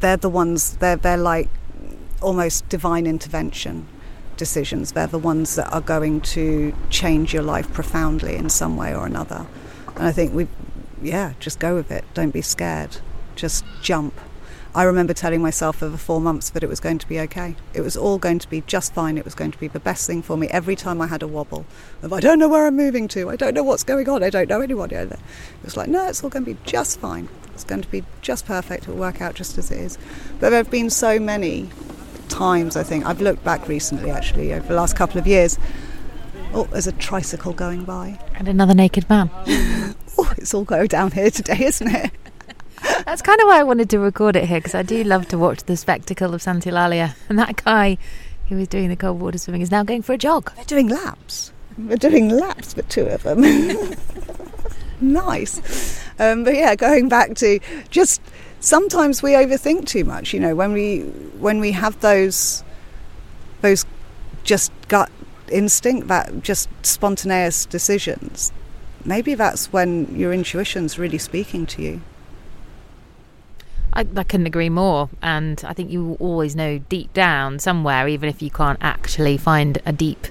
they're 0.00 0.16
the 0.16 0.30
ones. 0.30 0.78
They're 0.78 0.96
they're 0.96 1.16
like 1.16 1.50
almost 2.22 2.68
divine 2.70 3.06
intervention 3.06 3.86
decisions. 4.36 4.92
They're 4.92 5.06
the 5.06 5.18
ones 5.18 5.56
that 5.56 5.72
are 5.72 5.80
going 5.80 6.20
to 6.22 6.74
change 6.90 7.32
your 7.32 7.42
life 7.42 7.72
profoundly 7.72 8.36
in 8.36 8.50
some 8.50 8.76
way 8.76 8.94
or 8.94 9.06
another. 9.06 9.46
And 9.96 10.06
I 10.06 10.12
think 10.12 10.34
we, 10.34 10.48
yeah, 11.02 11.34
just 11.40 11.58
go 11.58 11.74
with 11.74 11.90
it. 11.90 12.04
Don't 12.14 12.30
be 12.30 12.42
scared. 12.42 12.98
Just 13.36 13.64
jump. 13.82 14.14
I 14.76 14.82
remember 14.82 15.14
telling 15.14 15.40
myself 15.40 15.84
over 15.84 15.96
four 15.96 16.20
months 16.20 16.50
that 16.50 16.64
it 16.64 16.68
was 16.68 16.80
going 16.80 16.98
to 16.98 17.06
be 17.06 17.20
okay. 17.20 17.54
It 17.74 17.82
was 17.82 17.96
all 17.96 18.18
going 18.18 18.40
to 18.40 18.50
be 18.50 18.62
just 18.62 18.92
fine. 18.92 19.16
It 19.16 19.24
was 19.24 19.36
going 19.36 19.52
to 19.52 19.58
be 19.58 19.68
the 19.68 19.78
best 19.78 20.04
thing 20.04 20.20
for 20.20 20.36
me 20.36 20.48
every 20.48 20.74
time 20.74 21.00
I 21.00 21.06
had 21.06 21.22
a 21.22 21.28
wobble 21.28 21.64
of 22.02 22.12
I 22.12 22.18
don't 22.18 22.40
know 22.40 22.48
where 22.48 22.66
I'm 22.66 22.74
moving 22.74 23.06
to. 23.08 23.30
I 23.30 23.36
don't 23.36 23.54
know 23.54 23.62
what's 23.62 23.84
going 23.84 24.08
on. 24.08 24.24
I 24.24 24.30
don't 24.30 24.48
know 24.48 24.60
anybody. 24.60 24.96
It 24.96 25.16
was 25.62 25.76
like, 25.76 25.88
no, 25.88 26.08
it's 26.08 26.24
all 26.24 26.30
going 26.30 26.44
to 26.44 26.54
be 26.54 26.58
just 26.64 26.98
fine. 26.98 27.28
It's 27.52 27.62
going 27.62 27.82
to 27.82 27.88
be 27.88 28.02
just 28.20 28.46
perfect. 28.46 28.88
It 28.88 28.90
will 28.90 28.96
work 28.96 29.20
out 29.20 29.36
just 29.36 29.58
as 29.58 29.70
it 29.70 29.78
is. 29.78 29.96
But 30.40 30.50
there 30.50 30.58
have 30.58 30.72
been 30.72 30.90
so 30.90 31.20
many 31.20 31.70
times, 32.28 32.76
I 32.76 32.82
think. 32.82 33.06
I've 33.06 33.20
looked 33.20 33.44
back 33.44 33.68
recently, 33.68 34.10
actually, 34.10 34.52
over 34.52 34.66
the 34.66 34.74
last 34.74 34.96
couple 34.96 35.18
of 35.18 35.26
years. 35.26 35.58
Oh, 36.52 36.64
there's 36.64 36.86
a 36.86 36.92
tricycle 36.92 37.52
going 37.52 37.84
by. 37.84 38.18
And 38.34 38.48
another 38.48 38.74
naked 38.74 39.08
man. 39.08 39.30
oh, 40.18 40.32
it's 40.36 40.54
all 40.54 40.64
going 40.64 40.86
down 40.86 41.10
here 41.10 41.30
today, 41.30 41.64
isn't 41.64 41.88
it? 41.88 42.10
That's 43.06 43.22
kind 43.22 43.40
of 43.40 43.46
why 43.46 43.60
I 43.60 43.62
wanted 43.62 43.90
to 43.90 43.98
record 43.98 44.36
it 44.36 44.44
here 44.44 44.58
because 44.58 44.74
I 44.74 44.82
do 44.82 45.02
love 45.04 45.26
to 45.28 45.38
watch 45.38 45.64
the 45.64 45.76
spectacle 45.76 46.34
of 46.34 46.42
Sant'Eulalia. 46.42 47.14
And 47.28 47.38
that 47.38 47.64
guy 47.64 47.98
who 48.48 48.56
was 48.56 48.68
doing 48.68 48.88
the 48.88 48.96
cold 48.96 49.20
water 49.20 49.38
swimming 49.38 49.62
is 49.62 49.70
now 49.70 49.82
going 49.82 50.02
for 50.02 50.12
a 50.12 50.18
jog. 50.18 50.54
They're 50.54 50.64
doing 50.64 50.88
laps. 50.88 51.52
They're 51.76 51.96
doing 51.96 52.28
laps 52.28 52.74
for 52.74 52.82
two 52.82 53.06
of 53.06 53.22
them. 53.22 53.40
nice. 55.00 56.04
Um, 56.18 56.44
but 56.44 56.54
yeah, 56.54 56.76
going 56.76 57.08
back 57.08 57.34
to 57.36 57.58
just 57.90 58.20
sometimes 58.64 59.22
we 59.22 59.32
overthink 59.32 59.86
too 59.86 60.04
much. 60.04 60.32
You 60.32 60.40
know, 60.40 60.54
when 60.54 60.72
we 60.72 61.00
when 61.38 61.60
we 61.60 61.72
have 61.72 62.00
those 62.00 62.64
those 63.60 63.84
just 64.42 64.72
gut 64.88 65.10
instinct, 65.50 66.08
that 66.08 66.42
just 66.42 66.68
spontaneous 66.82 67.66
decisions. 67.66 68.52
Maybe 69.04 69.34
that's 69.34 69.72
when 69.72 70.16
your 70.16 70.32
intuition's 70.32 70.98
really 70.98 71.18
speaking 71.18 71.66
to 71.66 71.82
you. 71.82 72.00
I, 73.92 74.06
I 74.16 74.24
couldn't 74.24 74.46
agree 74.46 74.70
more. 74.70 75.10
And 75.22 75.62
I 75.64 75.74
think 75.74 75.90
you 75.90 76.16
always 76.18 76.56
know 76.56 76.78
deep 76.78 77.12
down 77.12 77.58
somewhere, 77.58 78.08
even 78.08 78.28
if 78.28 78.42
you 78.42 78.50
can't 78.50 78.78
actually 78.80 79.36
find 79.36 79.80
a 79.84 79.92
deep, 79.92 80.26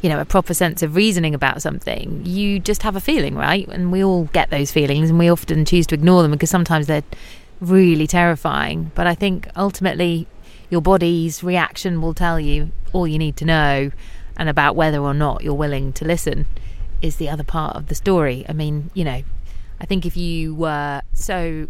you 0.00 0.08
know, 0.08 0.20
a 0.20 0.24
proper 0.24 0.54
sense 0.54 0.82
of 0.82 0.94
reasoning 0.94 1.34
about 1.34 1.60
something, 1.60 2.22
you 2.24 2.60
just 2.60 2.82
have 2.84 2.94
a 2.94 3.00
feeling, 3.00 3.34
right? 3.34 3.68
And 3.68 3.90
we 3.90 4.02
all 4.02 4.24
get 4.32 4.50
those 4.50 4.70
feelings 4.70 5.10
and 5.10 5.18
we 5.18 5.28
often 5.28 5.64
choose 5.64 5.86
to 5.88 5.96
ignore 5.96 6.22
them 6.22 6.30
because 6.30 6.50
sometimes 6.50 6.86
they're 6.86 7.02
really 7.60 8.06
terrifying. 8.06 8.90
But 8.94 9.06
I 9.06 9.14
think 9.14 9.48
ultimately 9.56 10.26
your 10.70 10.80
body's 10.80 11.42
reaction 11.42 12.00
will 12.00 12.14
tell 12.14 12.40
you 12.40 12.70
all 12.92 13.06
you 13.06 13.18
need 13.18 13.36
to 13.38 13.44
know. 13.44 13.90
And 14.36 14.48
about 14.48 14.74
whether 14.74 14.98
or 14.98 15.14
not 15.14 15.44
you're 15.44 15.54
willing 15.54 15.92
to 15.94 16.04
listen 16.04 16.46
is 17.00 17.16
the 17.16 17.28
other 17.28 17.44
part 17.44 17.76
of 17.76 17.86
the 17.86 17.94
story. 17.94 18.44
I 18.48 18.52
mean, 18.52 18.90
you 18.94 19.04
know, 19.04 19.22
I 19.80 19.86
think 19.86 20.04
if 20.04 20.16
you 20.16 20.54
were 20.54 21.02
so 21.12 21.68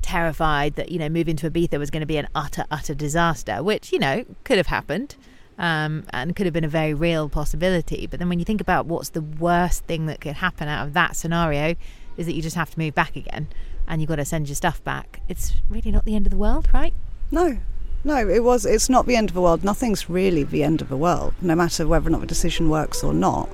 terrified 0.00 0.74
that 0.74 0.90
you 0.90 0.98
know 0.98 1.08
moving 1.08 1.36
to 1.36 1.50
Ibiza 1.50 1.78
was 1.78 1.90
going 1.90 2.00
to 2.00 2.06
be 2.06 2.16
an 2.16 2.28
utter 2.34 2.64
utter 2.70 2.94
disaster, 2.94 3.62
which 3.62 3.92
you 3.92 3.98
know 3.98 4.24
could 4.44 4.56
have 4.56 4.68
happened. 4.68 5.16
Um, 5.58 6.06
and 6.10 6.34
could 6.34 6.46
have 6.46 6.54
been 6.54 6.64
a 6.64 6.68
very 6.68 6.94
real 6.94 7.28
possibility. 7.28 8.06
But 8.06 8.18
then 8.18 8.28
when 8.30 8.38
you 8.38 8.44
think 8.44 8.62
about 8.62 8.86
what's 8.86 9.10
the 9.10 9.20
worst 9.20 9.84
thing 9.84 10.06
that 10.06 10.20
could 10.20 10.36
happen 10.36 10.66
out 10.66 10.86
of 10.86 10.94
that 10.94 11.14
scenario, 11.14 11.76
is 12.16 12.24
that 12.26 12.32
you 12.32 12.40
just 12.40 12.56
have 12.56 12.70
to 12.70 12.78
move 12.78 12.94
back 12.94 13.16
again 13.16 13.48
and 13.86 14.00
you've 14.00 14.08
got 14.08 14.16
to 14.16 14.24
send 14.24 14.48
your 14.48 14.56
stuff 14.56 14.82
back. 14.84 15.20
It's 15.28 15.54
really 15.68 15.90
not 15.90 16.04
the 16.04 16.14
end 16.14 16.26
of 16.26 16.30
the 16.30 16.36
world, 16.36 16.68
right? 16.72 16.94
No, 17.30 17.58
no, 18.04 18.28
it 18.28 18.42
was. 18.42 18.66
It's 18.66 18.88
not 18.88 19.06
the 19.06 19.16
end 19.16 19.30
of 19.30 19.34
the 19.34 19.40
world. 19.40 19.62
Nothing's 19.62 20.10
really 20.10 20.42
the 20.42 20.62
end 20.64 20.80
of 20.80 20.88
the 20.88 20.96
world, 20.96 21.34
no 21.40 21.54
matter 21.54 21.86
whether 21.86 22.08
or 22.08 22.10
not 22.10 22.20
the 22.20 22.26
decision 22.26 22.68
works 22.68 23.04
or 23.04 23.14
not. 23.14 23.48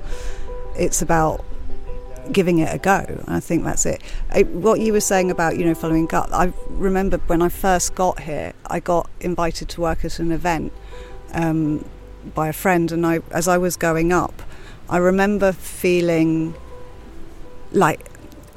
It's 0.76 1.02
about 1.02 1.44
giving 2.32 2.58
it 2.58 2.74
a 2.74 2.78
go. 2.78 3.24
I 3.26 3.40
think 3.40 3.64
that's 3.64 3.84
it. 3.84 4.02
I, 4.30 4.42
what 4.42 4.80
you 4.80 4.92
were 4.92 5.00
saying 5.00 5.30
about 5.30 5.58
you 5.58 5.64
know 5.64 5.74
following 5.74 6.06
gut, 6.06 6.30
I 6.32 6.52
remember 6.70 7.18
when 7.26 7.42
I 7.42 7.48
first 7.48 7.94
got 7.94 8.20
here, 8.20 8.52
I 8.66 8.80
got 8.80 9.10
invited 9.20 9.68
to 9.70 9.80
work 9.80 10.04
at 10.04 10.18
an 10.18 10.32
event 10.32 10.72
um, 11.32 11.84
by 12.34 12.48
a 12.48 12.52
friend, 12.52 12.90
and 12.90 13.06
I 13.06 13.20
as 13.30 13.48
I 13.48 13.58
was 13.58 13.76
going 13.76 14.12
up, 14.12 14.42
I 14.88 14.96
remember 14.96 15.52
feeling 15.52 16.54
like 17.72 18.07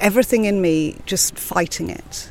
everything 0.02 0.46
in 0.46 0.62
me 0.62 0.98
just 1.06 1.38
fighting 1.38 1.90
it. 1.90 2.30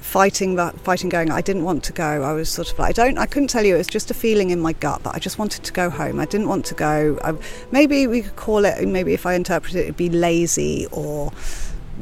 Fighting 0.00 0.56
that 0.56 0.78
fighting 0.80 1.08
going 1.08 1.30
I 1.30 1.40
didn't 1.40 1.64
want 1.64 1.82
to 1.84 1.92
go. 1.92 2.22
I 2.22 2.34
was 2.34 2.50
sort 2.50 2.70
of 2.70 2.78
like 2.78 2.90
I 2.90 2.92
don't 2.92 3.18
I 3.18 3.24
couldn't 3.24 3.48
tell 3.48 3.64
you 3.64 3.76
it 3.76 3.78
was 3.78 3.86
just 3.86 4.10
a 4.10 4.14
feeling 4.14 4.50
in 4.50 4.60
my 4.60 4.74
gut 4.74 5.02
that 5.04 5.14
I 5.14 5.18
just 5.18 5.38
wanted 5.38 5.64
to 5.64 5.72
go 5.72 5.88
home. 5.88 6.20
I 6.20 6.26
didn't 6.26 6.48
want 6.48 6.66
to 6.66 6.74
go. 6.74 7.18
I, 7.24 7.34
maybe 7.70 8.06
we 8.06 8.22
could 8.22 8.36
call 8.36 8.64
it 8.66 8.86
maybe 8.86 9.14
if 9.14 9.24
I 9.24 9.34
interpret 9.34 9.74
it 9.74 9.80
it'd 9.80 9.96
be 9.96 10.10
lazy 10.10 10.86
or 10.92 11.32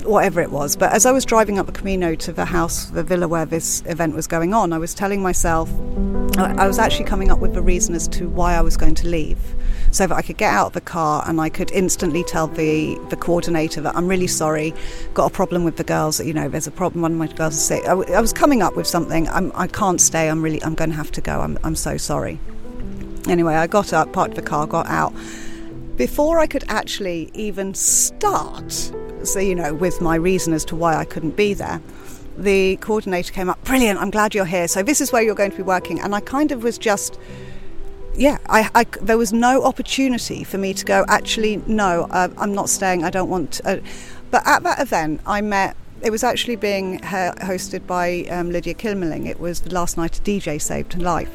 whatever 0.03 0.41
it 0.41 0.51
was. 0.51 0.77
But 0.77 0.93
as 0.93 1.07
I 1.07 1.13
was 1.13 1.25
driving 1.25 1.59
up 1.59 1.67
the 1.67 1.73
Camino 1.73 2.17
to 2.17 2.33
the 2.33 2.47
house 2.47 2.87
the 2.87 3.05
villa 3.05 3.29
where 3.29 3.47
this 3.47 3.83
event 3.87 4.17
was 4.17 4.27
going 4.27 4.53
on 4.53 4.73
I 4.73 4.79
was 4.79 4.93
telling 4.93 5.23
myself 5.23 5.71
I 6.37 6.67
was 6.67 6.79
actually 6.81 7.05
coming 7.05 7.31
up 7.31 7.39
with 7.39 7.57
a 7.57 7.63
reason 7.63 7.95
as 7.95 8.09
to 8.09 8.29
why 8.29 8.55
I 8.55 8.61
was 8.61 8.77
going 8.77 8.97
to 8.97 9.09
leave 9.09 9.39
so 9.91 10.07
that 10.07 10.15
I 10.15 10.23
could 10.23 10.37
get 10.37 10.53
out 10.53 10.69
of 10.69 10.73
the 10.73 10.81
car 10.81 11.25
and 11.27 11.41
I 11.41 11.49
could 11.49 11.71
instantly 11.73 12.23
tell 12.25 12.47
the, 12.47 12.99
the 13.09 13.17
coordinator 13.17 13.81
that 13.81 13.97
I'm 13.97 14.07
really 14.07 14.27
sorry, 14.27 14.73
got 15.15 15.27
a 15.27 15.35
problem 15.35 15.65
with 15.65 15.77
the 15.77 15.85
girls, 15.85 16.25
you 16.25 16.33
know, 16.33 16.49
there's 16.49 16.67
a 16.67 16.73
problem, 16.73 17.03
one 17.03 17.13
of 17.13 17.19
my 17.19 17.27
girls 17.27 17.55
is 17.55 17.65
sick. 17.65 17.85
I, 17.87 17.95
was 17.95 18.33
coming 18.33 18.63
up 18.63 18.77
with 18.77 18.87
something, 18.87 19.29
I'm, 19.29 19.51
I 19.55 19.67
can't 19.67 20.01
stay, 20.01 20.29
I'm 20.29 20.43
really, 20.43 20.63
I'm 20.63 20.75
going 20.75 20.91
to 20.91 20.97
have 20.97 21.11
to 21.13 21.21
go, 21.21 21.41
I'm, 21.41 21.59
I'm 21.65 21.75
so 21.75 21.97
sorry. 21.97 22.39
Anyway, 23.29 23.55
I 23.55 23.67
got 23.67 23.93
up, 23.93 24.13
parked 24.13 24.37
the 24.37 24.43
car, 24.43 24.67
got 24.67 24.87
out. 24.87 25.13
Before 25.97 26.39
I 26.39 26.47
could 26.47 26.65
actually 26.69 27.31
even 27.35 27.75
start, 27.75 28.73
so, 29.23 29.39
you 29.39 29.55
know, 29.55 29.75
with 29.75 30.01
my 30.01 30.15
reason 30.15 30.55
as 30.55 30.65
to 30.67 30.77
why 30.77 30.97
I 30.97 31.05
couldn't 31.05 31.37
be 31.37 31.53
there, 31.53 31.83
the 32.39 32.77
coordinator 32.77 33.33
came 33.33 33.51
up, 33.51 33.63
brilliant, 33.65 34.01
I'm 34.01 34.11
glad 34.11 34.35
you're 34.35 34.47
here. 34.47 34.67
So 34.67 34.83
this 34.83 35.01
is 35.01 35.13
where 35.13 35.21
you're 35.21 35.35
going 35.35 35.51
to 35.51 35.57
be 35.57 35.63
working. 35.63 36.01
And 36.01 36.15
I 36.15 36.21
kind 36.21 36.53
of 36.53 36.63
was 36.63 36.79
just 36.79 37.19
yeah, 38.21 38.37
I, 38.51 38.69
I, 38.75 38.85
there 39.01 39.17
was 39.17 39.33
no 39.33 39.65
opportunity 39.65 40.45
for 40.45 40.59
me 40.59 40.75
to 40.75 40.85
go, 40.85 41.07
actually, 41.09 41.63
no, 41.67 42.07
uh, 42.11 42.29
I'm 42.37 42.55
not 42.55 42.69
staying, 42.69 43.03
I 43.03 43.09
don't 43.09 43.31
want 43.31 43.53
to. 43.53 43.79
Uh, 43.79 43.81
but 44.31 44.47
at 44.47 44.63
that 44.63 44.79
event, 44.79 45.23
I 45.25 45.41
met, 45.41 45.75
it 46.03 46.11
was 46.11 46.23
actually 46.23 46.57
being 46.57 46.99
hosted 47.01 47.87
by 47.87 48.27
um, 48.31 48.51
Lydia 48.51 48.75
Kilmerling. 48.75 49.27
It 49.27 49.41
was 49.41 49.63
the 49.63 49.73
last 49.73 49.97
night 49.97 50.19
a 50.19 50.21
DJ 50.21 50.61
saved 50.61 51.01
life. 51.01 51.31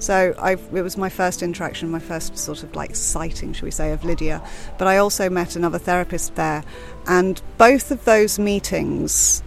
So 0.00 0.34
I've, 0.36 0.60
it 0.74 0.82
was 0.82 0.96
my 0.96 1.08
first 1.08 1.40
interaction, 1.40 1.88
my 1.88 2.00
first 2.00 2.36
sort 2.36 2.64
of 2.64 2.74
like 2.74 2.96
sighting, 2.96 3.52
shall 3.52 3.66
we 3.66 3.70
say, 3.70 3.92
of 3.92 4.04
Lydia. 4.04 4.42
But 4.76 4.88
I 4.88 4.96
also 4.96 5.30
met 5.30 5.54
another 5.54 5.78
therapist 5.78 6.34
there. 6.34 6.64
And 7.06 7.40
both 7.58 7.92
of 7.92 8.04
those 8.06 8.40
meetings, 8.40 9.40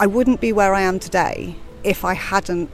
I 0.00 0.06
wouldn't 0.06 0.40
be 0.40 0.50
where 0.50 0.72
I 0.72 0.80
am 0.80 0.98
today 0.98 1.56
if 1.84 2.06
I 2.06 2.14
hadn't 2.14 2.70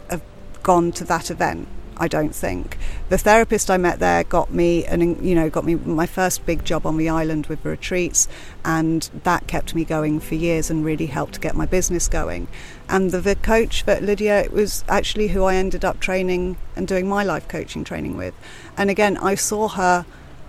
gone 0.63 0.93
to 0.93 1.03
that 1.05 1.33
event 1.33 1.67
I 1.99 2.09
don't 2.09 2.35
think. 2.35 2.79
The 3.09 3.19
therapist 3.19 3.71
I 3.71 3.77
met 3.77 3.99
there 3.99 4.25
got 4.25 4.53
me, 4.53 4.85
and 4.85 5.25
you 5.25 5.35
know, 5.35 5.51
got 5.51 5.65
me 5.65 5.75
my 5.75 6.07
first 6.07 6.47
big 6.47 6.65
job 6.65 6.87
on 6.87 6.97
the 6.97 7.09
island 7.09 7.47
with 7.47 7.63
the 7.63 7.71
retreats, 7.71 8.29
and 8.65 9.09
that 9.25 9.47
kept 9.47 9.75
me 9.75 9.85
going 9.85 10.21
for 10.21 10.35
years 10.35 10.71
and 10.71 10.85
really 10.85 11.07
helped 11.07 11.41
get 11.41 11.55
my 11.55 11.67
business 11.67 12.09
going. 12.09 12.49
And 12.89 13.11
the, 13.11 13.21
the 13.21 13.37
coach 13.37 13.85
that 13.85 14.03
Lydia 14.03 14.49
was 14.51 14.85
actually 14.89 15.29
who 15.29 15.45
I 15.45 15.57
ended 15.57 15.85
up 15.85 16.01
training 16.01 16.57
and 16.77 16.87
doing 16.87 17.09
my 17.09 17.25
life 17.25 17.49
coaching 17.49 17.85
training 17.85 18.17
with. 18.17 18.35
And 18.77 18.91
again, 18.91 19.17
I 19.19 19.35
saw 19.35 19.69
her 19.69 20.07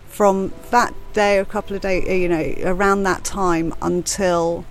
from 0.07 0.53
that 0.71 0.93
day, 1.13 1.37
a 1.37 1.45
couple 1.45 1.75
of 1.75 1.81
days, 1.81 2.07
you 2.07 2.27
know, 2.27 2.53
around 2.63 3.03
that 3.03 3.23
time 3.23 3.73
until 3.81 4.65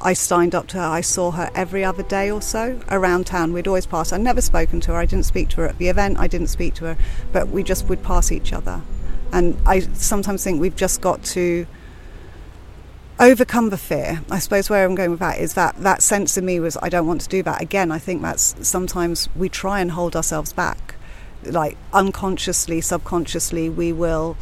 I 0.00 0.12
signed 0.12 0.54
up 0.54 0.68
to 0.68 0.78
her. 0.78 0.84
I 0.84 1.00
saw 1.00 1.32
her 1.32 1.50
every 1.54 1.84
other 1.84 2.02
day 2.02 2.30
or 2.30 2.40
so 2.40 2.80
around 2.88 3.26
town. 3.26 3.52
We'd 3.52 3.66
always 3.66 3.86
pass. 3.86 4.12
I'd 4.12 4.20
never 4.20 4.40
spoken 4.40 4.80
to 4.82 4.92
her. 4.92 4.98
I 4.98 5.06
didn't 5.06 5.26
speak 5.26 5.48
to 5.50 5.56
her 5.62 5.68
at 5.68 5.78
the 5.78 5.88
event. 5.88 6.18
I 6.18 6.28
didn't 6.28 6.48
speak 6.48 6.74
to 6.74 6.84
her, 6.84 6.96
but 7.32 7.48
we 7.48 7.62
just 7.62 7.86
would 7.88 8.02
pass 8.02 8.30
each 8.30 8.52
other. 8.52 8.82
And 9.32 9.56
I 9.66 9.80
sometimes 9.80 10.44
think 10.44 10.60
we've 10.60 10.76
just 10.76 11.00
got 11.00 11.22
to 11.24 11.66
overcome 13.18 13.70
the 13.70 13.76
fear. 13.76 14.22
I 14.30 14.38
suppose 14.38 14.70
where 14.70 14.84
I'm 14.84 14.94
going 14.94 15.10
with 15.10 15.20
that 15.20 15.38
is 15.38 15.54
that 15.54 15.76
that 15.82 16.02
sense 16.02 16.36
in 16.38 16.44
me 16.44 16.60
was 16.60 16.76
I 16.80 16.88
don't 16.88 17.06
want 17.06 17.20
to 17.22 17.28
do 17.28 17.42
that. 17.42 17.60
Again, 17.60 17.90
I 17.90 17.98
think 17.98 18.22
that's 18.22 18.54
sometimes 18.66 19.28
we 19.34 19.48
try 19.48 19.80
and 19.80 19.90
hold 19.90 20.14
ourselves 20.14 20.52
back. 20.52 20.94
Like 21.42 21.76
unconsciously, 21.92 22.80
subconsciously, 22.80 23.68
we 23.68 23.92
will 23.92 24.36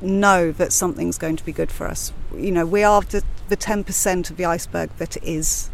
know 0.00 0.50
that 0.52 0.72
something's 0.72 1.18
going 1.18 1.36
to 1.36 1.44
be 1.44 1.52
good 1.52 1.70
for 1.70 1.86
us. 1.86 2.12
You 2.34 2.52
know, 2.52 2.64
we 2.64 2.82
are 2.82 3.02
the, 3.50 3.56
the 3.56 3.56
10% 3.56 4.30
of 4.30 4.36
the 4.36 4.44
iceberg 4.44 4.90
that 4.96 5.22
is 5.22 5.70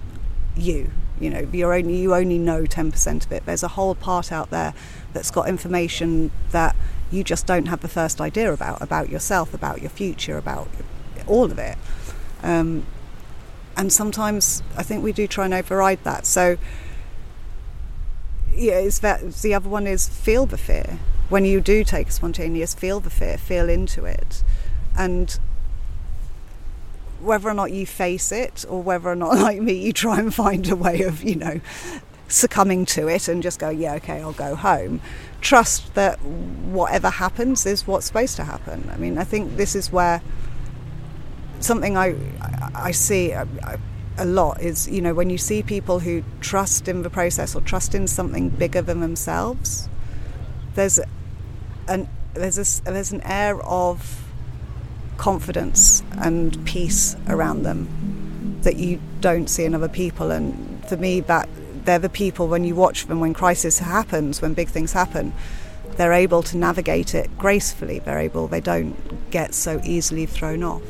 you. 0.56 0.90
You 1.20 1.30
know, 1.30 1.48
you 1.52 1.72
only 1.72 1.96
you 1.96 2.14
only 2.14 2.38
know 2.38 2.64
10% 2.64 3.24
of 3.24 3.32
it. 3.32 3.46
There's 3.46 3.62
a 3.62 3.68
whole 3.68 3.94
part 3.94 4.32
out 4.32 4.50
there 4.50 4.74
that's 5.12 5.30
got 5.30 5.48
information 5.48 6.30
that 6.50 6.76
you 7.10 7.24
just 7.24 7.46
don't 7.46 7.66
have 7.66 7.80
the 7.80 7.88
first 7.88 8.20
idea 8.20 8.52
about 8.52 8.82
about 8.82 9.08
yourself, 9.08 9.54
about 9.54 9.80
your 9.80 9.90
future, 9.90 10.36
about 10.36 10.68
all 11.26 11.44
of 11.44 11.58
it. 11.58 11.78
Um, 12.42 12.84
and 13.76 13.92
sometimes 13.92 14.62
I 14.76 14.82
think 14.82 15.02
we 15.02 15.12
do 15.12 15.26
try 15.26 15.46
and 15.46 15.54
override 15.54 16.04
that. 16.04 16.26
So 16.26 16.58
yeah, 18.54 18.74
it's 18.74 18.98
that 18.98 19.32
the 19.36 19.54
other 19.54 19.68
one 19.68 19.86
is 19.86 20.08
feel 20.08 20.44
the 20.44 20.58
fear 20.58 20.98
when 21.28 21.44
you 21.44 21.60
do 21.60 21.82
take 21.82 22.10
spontaneous, 22.10 22.74
feel 22.74 23.00
the 23.00 23.10
fear, 23.10 23.36
feel 23.38 23.68
into 23.68 24.04
it, 24.04 24.44
and 24.96 25.38
whether 27.20 27.48
or 27.48 27.54
not 27.54 27.72
you 27.72 27.86
face 27.86 28.32
it 28.32 28.64
or 28.68 28.82
whether 28.82 29.10
or 29.10 29.16
not, 29.16 29.38
like 29.38 29.60
me, 29.60 29.74
you 29.74 29.92
try 29.92 30.18
and 30.18 30.34
find 30.34 30.68
a 30.70 30.76
way 30.76 31.02
of, 31.02 31.22
you 31.22 31.36
know, 31.36 31.60
succumbing 32.28 32.86
to 32.86 33.08
it 33.08 33.28
and 33.28 33.42
just 33.42 33.58
go, 33.58 33.70
yeah, 33.70 33.94
okay, 33.94 34.20
I'll 34.20 34.32
go 34.32 34.54
home. 34.54 35.00
Trust 35.40 35.94
that 35.94 36.20
whatever 36.22 37.10
happens 37.10 37.66
is 37.66 37.86
what's 37.86 38.06
supposed 38.06 38.36
to 38.36 38.44
happen. 38.44 38.88
I 38.92 38.96
mean, 38.96 39.18
I 39.18 39.24
think 39.24 39.56
this 39.56 39.74
is 39.74 39.92
where 39.92 40.22
something 41.60 41.96
I 41.96 42.14
I 42.74 42.90
see 42.90 43.30
a, 43.32 43.48
lot 44.24 44.62
is 44.62 44.88
you 44.88 45.02
know 45.02 45.12
when 45.12 45.28
you 45.28 45.36
see 45.36 45.62
people 45.62 46.00
who 46.00 46.24
trust 46.40 46.88
in 46.88 47.02
the 47.02 47.10
process 47.10 47.54
or 47.54 47.60
trust 47.60 47.94
in 47.94 48.06
something 48.06 48.48
bigger 48.48 48.82
than 48.82 49.00
themselves. 49.00 49.88
There's 50.74 50.98
an 51.86 52.08
there's 52.34 52.58
a, 52.58 52.84
there's 52.84 53.12
an 53.12 53.20
air 53.22 53.60
of 53.62 54.25
confidence 55.16 56.02
and 56.18 56.64
peace 56.66 57.16
around 57.28 57.62
them 57.62 58.58
that 58.62 58.76
you 58.76 59.00
don't 59.20 59.48
see 59.48 59.64
in 59.64 59.74
other 59.74 59.88
people. 59.88 60.30
And 60.30 60.84
for 60.88 60.96
me, 60.96 61.20
that 61.20 61.48
they're 61.84 61.98
the 61.98 62.08
people 62.08 62.48
when 62.48 62.64
you 62.64 62.74
watch 62.74 63.06
them 63.06 63.20
when 63.20 63.32
crisis 63.32 63.78
happens, 63.78 64.42
when 64.42 64.54
big 64.54 64.68
things 64.68 64.92
happen, 64.92 65.32
they're 65.96 66.12
able 66.12 66.42
to 66.42 66.56
navigate 66.56 67.14
it 67.14 67.36
gracefully. 67.38 68.00
They're 68.00 68.18
able. 68.18 68.48
They 68.48 68.60
don't 68.60 69.30
get 69.30 69.54
so 69.54 69.80
easily 69.84 70.26
thrown 70.26 70.62
off. 70.62 70.82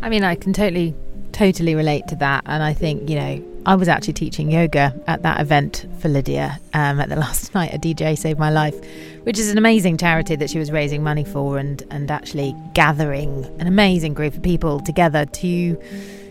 I 0.00 0.08
mean, 0.08 0.24
I 0.24 0.34
can 0.34 0.52
totally, 0.52 0.94
totally 1.32 1.74
relate 1.74 2.08
to 2.08 2.16
that, 2.16 2.44
and 2.46 2.62
I 2.62 2.72
think 2.72 3.08
you 3.08 3.16
know. 3.16 3.48
I 3.64 3.76
was 3.76 3.86
actually 3.86 4.14
teaching 4.14 4.50
yoga 4.50 4.92
at 5.06 5.22
that 5.22 5.40
event 5.40 5.86
for 6.00 6.08
Lydia 6.08 6.58
um, 6.74 6.98
at 6.98 7.08
the 7.08 7.14
last 7.26 7.54
night. 7.54 7.72
A 7.72 7.78
DJ 7.78 8.18
saved 8.18 8.36
my 8.36 8.50
life, 8.50 8.74
which 9.24 9.38
is 9.38 9.50
an 9.50 9.58
amazing 9.58 9.96
charity 9.96 10.36
that 10.36 10.50
she 10.50 10.58
was 10.58 10.70
raising 10.70 11.02
money 11.02 11.24
for 11.24 11.58
and, 11.58 11.82
and 11.90 12.10
actually 12.10 12.54
gathering 12.74 13.44
an 13.60 13.66
amazing 13.66 14.14
group 14.14 14.34
of 14.34 14.42
people 14.42 14.80
together 14.80 15.24
to, 15.26 15.80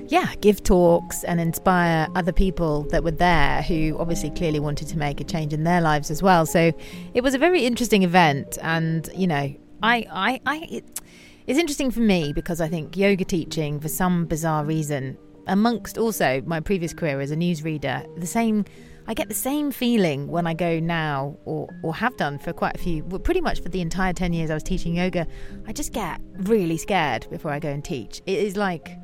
yeah, 0.08 0.34
give 0.42 0.62
talks 0.64 1.24
and 1.24 1.40
inspire 1.40 2.08
other 2.16 2.34
people 2.34 2.84
that 2.90 3.04
were 3.04 3.12
there 3.12 3.62
who 3.62 3.98
obviously 3.98 4.30
clearly 4.32 4.60
wanted 4.60 4.88
to 4.90 4.98
make 4.98 5.22
a 5.22 5.24
change 5.24 5.54
in 5.54 5.64
their 5.64 5.82
lives 5.82 6.12
as 6.12 6.22
well. 6.22 6.46
So 6.46 6.74
it 7.14 7.22
was 7.22 7.34
a 7.34 7.38
very 7.38 7.66
interesting 7.66 8.04
event. 8.04 8.58
And, 8.62 9.10
you 9.16 9.28
know, 9.28 9.56
I, 9.82 10.06
I, 10.12 10.42
I, 10.46 10.68
it, 10.70 11.02
it's 11.48 11.60
interesting 11.60 11.92
for 11.92 12.02
me 12.02 12.34
because 12.34 12.62
I 12.62 12.68
think 12.68 12.98
yoga 12.98 13.26
teaching, 13.26 13.80
for 13.80 13.88
some 13.88 14.26
bizarre 14.26 14.66
reason, 14.66 15.18
amongst 15.48 15.98
also 15.98 16.42
my 16.46 16.60
previous 16.60 16.94
career 16.94 17.20
as 17.20 17.32
a 17.32 17.36
newsreader, 17.36 18.06
the 18.20 18.28
same 18.28 18.66
I 19.08 19.14
get 19.14 19.28
the 19.30 19.36
same 19.36 19.72
feeling 19.72 20.28
when 20.28 20.46
I 20.48 20.54
go 20.54 20.80
now, 20.80 21.36
or, 21.46 21.68
or 21.84 21.94
have 21.96 22.16
done 22.18 22.38
for 22.38 22.54
quite 22.54 22.76
a 22.76 22.78
few, 22.78 23.04
well, 23.06 23.20
pretty 23.20 23.42
much 23.42 23.62
for 23.62 23.70
the 23.70 23.82
entire 23.82 24.14
10 24.14 24.34
years 24.34 24.50
I 24.50 24.54
was 24.54 24.64
teaching 24.64 24.96
yoga. 24.96 25.28
I 25.68 25.74
just 25.74 25.92
get 25.92 26.22
really 26.38 26.78
scared 26.78 27.28
before 27.30 27.52
I 27.52 27.60
go 27.60 27.70
and 27.70 27.84
teach. 27.84 28.22
It 28.26 28.40
is 28.40 28.56
like, 28.56 28.98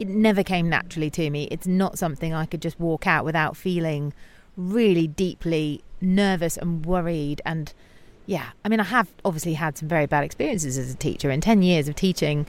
it 0.00 0.08
never 0.08 0.42
came 0.42 0.68
naturally 0.68 1.10
to 1.10 1.30
me. 1.30 1.48
It's 1.50 1.66
not 1.66 1.98
something 1.98 2.32
I 2.34 2.46
could 2.46 2.62
just 2.62 2.80
walk 2.80 3.06
out 3.06 3.24
without 3.24 3.56
feeling 3.56 4.12
really 4.56 5.06
deeply 5.06 5.82
nervous 6.00 6.56
and 6.56 6.84
worried. 6.84 7.40
And 7.44 7.72
yeah, 8.26 8.50
I 8.64 8.68
mean, 8.68 8.80
I 8.80 8.84
have 8.84 9.08
obviously 9.24 9.54
had 9.54 9.76
some 9.76 9.88
very 9.88 10.06
bad 10.06 10.24
experiences 10.24 10.78
as 10.78 10.92
a 10.92 10.96
teacher. 10.96 11.30
In 11.30 11.40
10 11.40 11.62
years 11.62 11.86
of 11.86 11.94
teaching, 11.94 12.46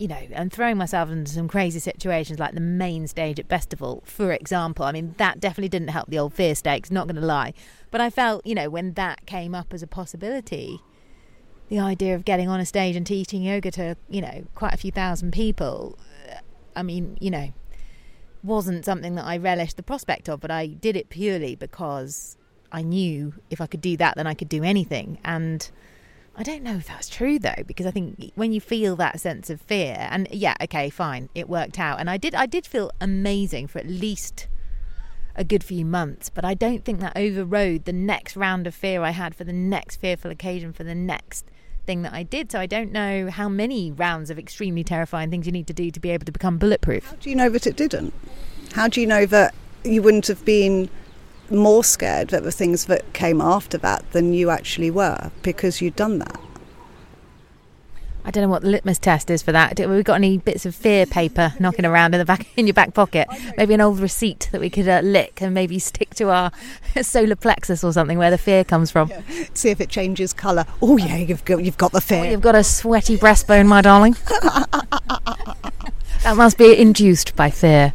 you 0.00 0.08
know, 0.08 0.26
and 0.32 0.50
throwing 0.50 0.78
myself 0.78 1.10
into 1.10 1.30
some 1.30 1.46
crazy 1.46 1.78
situations 1.78 2.38
like 2.38 2.54
the 2.54 2.60
main 2.60 3.06
stage 3.06 3.38
at 3.38 3.46
Festival, 3.50 4.02
for 4.06 4.32
example. 4.32 4.86
I 4.86 4.92
mean, 4.92 5.14
that 5.18 5.40
definitely 5.40 5.68
didn't 5.68 5.88
help 5.88 6.08
the 6.08 6.18
old 6.18 6.32
fear 6.32 6.54
stakes, 6.54 6.90
not 6.90 7.06
going 7.06 7.20
to 7.20 7.26
lie. 7.26 7.52
But 7.90 8.00
I 8.00 8.08
felt, 8.08 8.46
you 8.46 8.54
know, 8.54 8.70
when 8.70 8.94
that 8.94 9.26
came 9.26 9.54
up 9.54 9.74
as 9.74 9.82
a 9.82 9.86
possibility, 9.86 10.80
the 11.68 11.80
idea 11.80 12.14
of 12.14 12.24
getting 12.24 12.48
on 12.48 12.60
a 12.60 12.64
stage 12.64 12.96
and 12.96 13.06
teaching 13.06 13.42
yoga 13.42 13.70
to, 13.72 13.94
you 14.08 14.22
know, 14.22 14.46
quite 14.54 14.72
a 14.72 14.78
few 14.78 14.90
thousand 14.90 15.32
people, 15.32 15.98
uh, 16.30 16.36
I 16.74 16.82
mean, 16.82 17.18
you 17.20 17.30
know, 17.30 17.52
wasn't 18.42 18.86
something 18.86 19.16
that 19.16 19.26
I 19.26 19.36
relished 19.36 19.76
the 19.76 19.82
prospect 19.82 20.30
of, 20.30 20.40
but 20.40 20.50
I 20.50 20.66
did 20.68 20.96
it 20.96 21.10
purely 21.10 21.56
because 21.56 22.38
I 22.72 22.80
knew 22.80 23.34
if 23.50 23.60
I 23.60 23.66
could 23.66 23.82
do 23.82 23.98
that, 23.98 24.16
then 24.16 24.26
I 24.26 24.32
could 24.32 24.48
do 24.48 24.64
anything. 24.64 25.18
And 25.24 25.70
I 26.40 26.42
don't 26.42 26.62
know 26.62 26.76
if 26.76 26.88
that's 26.88 27.10
true 27.10 27.38
though, 27.38 27.62
because 27.66 27.84
I 27.84 27.90
think 27.90 28.32
when 28.34 28.50
you 28.50 28.62
feel 28.62 28.96
that 28.96 29.20
sense 29.20 29.50
of 29.50 29.60
fear, 29.60 30.08
and 30.10 30.26
yeah, 30.30 30.54
okay, 30.62 30.88
fine, 30.88 31.28
it 31.34 31.50
worked 31.50 31.78
out, 31.78 32.00
and 32.00 32.08
I 32.08 32.16
did, 32.16 32.34
I 32.34 32.46
did 32.46 32.64
feel 32.66 32.90
amazing 32.98 33.66
for 33.66 33.78
at 33.78 33.86
least 33.86 34.48
a 35.36 35.44
good 35.44 35.62
few 35.62 35.84
months, 35.84 36.30
but 36.30 36.42
I 36.42 36.54
don't 36.54 36.82
think 36.82 37.00
that 37.00 37.12
overrode 37.14 37.84
the 37.84 37.92
next 37.92 38.36
round 38.36 38.66
of 38.66 38.74
fear 38.74 39.02
I 39.02 39.10
had 39.10 39.34
for 39.34 39.44
the 39.44 39.52
next 39.52 39.96
fearful 39.96 40.30
occasion 40.30 40.72
for 40.72 40.82
the 40.82 40.94
next 40.94 41.44
thing 41.84 42.00
that 42.02 42.14
I 42.14 42.22
did. 42.22 42.50
So 42.50 42.58
I 42.58 42.64
don't 42.64 42.90
know 42.90 43.28
how 43.28 43.50
many 43.50 43.92
rounds 43.92 44.30
of 44.30 44.38
extremely 44.38 44.82
terrifying 44.82 45.28
things 45.28 45.44
you 45.44 45.52
need 45.52 45.66
to 45.66 45.74
do 45.74 45.90
to 45.90 46.00
be 46.00 46.08
able 46.08 46.24
to 46.24 46.32
become 46.32 46.56
bulletproof. 46.56 47.04
How 47.04 47.16
do 47.16 47.28
you 47.28 47.36
know 47.36 47.50
that 47.50 47.66
it 47.66 47.76
didn't? 47.76 48.14
How 48.72 48.88
do 48.88 49.02
you 49.02 49.06
know 49.06 49.26
that 49.26 49.54
you 49.84 50.00
wouldn't 50.00 50.28
have 50.28 50.42
been 50.46 50.88
more 51.50 51.84
scared 51.84 52.28
that 52.28 52.42
the 52.42 52.52
things 52.52 52.86
that 52.86 53.12
came 53.12 53.40
after 53.40 53.78
that 53.78 54.10
than 54.12 54.32
you 54.32 54.50
actually 54.50 54.90
were 54.90 55.30
because 55.42 55.80
you'd 55.80 55.96
done 55.96 56.18
that. 56.18 56.40
I 58.24 58.30
don't 58.30 58.42
know 58.42 58.50
what 58.50 58.62
the 58.62 58.68
litmus 58.68 58.98
test 58.98 59.30
is 59.30 59.42
for 59.42 59.52
that. 59.52 59.78
Have 59.78 59.90
we 59.90 60.02
got 60.02 60.14
any 60.14 60.38
bits 60.38 60.66
of 60.66 60.74
fear 60.74 61.06
paper 61.06 61.54
knocking 61.58 61.84
around 61.84 62.14
in 62.14 62.18
the 62.18 62.24
back 62.24 62.46
in 62.56 62.66
your 62.66 62.74
back 62.74 62.92
pocket? 62.94 63.26
Maybe 63.56 63.74
an 63.74 63.80
old 63.80 63.98
receipt 63.98 64.48
that 64.52 64.60
we 64.60 64.68
could 64.68 64.88
uh, 64.88 65.00
lick 65.00 65.40
and 65.40 65.54
maybe 65.54 65.78
stick 65.78 66.14
to 66.16 66.28
our 66.28 66.52
solar 67.02 67.36
plexus 67.36 67.82
or 67.82 67.92
something 67.92 68.18
where 68.18 68.30
the 68.30 68.38
fear 68.38 68.62
comes 68.62 68.90
from. 68.90 69.08
Yeah. 69.08 69.22
See 69.54 69.70
if 69.70 69.80
it 69.80 69.88
changes 69.88 70.32
colour. 70.32 70.66
Oh 70.82 70.96
yeah, 70.96 71.16
you've 71.16 71.44
got 71.44 71.64
you've 71.64 71.78
got 71.78 71.92
the 71.92 72.00
fear. 72.00 72.24
Oh, 72.24 72.30
you've 72.30 72.40
got 72.40 72.54
a 72.54 72.64
sweaty 72.64 73.16
breastbone, 73.16 73.66
my 73.66 73.80
darling. 73.80 74.16
that 76.22 76.36
must 76.36 76.58
be 76.58 76.78
induced 76.78 77.34
by 77.36 77.50
fear. 77.50 77.92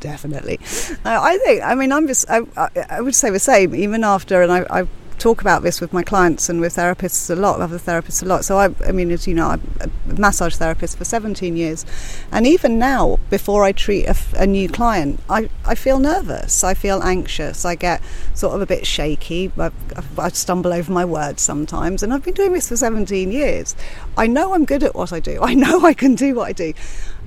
Definitely. 0.00 0.58
I 1.04 1.38
think. 1.38 1.62
I 1.62 1.74
mean, 1.74 1.92
I'm 1.92 2.06
just. 2.06 2.28
I, 2.30 2.40
I, 2.56 2.68
I, 2.90 3.00
would 3.00 3.14
say 3.14 3.30
the 3.30 3.38
same. 3.38 3.74
Even 3.74 4.04
after, 4.04 4.42
and 4.42 4.52
I, 4.52 4.66
I, 4.70 4.86
talk 5.18 5.40
about 5.40 5.62
this 5.62 5.80
with 5.80 5.92
my 5.92 6.02
clients 6.02 6.48
and 6.48 6.60
with 6.60 6.76
therapists 6.76 7.30
a 7.30 7.34
lot, 7.34 7.60
other 7.60 7.78
therapists 7.78 8.22
a 8.22 8.26
lot. 8.26 8.44
So 8.44 8.58
I, 8.58 8.74
I 8.86 8.92
mean, 8.92 9.10
as 9.10 9.26
you 9.26 9.34
know, 9.34 9.48
I'm 9.48 9.62
a 9.80 10.14
massage 10.14 10.56
therapist 10.56 10.98
for 10.98 11.04
17 11.04 11.56
years, 11.56 11.84
and 12.30 12.46
even 12.46 12.78
now, 12.78 13.18
before 13.30 13.64
I 13.64 13.72
treat 13.72 14.06
a, 14.06 14.16
a 14.36 14.46
new 14.46 14.68
client, 14.68 15.20
I, 15.28 15.48
I 15.64 15.74
feel 15.74 15.98
nervous. 15.98 16.62
I 16.62 16.74
feel 16.74 17.02
anxious. 17.02 17.64
I 17.64 17.74
get 17.74 18.02
sort 18.34 18.54
of 18.54 18.62
a 18.62 18.66
bit 18.66 18.86
shaky. 18.86 19.52
I, 19.58 19.70
I 20.18 20.28
stumble 20.28 20.72
over 20.72 20.92
my 20.92 21.04
words 21.04 21.42
sometimes, 21.42 22.02
and 22.02 22.12
I've 22.12 22.24
been 22.24 22.34
doing 22.34 22.52
this 22.52 22.68
for 22.68 22.76
17 22.76 23.32
years. 23.32 23.74
I 24.16 24.26
know 24.26 24.54
I'm 24.54 24.64
good 24.64 24.82
at 24.82 24.94
what 24.94 25.12
I 25.12 25.20
do. 25.20 25.40
I 25.46 25.54
know 25.54 25.84
I 25.84 25.94
can 25.94 26.14
do 26.14 26.34
what 26.34 26.48
I 26.48 26.52
do 26.52 26.72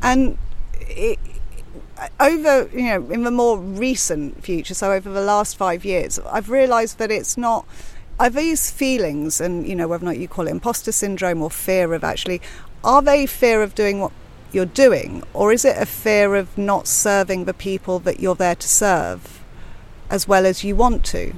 and 0.01 0.37
it, 0.81 1.19
over 2.19 2.69
you 2.73 2.83
know 2.83 3.09
in 3.11 3.23
the 3.23 3.31
more 3.31 3.57
recent 3.57 4.43
future 4.43 4.73
so 4.73 4.91
over 4.91 5.09
the 5.09 5.21
last 5.21 5.57
five 5.57 5.83
years 5.83 6.19
i've 6.31 6.49
realized 6.49 6.97
that 6.97 7.11
it's 7.11 7.37
not 7.37 7.65
are 8.19 8.29
these 8.29 8.71
feelings 8.71 9.41
and 9.41 9.67
you 9.67 9.75
know 9.75 9.87
whether 9.87 10.03
or 10.03 10.05
not 10.05 10.17
you 10.17 10.27
call 10.27 10.47
it 10.47 10.51
imposter 10.51 10.91
syndrome 10.91 11.41
or 11.41 11.49
fear 11.49 11.93
of 11.93 12.03
actually 12.03 12.41
are 12.83 13.01
they 13.01 13.25
fear 13.25 13.61
of 13.61 13.75
doing 13.75 13.99
what 13.99 14.11
you're 14.51 14.65
doing? 14.65 15.23
Or 15.33 15.51
is 15.51 15.65
it 15.65 15.77
a 15.77 15.85
fear 15.85 16.35
of 16.35 16.57
not 16.57 16.87
serving 16.87 17.45
the 17.45 17.53
people 17.53 17.99
that 17.99 18.19
you're 18.19 18.35
there 18.35 18.55
to 18.55 18.67
serve 18.67 19.43
as 20.09 20.27
well 20.27 20.45
as 20.45 20.63
you 20.63 20.75
want 20.75 21.05
to? 21.05 21.33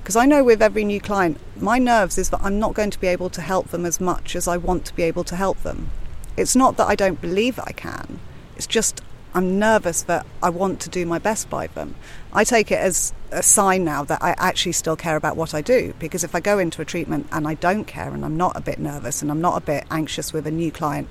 Because 0.00 0.16
i 0.16 0.24
know 0.24 0.42
with 0.42 0.62
every 0.62 0.84
new 0.84 1.00
client 1.00 1.38
my 1.54 1.78
nerves 1.78 2.16
is 2.16 2.30
that 2.30 2.40
i'm 2.40 2.58
not 2.58 2.72
going 2.72 2.90
to 2.90 2.98
be 2.98 3.08
able 3.08 3.28
to 3.28 3.42
help 3.42 3.68
them 3.68 3.84
as 3.84 4.00
much 4.00 4.34
as 4.34 4.48
i 4.48 4.56
want 4.56 4.86
to 4.86 4.96
be 4.96 5.02
able 5.02 5.24
to 5.24 5.36
help 5.36 5.62
them. 5.62 5.90
It's 6.34 6.56
not 6.56 6.76
that 6.76 6.86
I 6.86 6.94
don't 6.94 7.20
believe 7.20 7.58
I 7.58 7.72
can, 7.72 8.20
it's 8.56 8.66
just 8.66 9.02
I'm 9.34 9.58
nervous 9.58 10.02
that 10.02 10.26
I 10.42 10.50
want 10.50 10.80
to 10.80 10.88
do 10.88 11.04
my 11.06 11.18
best 11.18 11.50
by 11.50 11.66
them. 11.68 11.94
I 12.32 12.44
take 12.44 12.70
it 12.70 12.78
as 12.78 13.12
a 13.30 13.42
sign 13.42 13.84
now 13.84 14.04
that 14.04 14.22
I 14.22 14.34
actually 14.38 14.72
still 14.72 14.96
care 14.96 15.16
about 15.16 15.36
what 15.36 15.54
I 15.54 15.60
do 15.60 15.94
because 15.98 16.24
if 16.24 16.34
I 16.34 16.40
go 16.40 16.58
into 16.58 16.80
a 16.82 16.84
treatment 16.84 17.26
and 17.30 17.46
I 17.46 17.54
don't 17.54 17.84
care 17.84 18.12
and 18.12 18.24
I'm 18.24 18.36
not 18.36 18.56
a 18.56 18.60
bit 18.60 18.78
nervous 18.78 19.22
and 19.22 19.30
I'm 19.30 19.40
not 19.40 19.56
a 19.56 19.64
bit 19.64 19.84
anxious 19.90 20.32
with 20.32 20.46
a 20.46 20.50
new 20.50 20.72
client, 20.72 21.08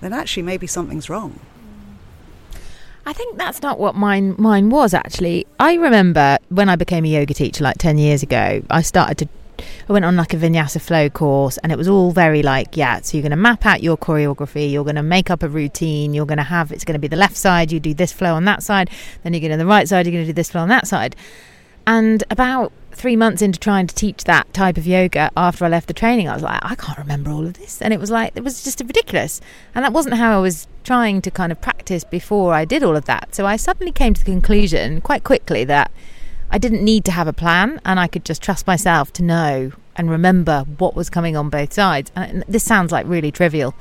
then 0.00 0.12
actually 0.12 0.44
maybe 0.44 0.66
something's 0.66 1.10
wrong. 1.10 1.40
I 3.04 3.12
think 3.14 3.38
that's 3.38 3.62
not 3.62 3.78
what 3.78 3.94
mine 3.94 4.34
mine 4.38 4.68
was 4.68 4.92
actually. 4.92 5.46
I 5.58 5.74
remember 5.74 6.36
when 6.50 6.68
I 6.68 6.76
became 6.76 7.06
a 7.06 7.08
yoga 7.08 7.32
teacher 7.32 7.64
like 7.64 7.78
10 7.78 7.96
years 7.96 8.22
ago, 8.22 8.62
I 8.68 8.82
started 8.82 9.16
to 9.18 9.28
I 9.58 9.92
went 9.92 10.04
on 10.04 10.16
like 10.16 10.34
a 10.34 10.36
vinyasa 10.36 10.80
flow 10.80 11.08
course 11.10 11.58
and 11.58 11.72
it 11.72 11.78
was 11.78 11.88
all 11.88 12.12
very 12.12 12.42
like, 12.42 12.76
yeah, 12.76 13.00
so 13.00 13.16
you're 13.16 13.22
going 13.22 13.30
to 13.30 13.36
map 13.36 13.66
out 13.66 13.82
your 13.82 13.96
choreography, 13.96 14.70
you're 14.70 14.84
going 14.84 14.96
to 14.96 15.02
make 15.02 15.30
up 15.30 15.42
a 15.42 15.48
routine, 15.48 16.14
you're 16.14 16.26
going 16.26 16.38
to 16.38 16.44
have, 16.44 16.72
it's 16.72 16.84
going 16.84 16.94
to 16.94 17.00
be 17.00 17.08
the 17.08 17.16
left 17.16 17.36
side, 17.36 17.72
you 17.72 17.80
do 17.80 17.94
this 17.94 18.12
flow 18.12 18.34
on 18.34 18.44
that 18.44 18.62
side, 18.62 18.90
then 19.22 19.32
you're 19.32 19.40
going 19.40 19.52
to 19.52 19.56
the 19.56 19.66
right 19.66 19.88
side, 19.88 20.06
you're 20.06 20.12
going 20.12 20.24
to 20.24 20.30
do 20.30 20.34
this 20.34 20.50
flow 20.50 20.60
on 20.60 20.68
that 20.68 20.86
side. 20.86 21.16
And 21.86 22.22
about 22.30 22.72
three 22.92 23.16
months 23.16 23.40
into 23.40 23.58
trying 23.58 23.86
to 23.86 23.94
teach 23.94 24.24
that 24.24 24.52
type 24.52 24.76
of 24.76 24.86
yoga 24.86 25.30
after 25.36 25.64
I 25.64 25.68
left 25.68 25.86
the 25.86 25.94
training, 25.94 26.28
I 26.28 26.34
was 26.34 26.42
like, 26.42 26.60
I 26.62 26.74
can't 26.74 26.98
remember 26.98 27.30
all 27.30 27.46
of 27.46 27.54
this. 27.54 27.80
And 27.80 27.94
it 27.94 28.00
was 28.00 28.10
like, 28.10 28.32
it 28.34 28.44
was 28.44 28.62
just 28.62 28.80
ridiculous. 28.80 29.40
And 29.74 29.84
that 29.84 29.92
wasn't 29.92 30.16
how 30.16 30.36
I 30.36 30.40
was 30.42 30.66
trying 30.84 31.22
to 31.22 31.30
kind 31.30 31.50
of 31.50 31.60
practice 31.60 32.04
before 32.04 32.52
I 32.52 32.64
did 32.64 32.82
all 32.82 32.96
of 32.96 33.06
that. 33.06 33.34
So 33.34 33.46
I 33.46 33.56
suddenly 33.56 33.92
came 33.92 34.14
to 34.14 34.24
the 34.24 34.30
conclusion 34.30 35.00
quite 35.00 35.24
quickly 35.24 35.64
that 35.64 35.90
I 36.50 36.58
didn't 36.58 36.82
need 36.82 37.04
to 37.06 37.12
have 37.12 37.28
a 37.28 37.32
plan 37.32 37.80
and 37.84 38.00
I 38.00 38.06
could 38.06 38.24
just 38.24 38.42
trust 38.42 38.66
myself 38.66 39.12
to 39.14 39.22
know 39.22 39.72
and 39.96 40.10
remember 40.10 40.64
what 40.78 40.94
was 40.94 41.10
coming 41.10 41.36
on 41.36 41.50
both 41.50 41.72
sides. 41.72 42.10
And 42.14 42.44
this 42.48 42.64
sounds 42.64 42.92
like 42.92 43.06
really 43.06 43.30
trivial, 43.30 43.74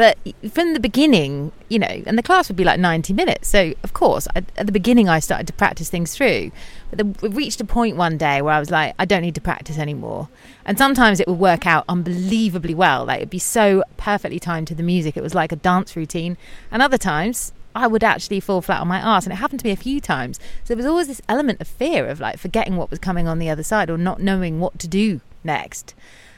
but 0.00 0.16
from 0.50 0.72
the 0.72 0.80
beginning, 0.80 1.52
you 1.68 1.78
know, 1.78 2.02
and 2.06 2.16
the 2.16 2.22
class 2.22 2.48
would 2.48 2.56
be 2.56 2.64
like 2.64 2.80
90 2.80 3.12
minutes. 3.12 3.48
So, 3.48 3.74
of 3.82 3.92
course, 3.92 4.26
I, 4.34 4.38
at 4.56 4.64
the 4.64 4.72
beginning, 4.72 5.10
I 5.10 5.18
started 5.18 5.46
to 5.48 5.52
practice 5.52 5.90
things 5.90 6.16
through. 6.16 6.52
But 6.90 7.00
it 7.00 7.34
reached 7.34 7.60
a 7.60 7.66
point 7.66 7.98
one 7.98 8.16
day 8.16 8.40
where 8.40 8.54
I 8.54 8.60
was 8.60 8.70
like, 8.70 8.94
I 8.98 9.04
don't 9.04 9.20
need 9.20 9.34
to 9.34 9.42
practice 9.42 9.76
anymore. 9.76 10.30
And 10.64 10.78
sometimes 10.78 11.20
it 11.20 11.28
would 11.28 11.38
work 11.38 11.66
out 11.66 11.84
unbelievably 11.86 12.74
well. 12.74 13.04
Like, 13.04 13.18
it'd 13.18 13.28
be 13.28 13.38
so 13.38 13.84
perfectly 13.98 14.40
timed 14.40 14.68
to 14.68 14.74
the 14.74 14.82
music. 14.82 15.18
It 15.18 15.22
was 15.22 15.34
like 15.34 15.52
a 15.52 15.56
dance 15.56 15.94
routine. 15.94 16.38
And 16.70 16.80
other 16.80 16.96
times, 16.96 17.52
I 17.74 17.86
would 17.86 18.02
actually 18.04 18.40
fall 18.40 18.60
flat 18.60 18.80
on 18.80 18.88
my 18.88 18.98
ass. 18.98 19.24
And 19.24 19.32
it 19.32 19.36
happened 19.36 19.60
to 19.60 19.66
me 19.66 19.72
a 19.72 19.76
few 19.76 20.00
times. 20.00 20.38
So 20.64 20.74
there 20.74 20.76
was 20.76 20.86
always 20.86 21.06
this 21.06 21.22
element 21.28 21.60
of 21.60 21.68
fear 21.68 22.06
of 22.06 22.20
like 22.20 22.38
forgetting 22.38 22.76
what 22.76 22.90
was 22.90 22.98
coming 22.98 23.28
on 23.28 23.38
the 23.38 23.50
other 23.50 23.62
side 23.62 23.90
or 23.90 23.98
not 23.98 24.20
knowing 24.20 24.60
what 24.60 24.78
to 24.80 24.88
do 24.88 25.20
next. 25.44 25.94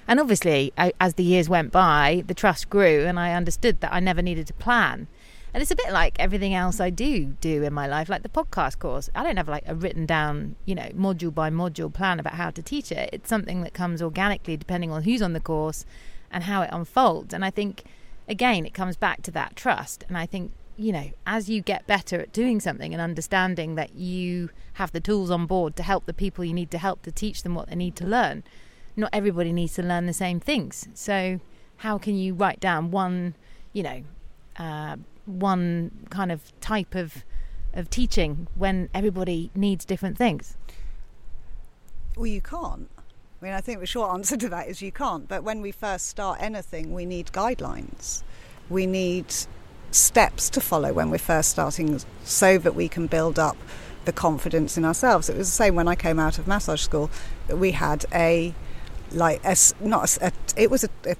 And 0.09 0.19
obviously, 0.19 0.73
as 0.77 1.15
the 1.15 1.23
years 1.23 1.49
went 1.49 1.71
by, 1.71 2.25
the 2.27 2.35
trust 2.35 2.69
grew, 2.69 3.07
and 3.07 3.21
I 3.21 3.35
understood 3.35 3.81
that 3.81 3.93
I 3.93 4.01
never 4.01 4.21
needed 4.21 4.47
to 4.49 4.55
plan. 4.55 5.07
And 5.55 5.63
it's 5.63 5.71
a 5.71 5.77
bit 5.77 5.93
like 5.93 6.19
everything 6.19 6.55
else 6.55 6.81
I 6.81 6.91
do 6.91 7.37
do 7.41 7.63
in 7.63 7.73
my 7.73 7.87
life, 7.87 8.09
like 8.09 8.23
the 8.23 8.29
podcast 8.29 8.79
course. 8.79 9.11
I 9.15 9.23
don't 9.23 9.37
have 9.37 9.49
like 9.49 9.65
a 9.67 9.75
written 9.75 10.07
down, 10.07 10.57
you 10.65 10.75
know, 10.75 10.89
module 10.97 11.33
by 11.33 11.51
module 11.51 11.93
plan 11.93 12.19
about 12.19 12.35
how 12.35 12.51
to 12.51 12.63
teach 12.63 12.91
it. 12.91 13.11
It's 13.13 13.29
something 13.29 13.63
that 13.63 13.75
comes 13.75 14.03
organically 14.03 14.57
depending 14.57 14.91
on 14.91 15.03
who's 15.03 15.23
on 15.23 15.35
the 15.35 15.41
course 15.41 15.85
and 16.31 16.45
how 16.45 16.63
it 16.63 16.71
unfolds. 16.73 17.35
And 17.35 17.45
I 17.45 17.51
think, 17.51 17.85
again, 18.27 18.65
it 18.65 18.73
comes 18.73 18.97
back 18.97 19.23
to 19.23 19.31
that 19.33 19.55
trust. 19.55 20.05
And 20.09 20.17
I 20.17 20.25
think, 20.25 20.53
you 20.83 20.93
know, 20.93 21.11
as 21.27 21.49
you 21.49 21.63
get 21.63 21.87
better 21.87 22.21
at 22.21 22.33
doing 22.33 22.59
something 22.59 22.93
and 22.93 23.01
understanding 23.01 23.77
that 23.77 23.95
you 23.95 24.51
have 24.75 24.91
the 24.91 25.01
tools 25.01 25.31
on 25.31 25.47
board 25.47 25.77
to 25.77 25.83
help 25.83 26.07
the 26.07 26.13
people 26.13 26.45
you 26.45 26.53
need 26.53 26.73
to 26.73 26.79
help 26.79 27.03
to 27.03 27.13
teach 27.13 27.45
them 27.45 27.55
what 27.55 27.69
they 27.69 27.77
need 27.77 27.95
to 27.95 28.05
learn, 28.05 28.43
not 28.97 29.09
everybody 29.13 29.53
needs 29.53 29.75
to 29.75 29.83
learn 29.83 30.07
the 30.07 30.13
same 30.13 30.41
things. 30.41 30.89
So, 30.93 31.41
how 31.79 31.99
can 31.99 32.17
you 32.17 32.35
write 32.35 32.59
down 32.59 32.91
one, 32.91 33.37
you 33.73 33.85
know, 33.85 34.03
uh, 34.57 34.97
one 35.25 36.07
kind 36.11 36.33
of 36.33 36.53
type 36.61 36.95
of 36.95 37.25
of 37.75 37.89
teaching 37.89 38.49
when 38.55 38.89
everybody 38.93 39.51
needs 39.55 39.85
different 39.85 40.19
things? 40.19 40.57
Well, 42.17 42.27
you 42.27 42.43
can't. 42.43 42.91
I 43.41 43.45
mean, 43.45 43.55
I 43.55 43.61
think 43.61 43.81
the 43.81 43.87
short 43.87 44.13
answer 44.13 44.37
to 44.37 44.49
that 44.51 44.69
is 44.69 44.83
you 44.83 44.93
can't. 44.93 45.27
But 45.29 45.45
when 45.45 45.63
we 45.63 45.73
first 45.73 46.09
start 46.09 46.43
anything, 46.43 46.93
we 46.93 47.07
need 47.07 47.29
guidelines. 47.29 48.23
We 48.69 48.87
need 48.87 49.33
steps 49.95 50.51
to 50.51 50.61
follow 50.61 50.93
when 50.93 51.11
we're 51.11 51.19
first 51.19 51.51
starting 51.51 52.01
so 52.25 52.59
that 52.59 52.75
we 52.75 52.89
can 52.89 53.07
build 53.07 53.39
up 53.39 53.57
the 54.05 54.13
confidence 54.13 54.77
in 54.77 54.85
ourselves. 54.85 55.29
It 55.29 55.37
was 55.37 55.49
the 55.49 55.55
same 55.55 55.75
when 55.75 55.89
I 55.89 55.95
came 55.95 56.19
out 56.19 56.39
of 56.39 56.47
massage 56.47 56.83
school. 56.83 57.11
We 57.49 57.73
had 57.73 58.05
a 58.13 58.55
like 59.13 59.45
a, 59.45 59.57
not 59.81 60.17
a, 60.19 60.33
it 60.57 60.71
was 60.71 60.85
a, 60.85 60.89
a 61.07 61.17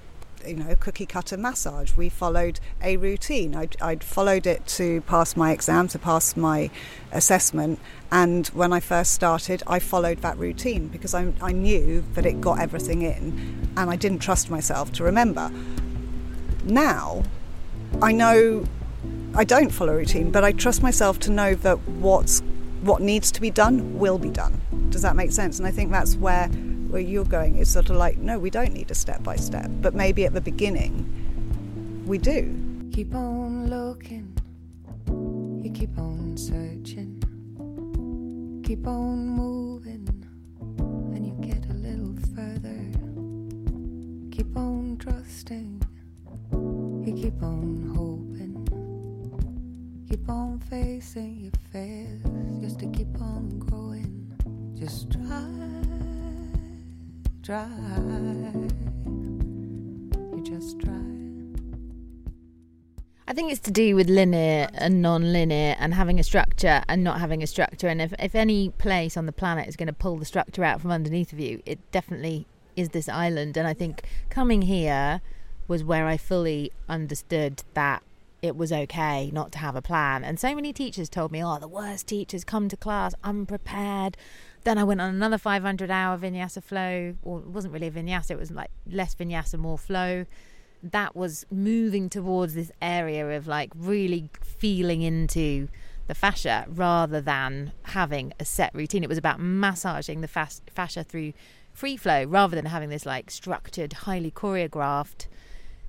you 0.47 0.55
know 0.55 0.75
cookie 0.75 1.05
cutter 1.05 1.37
massage. 1.37 1.95
We 1.95 2.09
followed 2.09 2.59
a 2.81 2.97
routine. 2.97 3.55
I'd, 3.55 3.77
I'd, 3.81 4.03
followed 4.03 4.45
it 4.45 4.65
to 4.67 5.01
pass 5.01 5.35
my 5.35 5.51
exam, 5.51 5.87
to 5.89 5.99
pass 5.99 6.35
my 6.35 6.69
assessment, 7.11 7.79
and 8.11 8.47
when 8.47 8.73
I 8.73 8.79
first 8.79 9.13
started, 9.13 9.63
I 9.67 9.79
followed 9.79 10.19
that 10.19 10.37
routine 10.37 10.87
because 10.87 11.13
I, 11.13 11.31
I 11.41 11.51
knew 11.51 12.03
that 12.13 12.25
it 12.25 12.41
got 12.41 12.59
everything 12.59 13.03
in, 13.03 13.71
and 13.77 13.89
I 13.89 13.95
didn't 13.95 14.19
trust 14.19 14.49
myself 14.49 14.91
to 14.93 15.03
remember. 15.03 15.51
Now, 16.63 17.23
I 18.01 18.11
know 18.11 18.65
I 19.35 19.43
don't 19.43 19.69
follow 19.69 19.93
a 19.93 19.97
routine, 19.97 20.31
but 20.31 20.43
I 20.43 20.51
trust 20.51 20.81
myself 20.81 21.19
to 21.21 21.31
know 21.31 21.55
that 21.55 21.79
what's 21.87 22.41
what 22.81 23.01
needs 23.01 23.31
to 23.31 23.41
be 23.41 23.49
done 23.49 23.97
will 23.97 24.17
be 24.17 24.29
done. 24.29 24.59
Does 24.89 25.01
that 25.03 25.15
make 25.15 25.31
sense? 25.31 25.57
And 25.57 25.67
I 25.67 25.71
think 25.71 25.91
that's 25.91 26.15
where 26.15 26.47
where 26.47 27.01
you're 27.01 27.25
going 27.25 27.57
is 27.57 27.69
sort 27.69 27.89
of 27.89 27.95
like, 27.95 28.17
no, 28.17 28.37
we 28.37 28.51
don't 28.51 28.73
need 28.73 28.91
a 28.91 28.95
step 28.95 29.23
by 29.23 29.35
step. 29.35 29.69
But 29.81 29.95
maybe 29.95 30.25
at 30.25 30.33
the 30.33 30.41
beginning, 30.41 32.03
we 32.05 32.19
do. 32.19 32.89
Keep 32.91 33.15
on 33.15 33.69
looking, 33.71 34.37
you 35.63 35.71
keep 35.71 35.97
on 35.97 36.37
searching, 36.37 37.17
keep 38.63 38.85
on 38.85 39.27
moving, 39.27 40.07
and 40.69 41.25
you 41.25 41.33
get 41.41 41.65
a 41.71 41.73
little 41.73 42.15
further. 42.35 42.85
Keep 44.29 44.55
on 44.55 44.97
trusting, 44.99 45.82
you 47.07 47.13
keep 47.13 47.41
on 47.43 47.91
hoping, 47.95 48.55
keep 50.09 50.29
on 50.29 50.59
facing 50.69 51.41
your 51.41 51.51
fears 51.71 52.21
just 52.61 52.79
to 52.79 52.87
keep 52.87 53.19
on 53.21 53.59
growing. 53.59 54.31
Just 54.77 55.11
try 55.11 55.73
try. 57.43 57.67
You 60.31 60.41
just 60.43 60.79
try. 60.79 60.93
I 63.27 63.33
think 63.33 63.51
it's 63.51 63.61
to 63.61 63.71
do 63.71 63.95
with 63.95 64.09
linear 64.09 64.69
and 64.73 65.01
non-linear 65.01 65.75
and 65.77 65.93
having 65.93 66.19
a 66.19 66.23
structure 66.23 66.83
and 66.87 67.03
not 67.03 67.19
having 67.19 67.43
a 67.43 67.47
structure. 67.47 67.87
And 67.87 68.01
if, 68.01 68.13
if 68.17 68.33
any 68.35 68.69
place 68.69 69.17
on 69.17 69.25
the 69.25 69.31
planet 69.33 69.67
is 69.67 69.75
going 69.75 69.87
to 69.87 69.93
pull 69.93 70.17
the 70.17 70.25
structure 70.25 70.63
out 70.63 70.81
from 70.81 70.91
underneath 70.91 71.33
of 71.33 71.39
you, 71.39 71.61
it 71.65 71.79
definitely 71.91 72.47
is 72.75 72.89
this 72.89 73.09
island. 73.09 73.57
And 73.57 73.67
I 73.67 73.73
think 73.73 74.03
coming 74.29 74.61
here 74.61 75.21
was 75.67 75.83
where 75.83 76.07
I 76.07 76.17
fully 76.17 76.71
understood 76.89 77.63
that 77.73 78.03
it 78.41 78.57
was 78.57 78.73
okay 78.73 79.31
not 79.31 79.53
to 79.53 79.59
have 79.59 79.75
a 79.75 79.81
plan. 79.81 80.23
And 80.23 80.37
so 80.37 80.53
many 80.53 80.73
teachers 80.73 81.07
told 81.07 81.31
me, 81.31 81.41
oh, 81.43 81.59
the 81.59 81.67
worst 81.67 82.07
teachers 82.07 82.43
come 82.43 82.67
to 82.67 82.75
class 82.75 83.13
unprepared. 83.23 84.17
Then 84.65 84.77
I 84.77 84.83
went 84.83 84.99
on 84.99 85.09
another 85.09 85.37
500 85.37 85.89
hour 85.89 86.17
vinyasa 86.17 86.61
flow, 86.61 87.15
or 87.23 87.39
it 87.39 87.47
wasn't 87.47 87.73
really 87.73 87.87
a 87.87 87.91
vinyasa, 87.91 88.31
it 88.31 88.39
was 88.39 88.51
like 88.51 88.69
less 88.85 89.15
vinyasa, 89.15 89.57
more 89.57 89.77
flow. 89.77 90.25
That 90.83 91.15
was 91.15 91.45
moving 91.49 92.09
towards 92.09 92.53
this 92.53 92.71
area 92.81 93.29
of 93.37 93.47
like 93.47 93.71
really 93.75 94.29
feeling 94.41 95.01
into 95.01 95.69
the 96.07 96.15
fascia 96.15 96.65
rather 96.67 97.21
than 97.21 97.71
having 97.83 98.33
a 98.41 98.43
set 98.43 98.75
routine. 98.75 99.03
It 99.03 99.09
was 99.09 99.17
about 99.17 99.39
massaging 99.39 100.19
the 100.19 100.27
fascia 100.27 101.05
through 101.05 101.31
free 101.71 101.95
flow 101.95 102.25
rather 102.25 102.57
than 102.57 102.65
having 102.65 102.89
this 102.89 103.05
like 103.05 103.31
structured, 103.31 103.93
highly 103.93 104.31
choreographed 104.31 105.27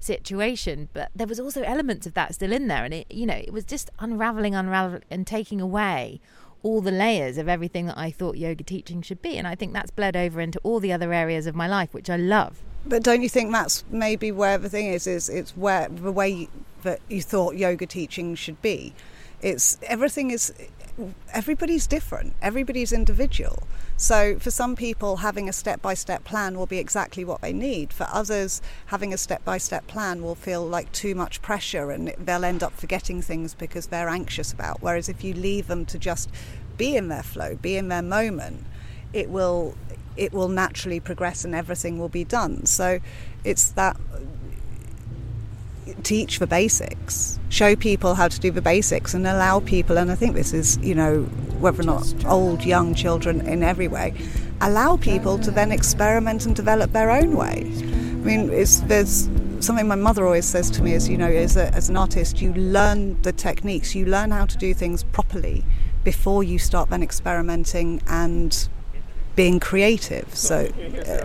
situation. 0.04 0.88
But 0.92 1.10
there 1.14 1.26
was 1.26 1.40
also 1.40 1.62
elements 1.62 2.06
of 2.06 2.14
that 2.14 2.34
still 2.34 2.52
in 2.52 2.68
there, 2.68 2.84
and 2.84 2.94
it, 2.94 3.06
you 3.10 3.26
know, 3.26 3.34
it 3.34 3.52
was 3.52 3.64
just 3.64 3.90
unraveling, 3.98 4.54
unraveling, 4.54 5.02
and 5.10 5.26
taking 5.26 5.60
away 5.60 6.20
all 6.62 6.80
the 6.80 6.90
layers 6.90 7.36
of 7.36 7.48
everything 7.48 7.86
that 7.86 7.98
I 7.98 8.10
thought 8.10 8.38
yoga 8.38 8.64
teaching 8.64 9.02
should 9.02 9.20
be. 9.20 9.36
And 9.36 9.46
I 9.46 9.54
think 9.54 9.72
that's 9.72 9.90
bled 9.90 10.16
over 10.16 10.40
into 10.40 10.58
all 10.62 10.80
the 10.80 10.92
other 10.92 11.12
areas 11.12 11.46
of 11.46 11.54
my 11.54 11.68
life, 11.68 11.92
which 11.92 12.08
I 12.08 12.16
love. 12.16 12.62
But 12.86 13.02
don't 13.02 13.22
you 13.22 13.28
think 13.28 13.52
that's 13.52 13.84
maybe 13.90 14.32
where 14.32 14.58
the 14.58 14.68
thing 14.68 14.86
is? 14.86 15.06
Is 15.06 15.28
it's 15.28 15.56
where 15.56 15.88
the 15.88 16.12
way 16.12 16.48
that 16.82 17.00
you 17.08 17.22
thought 17.22 17.56
yoga 17.56 17.86
teaching 17.86 18.34
should 18.34 18.60
be? 18.62 18.94
It's 19.42 19.78
everything 19.82 20.30
is 20.30 20.52
everybody's 21.32 21.86
different. 21.86 22.34
Everybody's 22.42 22.92
individual. 22.92 23.64
So, 23.96 24.38
for 24.38 24.50
some 24.50 24.74
people, 24.74 25.16
having 25.16 25.48
a 25.48 25.52
step 25.52 25.80
by 25.80 25.94
step 25.94 26.24
plan 26.24 26.58
will 26.58 26.66
be 26.66 26.78
exactly 26.78 27.24
what 27.24 27.40
they 27.40 27.52
need. 27.52 27.92
For 27.92 28.06
others, 28.12 28.60
having 28.86 29.12
a 29.12 29.18
step 29.18 29.44
by 29.44 29.58
step 29.58 29.86
plan 29.86 30.22
will 30.22 30.34
feel 30.34 30.66
like 30.66 30.90
too 30.92 31.14
much 31.14 31.42
pressure 31.42 31.90
and 31.90 32.08
they'll 32.18 32.44
end 32.44 32.62
up 32.62 32.72
forgetting 32.72 33.22
things 33.22 33.54
because 33.54 33.86
they're 33.86 34.08
anxious 34.08 34.52
about. 34.52 34.82
Whereas, 34.82 35.08
if 35.08 35.22
you 35.22 35.34
leave 35.34 35.68
them 35.68 35.84
to 35.86 35.98
just 35.98 36.30
be 36.76 36.96
in 36.96 37.08
their 37.08 37.22
flow, 37.22 37.56
be 37.56 37.76
in 37.76 37.88
their 37.88 38.02
moment, 38.02 38.64
it 39.12 39.30
will 39.30 39.76
it 40.16 40.32
will 40.32 40.48
naturally 40.48 41.00
progress 41.00 41.44
and 41.44 41.54
everything 41.54 41.98
will 41.98 42.08
be 42.08 42.24
done. 42.24 42.66
So 42.66 43.00
it's 43.42 43.72
that 43.72 43.96
teach 46.02 46.38
the 46.38 46.46
basics, 46.46 47.38
show 47.48 47.76
people 47.76 48.14
how 48.14 48.28
to 48.28 48.40
do 48.40 48.50
the 48.50 48.62
basics, 48.62 49.14
and 49.14 49.26
allow 49.26 49.60
people. 49.60 49.98
And 49.98 50.10
I 50.10 50.14
think 50.14 50.34
this 50.34 50.52
is, 50.52 50.78
you 50.78 50.94
know, 50.94 51.22
whether 51.60 51.82
or 51.82 51.84
not 51.84 52.24
old, 52.26 52.64
young 52.64 52.94
children 52.94 53.40
in 53.42 53.62
every 53.62 53.88
way, 53.88 54.14
allow 54.60 54.96
people 54.96 55.38
to 55.38 55.50
then 55.50 55.72
experiment 55.72 56.46
and 56.46 56.54
develop 56.54 56.92
their 56.92 57.10
own 57.10 57.36
way. 57.36 57.64
I 57.64 58.26
mean, 58.26 58.48
there's 58.48 59.28
something 59.60 59.88
my 59.88 59.94
mother 59.94 60.24
always 60.24 60.46
says 60.46 60.70
to 60.70 60.82
me 60.82 60.94
is, 60.94 61.08
you 61.08 61.16
know, 61.16 61.28
as, 61.28 61.56
as 61.56 61.88
an 61.88 61.96
artist, 61.96 62.40
you 62.40 62.52
learn 62.54 63.20
the 63.22 63.32
techniques, 63.32 63.94
you 63.94 64.06
learn 64.06 64.30
how 64.30 64.46
to 64.46 64.56
do 64.58 64.74
things 64.74 65.04
properly 65.04 65.64
before 66.04 66.44
you 66.44 66.58
start 66.58 66.90
then 66.90 67.02
experimenting 67.02 68.02
and 68.06 68.68
being 69.36 69.60
creative. 69.60 70.34
So, 70.34 70.68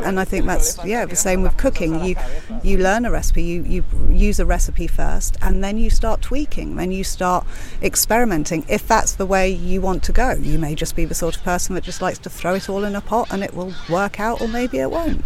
and 0.04 0.20
I 0.20 0.26
think 0.26 0.46
that's 0.46 0.84
yeah 0.86 1.06
the 1.06 1.16
same 1.16 1.42
with 1.42 1.58
cooking. 1.58 2.04
You 2.04 2.16
you 2.64 2.78
learn 2.78 3.06
a 3.06 3.12
recipe, 3.12 3.44
you 3.44 3.64
you 3.64 3.84
use 4.10 4.40
a 4.40 4.46
recipe 4.46 4.88
first, 4.88 5.38
and 5.42 5.64
then 5.64 5.78
you 5.78 5.90
start 5.90 6.22
tweaking. 6.22 6.76
Then 6.76 6.92
you 6.92 7.04
start 7.04 7.46
experimenting. 7.82 8.66
If 8.68 8.88
that's 8.88 9.14
the 9.14 9.26
way 9.26 9.50
you 9.50 9.82
want 9.82 10.04
to 10.04 10.12
go, 10.12 10.32
you 10.34 10.60
may 10.60 10.76
just 10.76 10.96
be 10.96 11.06
the 11.06 11.16
sort 11.16 11.38
of 11.38 11.44
person 11.44 11.76
that 11.76 11.84
just 11.84 12.02
likes 12.02 12.20
to 12.20 12.30
throw 12.30 12.56
it 12.56 12.70
all 12.70 12.84
in 12.84 12.96
a 12.96 13.02
pot 13.02 13.28
and 13.32 13.44
it 13.44 13.54
will 13.54 13.74
work 13.90 14.20
out, 14.20 14.42
or 14.42 14.48
maybe 14.48 14.80
it 14.80 14.92
won't. 14.92 15.24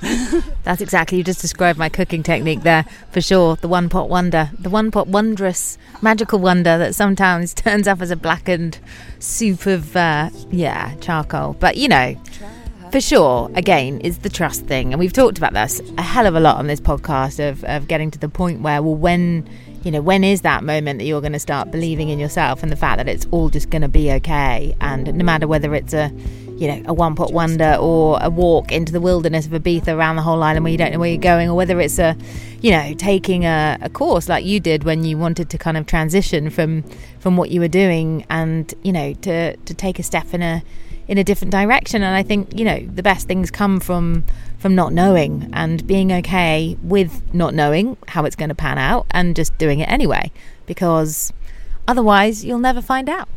That's 0.62 0.80
exactly 0.80 1.18
you 1.18 1.24
just 1.24 1.40
described 1.40 1.78
my 1.78 1.88
cooking 1.88 2.22
technique 2.22 2.62
there 2.62 2.84
for 3.10 3.20
sure. 3.20 3.56
The 3.56 3.68
one 3.68 3.88
pot 3.88 4.08
wonder, 4.08 4.50
the 4.58 4.70
one 4.70 4.90
pot 4.90 5.08
wondrous 5.08 5.76
magical 6.02 6.38
wonder 6.38 6.78
that 6.78 6.94
sometimes 6.94 7.52
turns 7.66 7.88
up 7.88 8.00
as 8.00 8.10
a 8.10 8.16
blackened 8.16 8.78
soup 9.18 9.66
of 9.66 9.96
uh, 9.96 10.30
yeah 10.50 10.94
charcoal. 10.96 11.54
But 11.54 11.76
you 11.76 11.88
know, 11.88 12.16
For 12.92 13.02
sure, 13.02 13.50
again, 13.54 14.00
it's 14.02 14.18
the 14.18 14.30
trust 14.30 14.64
thing. 14.64 14.94
And 14.94 14.98
we've 15.00 15.12
talked 15.12 15.36
about 15.36 15.52
this 15.52 15.82
a 15.98 16.02
hell 16.02 16.26
of 16.26 16.34
a 16.34 16.40
lot 16.40 16.56
on 16.56 16.68
this 16.68 16.80
podcast 16.80 17.38
of, 17.46 17.62
of 17.64 17.86
getting 17.86 18.10
to 18.12 18.18
the 18.18 18.30
point 18.30 18.62
where, 18.62 18.82
well, 18.82 18.94
when, 18.94 19.46
you 19.84 19.90
know, 19.90 20.00
when 20.00 20.24
is 20.24 20.40
that 20.40 20.64
moment 20.64 20.98
that 20.98 21.04
you're 21.04 21.20
going 21.20 21.34
to 21.34 21.38
start 21.38 21.70
believing 21.70 22.08
in 22.08 22.18
yourself 22.18 22.62
and 22.62 22.72
the 22.72 22.76
fact 22.76 22.96
that 22.96 23.06
it's 23.06 23.26
all 23.30 23.50
just 23.50 23.68
going 23.68 23.82
to 23.82 23.88
be 23.88 24.10
okay? 24.12 24.74
And 24.80 25.12
no 25.14 25.22
matter 25.22 25.46
whether 25.46 25.74
it's 25.74 25.92
a, 25.92 26.10
you 26.58 26.66
know, 26.66 26.82
a 26.86 26.92
one 26.92 27.14
pot 27.14 27.32
wonder 27.32 27.76
or 27.80 28.18
a 28.20 28.28
walk 28.28 28.72
into 28.72 28.92
the 28.92 29.00
wilderness 29.00 29.46
of 29.46 29.52
Ibiza 29.52 29.94
around 29.96 30.16
the 30.16 30.22
whole 30.22 30.42
island 30.42 30.64
where 30.64 30.72
you 30.72 30.78
don't 30.78 30.92
know 30.92 30.98
where 30.98 31.10
you're 31.10 31.18
going, 31.18 31.48
or 31.48 31.54
whether 31.54 31.80
it's 31.80 31.98
a, 32.00 32.16
you 32.60 32.72
know, 32.72 32.94
taking 32.94 33.44
a, 33.44 33.78
a 33.80 33.88
course 33.88 34.28
like 34.28 34.44
you 34.44 34.58
did 34.58 34.82
when 34.82 35.04
you 35.04 35.16
wanted 35.16 35.48
to 35.50 35.58
kind 35.58 35.76
of 35.76 35.86
transition 35.86 36.50
from 36.50 36.82
from 37.20 37.36
what 37.36 37.50
you 37.50 37.60
were 37.60 37.68
doing 37.68 38.26
and, 38.28 38.74
you 38.82 38.92
know, 38.92 39.12
to, 39.14 39.56
to 39.56 39.74
take 39.74 39.98
a 39.98 40.02
step 40.02 40.34
in 40.34 40.42
a 40.42 40.62
in 41.06 41.16
a 41.16 41.24
different 41.24 41.52
direction. 41.52 42.02
And 42.02 42.16
I 42.16 42.24
think, 42.24 42.58
you 42.58 42.64
know, 42.64 42.80
the 42.80 43.02
best 43.02 43.28
things 43.28 43.50
come 43.50 43.78
from 43.78 44.24
from 44.58 44.74
not 44.74 44.92
knowing 44.92 45.48
and 45.52 45.86
being 45.86 46.12
okay 46.12 46.76
with 46.82 47.22
not 47.32 47.54
knowing 47.54 47.96
how 48.08 48.24
it's 48.24 48.34
going 48.34 48.48
to 48.48 48.54
pan 48.56 48.78
out 48.78 49.06
and 49.12 49.36
just 49.36 49.56
doing 49.58 49.78
it 49.78 49.88
anyway. 49.88 50.32
Because 50.66 51.32
otherwise 51.86 52.44
you'll 52.44 52.58
never 52.58 52.82
find 52.82 53.08
out. 53.08 53.28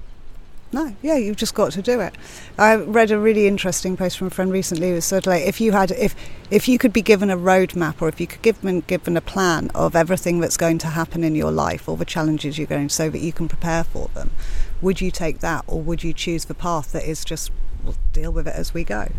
No, 0.73 0.95
yeah, 1.01 1.17
you've 1.17 1.35
just 1.35 1.53
got 1.53 1.73
to 1.73 1.81
do 1.81 1.99
it. 1.99 2.15
I 2.57 2.75
read 2.75 3.11
a 3.11 3.19
really 3.19 3.45
interesting 3.45 3.97
post 3.97 4.17
from 4.17 4.27
a 4.27 4.29
friend 4.29 4.51
recently 4.51 4.91
who 4.91 5.01
said, 5.01 5.27
like, 5.27 5.43
if 5.43 5.59
you 5.59 5.73
had, 5.73 5.91
if 5.91 6.15
if 6.49 6.67
you 6.67 6.77
could 6.77 6.93
be 6.93 7.01
given 7.01 7.29
a 7.29 7.37
roadmap, 7.37 8.01
or 8.01 8.07
if 8.07 8.21
you 8.21 8.27
could 8.27 8.41
given 8.41 8.79
given 8.81 9.17
a 9.17 9.21
plan 9.21 9.69
of 9.75 9.97
everything 9.97 10.39
that's 10.39 10.55
going 10.55 10.77
to 10.79 10.87
happen 10.87 11.25
in 11.25 11.35
your 11.35 11.51
life, 11.51 11.89
all 11.89 11.97
the 11.97 12.05
challenges 12.05 12.57
you're 12.57 12.67
going, 12.67 12.87
to, 12.87 12.93
so 12.93 13.09
that 13.09 13.19
you 13.19 13.33
can 13.33 13.49
prepare 13.49 13.83
for 13.83 14.09
them, 14.13 14.31
would 14.81 15.01
you 15.01 15.11
take 15.11 15.39
that, 15.39 15.65
or 15.67 15.81
would 15.81 16.05
you 16.05 16.13
choose 16.13 16.45
the 16.45 16.53
path 16.53 16.93
that 16.93 17.03
is 17.03 17.25
just 17.25 17.51
we'll 17.83 17.95
deal 18.13 18.31
with 18.31 18.47
it 18.47 18.55
as 18.55 18.73
we 18.73 18.85
go? 18.85 19.09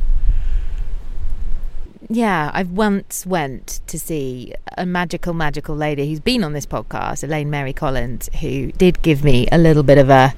Yeah, 2.08 2.50
I 2.52 2.64
once 2.64 3.24
went 3.24 3.80
to 3.86 3.98
see 3.98 4.54
a 4.76 4.84
magical, 4.84 5.34
magical 5.34 5.76
lady 5.76 6.08
who's 6.08 6.20
been 6.20 6.44
on 6.44 6.52
this 6.52 6.66
podcast, 6.66 7.22
Elaine 7.22 7.48
Mary 7.48 7.72
Collins, 7.72 8.28
who 8.40 8.72
did 8.72 9.02
give 9.02 9.22
me 9.22 9.48
a 9.52 9.58
little 9.58 9.82
bit 9.82 9.98
of 9.98 10.10
a 10.10 10.34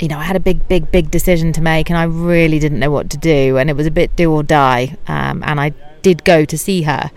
you 0.00 0.08
know, 0.08 0.18
I 0.18 0.24
had 0.24 0.36
a 0.36 0.40
big, 0.40 0.66
big, 0.68 0.90
big 0.90 1.10
decision 1.10 1.52
to 1.52 1.60
make, 1.60 1.88
and 1.88 1.96
I 1.96 2.04
really 2.04 2.58
didn't 2.58 2.80
know 2.80 2.90
what 2.90 3.10
to 3.10 3.16
do, 3.16 3.58
and 3.58 3.70
it 3.70 3.76
was 3.76 3.86
a 3.86 3.90
bit 3.90 4.14
do 4.16 4.32
or 4.32 4.42
die. 4.42 4.96
Um, 5.06 5.42
and 5.44 5.60
I 5.60 5.70
did 6.02 6.24
go 6.24 6.44
to 6.44 6.58
see 6.58 6.82
her, 6.82 7.10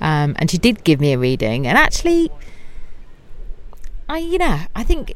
um, 0.00 0.34
and 0.38 0.50
she 0.50 0.58
did 0.58 0.84
give 0.84 1.00
me 1.00 1.12
a 1.12 1.18
reading. 1.18 1.66
And 1.66 1.76
actually, 1.76 2.30
I, 4.08 4.18
you 4.18 4.38
know, 4.38 4.60
I 4.74 4.82
think 4.82 5.14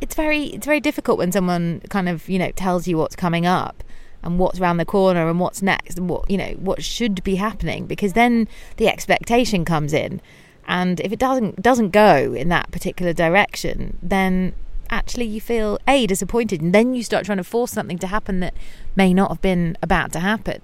it's 0.00 0.14
very, 0.14 0.46
it's 0.46 0.66
very 0.66 0.80
difficult 0.80 1.18
when 1.18 1.32
someone 1.32 1.80
kind 1.90 2.08
of, 2.08 2.28
you 2.28 2.38
know, 2.38 2.50
tells 2.50 2.88
you 2.88 2.98
what's 2.98 3.16
coming 3.16 3.46
up 3.46 3.82
and 4.22 4.38
what's 4.38 4.58
around 4.58 4.78
the 4.78 4.84
corner 4.84 5.30
and 5.30 5.38
what's 5.38 5.62
next 5.62 5.96
and 5.98 6.10
what, 6.10 6.28
you 6.28 6.36
know, 6.36 6.52
what 6.58 6.82
should 6.82 7.22
be 7.22 7.36
happening, 7.36 7.86
because 7.86 8.14
then 8.14 8.48
the 8.76 8.88
expectation 8.88 9.64
comes 9.64 9.92
in, 9.92 10.20
and 10.66 10.98
if 11.00 11.12
it 11.12 11.20
doesn't 11.20 11.62
doesn't 11.62 11.90
go 11.90 12.32
in 12.32 12.48
that 12.48 12.70
particular 12.72 13.12
direction, 13.12 13.96
then 14.02 14.52
actually 14.90 15.26
you 15.26 15.40
feel 15.40 15.78
a 15.86 16.06
disappointed 16.06 16.60
and 16.60 16.74
then 16.74 16.94
you 16.94 17.02
start 17.02 17.26
trying 17.26 17.38
to 17.38 17.44
force 17.44 17.72
something 17.72 17.98
to 17.98 18.06
happen 18.06 18.40
that 18.40 18.54
may 18.94 19.12
not 19.14 19.30
have 19.30 19.42
been 19.42 19.76
about 19.82 20.12
to 20.12 20.20
happen. 20.20 20.60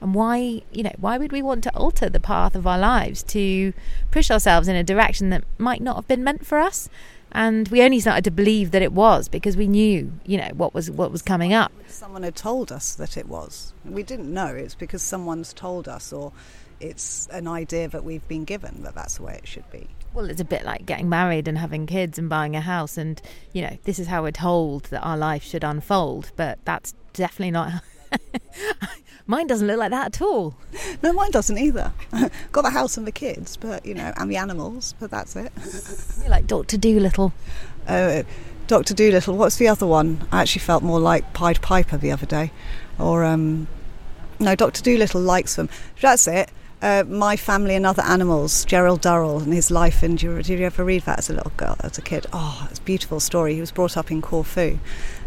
And 0.00 0.14
why 0.14 0.62
you 0.72 0.82
know 0.82 0.92
why 0.98 1.18
would 1.18 1.32
we 1.32 1.42
want 1.42 1.64
to 1.64 1.74
alter 1.76 2.08
the 2.08 2.20
path 2.20 2.54
of 2.54 2.66
our 2.66 2.78
lives 2.78 3.22
to 3.24 3.72
push 4.10 4.30
ourselves 4.30 4.68
in 4.68 4.76
a 4.76 4.84
direction 4.84 5.30
that 5.30 5.44
might 5.58 5.80
not 5.80 5.96
have 5.96 6.08
been 6.08 6.24
meant 6.24 6.46
for 6.46 6.58
us? 6.58 6.88
And 7.32 7.68
we 7.68 7.82
only 7.82 8.00
started 8.00 8.24
to 8.24 8.30
believe 8.30 8.70
that 8.70 8.82
it 8.82 8.92
was 8.92 9.28
because 9.28 9.56
we 9.56 9.68
knew 9.68 10.12
you 10.24 10.36
know 10.36 10.50
what 10.54 10.74
was 10.74 10.90
what 10.90 11.10
was 11.10 11.22
coming 11.22 11.52
up. 11.52 11.72
Someone 11.88 12.22
had 12.22 12.36
told 12.36 12.70
us 12.70 12.94
that 12.94 13.16
it 13.16 13.26
was. 13.26 13.72
We 13.84 14.02
didn't 14.02 14.32
know. 14.32 14.48
It's 14.48 14.74
because 14.74 15.02
someone's 15.02 15.52
told 15.52 15.88
us 15.88 16.12
or 16.12 16.32
it's 16.78 17.26
an 17.28 17.48
idea 17.48 17.88
that 17.88 18.04
we've 18.04 18.26
been 18.28 18.44
given 18.44 18.82
that 18.82 18.94
that's 18.94 19.16
the 19.16 19.22
way 19.22 19.40
it 19.42 19.48
should 19.48 19.70
be 19.70 19.88
well, 20.14 20.30
it's 20.30 20.40
a 20.40 20.44
bit 20.44 20.64
like 20.64 20.86
getting 20.86 21.08
married 21.08 21.48
and 21.48 21.58
having 21.58 21.86
kids 21.86 22.18
and 22.18 22.28
buying 22.28 22.56
a 22.56 22.60
house, 22.60 22.96
and 22.96 23.20
you 23.52 23.62
know, 23.62 23.78
this 23.84 23.98
is 23.98 24.06
how 24.06 24.22
we're 24.22 24.32
told 24.32 24.84
that 24.84 25.02
our 25.02 25.16
life 25.16 25.42
should 25.42 25.64
unfold, 25.64 26.32
but 26.36 26.58
that's 26.64 26.94
definitely 27.12 27.50
not. 27.50 27.70
how. 27.70 27.80
mine 29.26 29.46
doesn't 29.46 29.66
look 29.66 29.78
like 29.78 29.90
that 29.90 30.06
at 30.06 30.22
all. 30.22 30.54
No, 31.02 31.12
mine 31.12 31.30
doesn't 31.30 31.58
either. 31.58 31.92
Got 32.52 32.62
the 32.62 32.70
house 32.70 32.96
and 32.96 33.06
the 33.06 33.12
kids, 33.12 33.56
but 33.56 33.84
you 33.84 33.94
know, 33.94 34.12
and 34.16 34.30
the 34.30 34.36
animals, 34.36 34.94
but 34.98 35.10
that's 35.10 35.36
it. 35.36 35.52
You're 36.20 36.30
like 36.30 36.46
Doctor 36.46 36.76
Dolittle. 36.76 37.32
Uh, 37.86 38.22
Doctor 38.66 38.94
Dolittle. 38.94 39.36
What's 39.36 39.56
the 39.56 39.68
other 39.68 39.86
one? 39.86 40.26
I 40.32 40.42
actually 40.42 40.60
felt 40.60 40.82
more 40.82 41.00
like 41.00 41.32
Pied 41.32 41.60
Piper 41.62 41.96
the 41.96 42.12
other 42.12 42.26
day, 42.26 42.52
or 42.98 43.24
um, 43.24 43.68
no, 44.38 44.54
Doctor 44.54 44.82
Dolittle 44.82 45.20
likes 45.20 45.56
them. 45.56 45.68
That's 46.00 46.26
it. 46.26 46.50
Uh, 46.82 47.04
My 47.08 47.36
Family 47.36 47.74
and 47.74 47.86
Other 47.86 48.02
Animals, 48.02 48.64
Gerald 48.64 49.00
Durrell 49.00 49.40
and 49.40 49.52
his 49.52 49.70
life. 49.70 50.02
And 50.02 50.20
you, 50.22 50.36
did 50.36 50.58
you 50.58 50.66
ever 50.66 50.84
read 50.84 51.02
that 51.02 51.18
as 51.18 51.30
a 51.30 51.34
little 51.34 51.52
girl, 51.56 51.76
as 51.80 51.96
a 51.98 52.02
kid? 52.02 52.26
Oh, 52.32 52.66
it's 52.70 52.78
a 52.78 52.82
beautiful 52.82 53.20
story. 53.20 53.54
He 53.54 53.60
was 53.60 53.72
brought 53.72 53.96
up 53.96 54.10
in 54.10 54.20
Corfu 54.20 54.78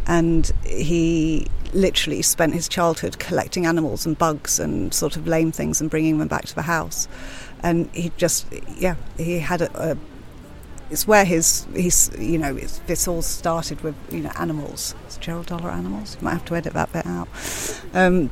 and 0.06 0.52
he 0.66 1.48
literally 1.74 2.22
spent 2.22 2.54
his 2.54 2.68
childhood 2.68 3.20
collecting 3.20 3.66
animals 3.66 4.06
and 4.06 4.18
bugs 4.18 4.60
and 4.60 4.94
sort 4.94 5.16
of 5.16 5.28
lame 5.28 5.52
things 5.52 5.82
and 5.82 5.90
bringing 5.90 6.18
them 6.20 6.28
back 6.28 6.46
to 6.46 6.56
the 6.56 6.64
house. 6.64 7.08
And 7.62 7.90
he 7.94 8.12
just, 8.18 8.48
yeah, 8.78 8.96
he 9.18 9.40
had 9.40 9.62
a, 9.62 9.92
a 9.92 9.98
it's 10.90 11.08
where 11.08 11.26
his 11.26 11.68
he's 11.76 12.10
you 12.18 12.40
know 12.40 12.54
this 12.54 13.08
all 13.08 13.22
started 13.22 13.82
with 13.82 13.96
you 14.12 14.22
know 14.22 14.32
animals. 14.36 14.96
It's 15.06 15.18
Gerald 15.18 15.48
Dollar 15.48 15.70
animals. 15.70 16.18
You 16.20 16.26
might 16.26 16.34
have 16.34 16.46
to 16.46 16.56
edit 16.56 16.74
that 16.74 16.92
bit 16.92 17.06
out. 17.06 17.28
Um, 17.94 18.32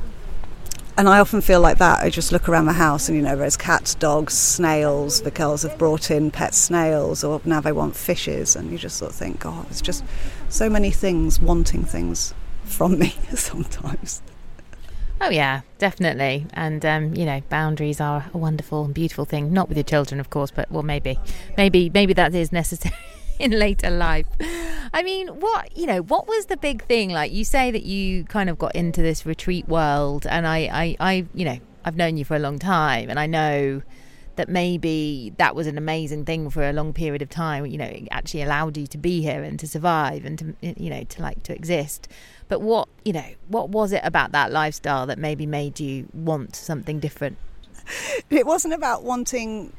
and 0.98 1.08
I 1.08 1.20
often 1.20 1.40
feel 1.40 1.60
like 1.60 1.78
that. 1.78 2.00
I 2.00 2.10
just 2.10 2.32
look 2.32 2.48
around 2.48 2.66
the 2.66 2.72
house 2.72 3.08
and, 3.08 3.16
you 3.16 3.22
know, 3.22 3.36
there's 3.36 3.56
cats, 3.56 3.94
dogs, 3.94 4.34
snails. 4.34 5.22
The 5.22 5.30
girls 5.30 5.62
have 5.62 5.78
brought 5.78 6.10
in 6.10 6.32
pet 6.32 6.54
snails, 6.54 7.22
or 7.22 7.40
now 7.44 7.60
they 7.60 7.70
want 7.70 7.94
fishes. 7.94 8.56
And 8.56 8.72
you 8.72 8.78
just 8.78 8.96
sort 8.96 9.12
of 9.12 9.16
think, 9.16 9.38
God, 9.38 9.66
there's 9.66 9.80
just 9.80 10.02
so 10.48 10.68
many 10.68 10.90
things 10.90 11.40
wanting 11.40 11.84
things 11.84 12.34
from 12.64 12.98
me 12.98 13.10
sometimes. 13.36 14.22
Oh, 15.20 15.30
yeah, 15.30 15.60
definitely. 15.78 16.46
And, 16.52 16.84
um, 16.84 17.14
you 17.14 17.24
know, 17.24 17.42
boundaries 17.48 18.00
are 18.00 18.26
a 18.34 18.38
wonderful 18.38 18.84
and 18.84 18.92
beautiful 18.92 19.24
thing. 19.24 19.52
Not 19.52 19.68
with 19.68 19.76
your 19.76 19.84
children, 19.84 20.18
of 20.18 20.30
course, 20.30 20.50
but, 20.50 20.68
well, 20.68 20.82
maybe. 20.82 21.16
Maybe, 21.56 21.90
maybe 21.90 22.12
that 22.14 22.34
is 22.34 22.50
necessary. 22.50 22.96
in 23.40 23.52
later 23.52 23.90
life. 23.90 24.26
I 24.92 25.02
mean, 25.02 25.28
what 25.28 25.76
you 25.76 25.86
know, 25.86 26.02
what 26.02 26.26
was 26.26 26.46
the 26.46 26.56
big 26.56 26.84
thing? 26.84 27.10
Like 27.10 27.32
you 27.32 27.44
say 27.44 27.70
that 27.70 27.84
you 27.84 28.24
kind 28.24 28.50
of 28.50 28.58
got 28.58 28.74
into 28.74 29.02
this 29.02 29.24
retreat 29.24 29.68
world, 29.68 30.26
and 30.26 30.46
I, 30.46 30.58
I, 30.72 30.96
I, 31.00 31.26
you 31.34 31.44
know, 31.44 31.58
I've 31.84 31.96
known 31.96 32.16
you 32.16 32.24
for 32.24 32.36
a 32.36 32.40
long 32.40 32.58
time, 32.58 33.10
and 33.10 33.18
I 33.18 33.26
know 33.26 33.82
that 34.36 34.48
maybe 34.48 35.32
that 35.38 35.56
was 35.56 35.66
an 35.66 35.76
amazing 35.76 36.24
thing 36.24 36.48
for 36.48 36.62
a 36.62 36.72
long 36.72 36.92
period 36.92 37.22
of 37.22 37.28
time. 37.28 37.66
You 37.66 37.78
know, 37.78 37.86
it 37.86 38.08
actually 38.10 38.42
allowed 38.42 38.76
you 38.76 38.86
to 38.86 38.98
be 38.98 39.20
here 39.20 39.42
and 39.42 39.58
to 39.58 39.66
survive 39.66 40.24
and 40.24 40.38
to, 40.38 40.54
you 40.80 40.90
know, 40.90 41.02
to 41.02 41.22
like 41.22 41.42
to 41.44 41.54
exist. 41.54 42.08
But 42.48 42.60
what, 42.60 42.88
you 43.04 43.12
know, 43.12 43.26
what 43.48 43.68
was 43.68 43.92
it 43.92 44.00
about 44.04 44.32
that 44.32 44.52
lifestyle 44.52 45.06
that 45.06 45.18
maybe 45.18 45.44
made 45.44 45.80
you 45.80 46.08
want 46.14 46.56
something 46.56 47.00
different? 47.00 47.36
It 48.30 48.46
wasn't 48.46 48.74
about 48.74 49.02
wanting 49.02 49.72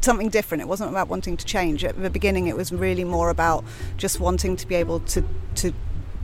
something 0.00 0.28
different. 0.28 0.62
It 0.62 0.68
wasn't 0.68 0.90
about 0.90 1.08
wanting 1.08 1.36
to 1.36 1.44
change. 1.44 1.84
At 1.84 2.00
the 2.00 2.10
beginning, 2.10 2.46
it 2.46 2.56
was 2.56 2.72
really 2.72 3.04
more 3.04 3.30
about 3.30 3.64
just 3.96 4.20
wanting 4.20 4.56
to 4.56 4.66
be 4.66 4.74
able 4.74 5.00
to 5.00 5.24
to 5.56 5.72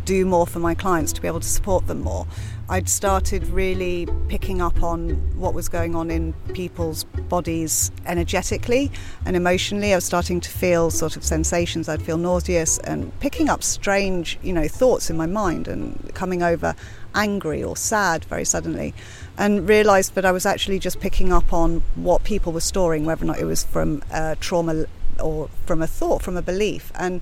do 0.07 0.25
more 0.25 0.47
for 0.47 0.61
my 0.61 0.75
clients, 0.75 1.13
to 1.13 1.21
be 1.21 1.29
able 1.29 1.41
to 1.41 1.49
support 1.49 1.87
them 1.89 2.01
more. 2.01 2.27
I'd 2.69 2.89
started 2.89 3.47
really 3.49 4.09
picking 4.29 4.63
up 4.63 4.83
on 4.83 5.11
what 5.39 5.53
was 5.53 5.69
going 5.69 5.95
on 5.95 6.11
in 6.11 6.33
people's 6.55 7.05
bodies 7.05 7.91
energetically 8.07 8.91
and 9.25 9.37
emotionally. 9.37 9.93
I 9.93 9.97
was 9.97 10.05
starting 10.05 10.41
to 10.41 10.51
feel 10.51 10.91
sort 10.91 11.17
of 11.17 11.25
sensations. 11.25 11.89
I'd 11.89 12.03
feel 12.03 12.19
nauseous 12.19 12.79
and 12.79 13.17
picking 13.21 13.49
up 13.49 13.63
strange, 13.63 14.39
you 14.43 14.53
know, 14.53 14.69
thoughts 14.69 15.11
in 15.11 15.17
my 15.17 15.27
mind 15.27 15.69
and 15.69 16.11
coming 16.15 16.43
over 16.43 16.75
angry 17.17 17.63
or 17.63 17.77
sad 17.77 18.25
very 18.27 18.45
suddenly 18.45 18.95
and 19.37 19.69
realized 19.69 20.15
that 20.15 20.25
I 20.25 20.33
was 20.33 20.47
actually 20.47 20.79
just 20.79 21.01
picking 21.01 21.33
up 21.33 21.53
on 21.53 21.83
what 21.95 22.23
people 22.23 22.53
were 22.53 22.61
storing, 22.61 23.05
whether 23.05 23.25
or 23.25 23.29
not 23.29 23.39
it 23.39 23.45
was 23.45 23.65
from 23.65 24.03
trauma 24.41 24.87
or 25.21 25.49
from 25.67 25.83
a 25.83 25.87
thought, 25.87 26.23
from 26.23 26.37
a 26.37 26.43
belief. 26.43 26.93
And 26.95 27.21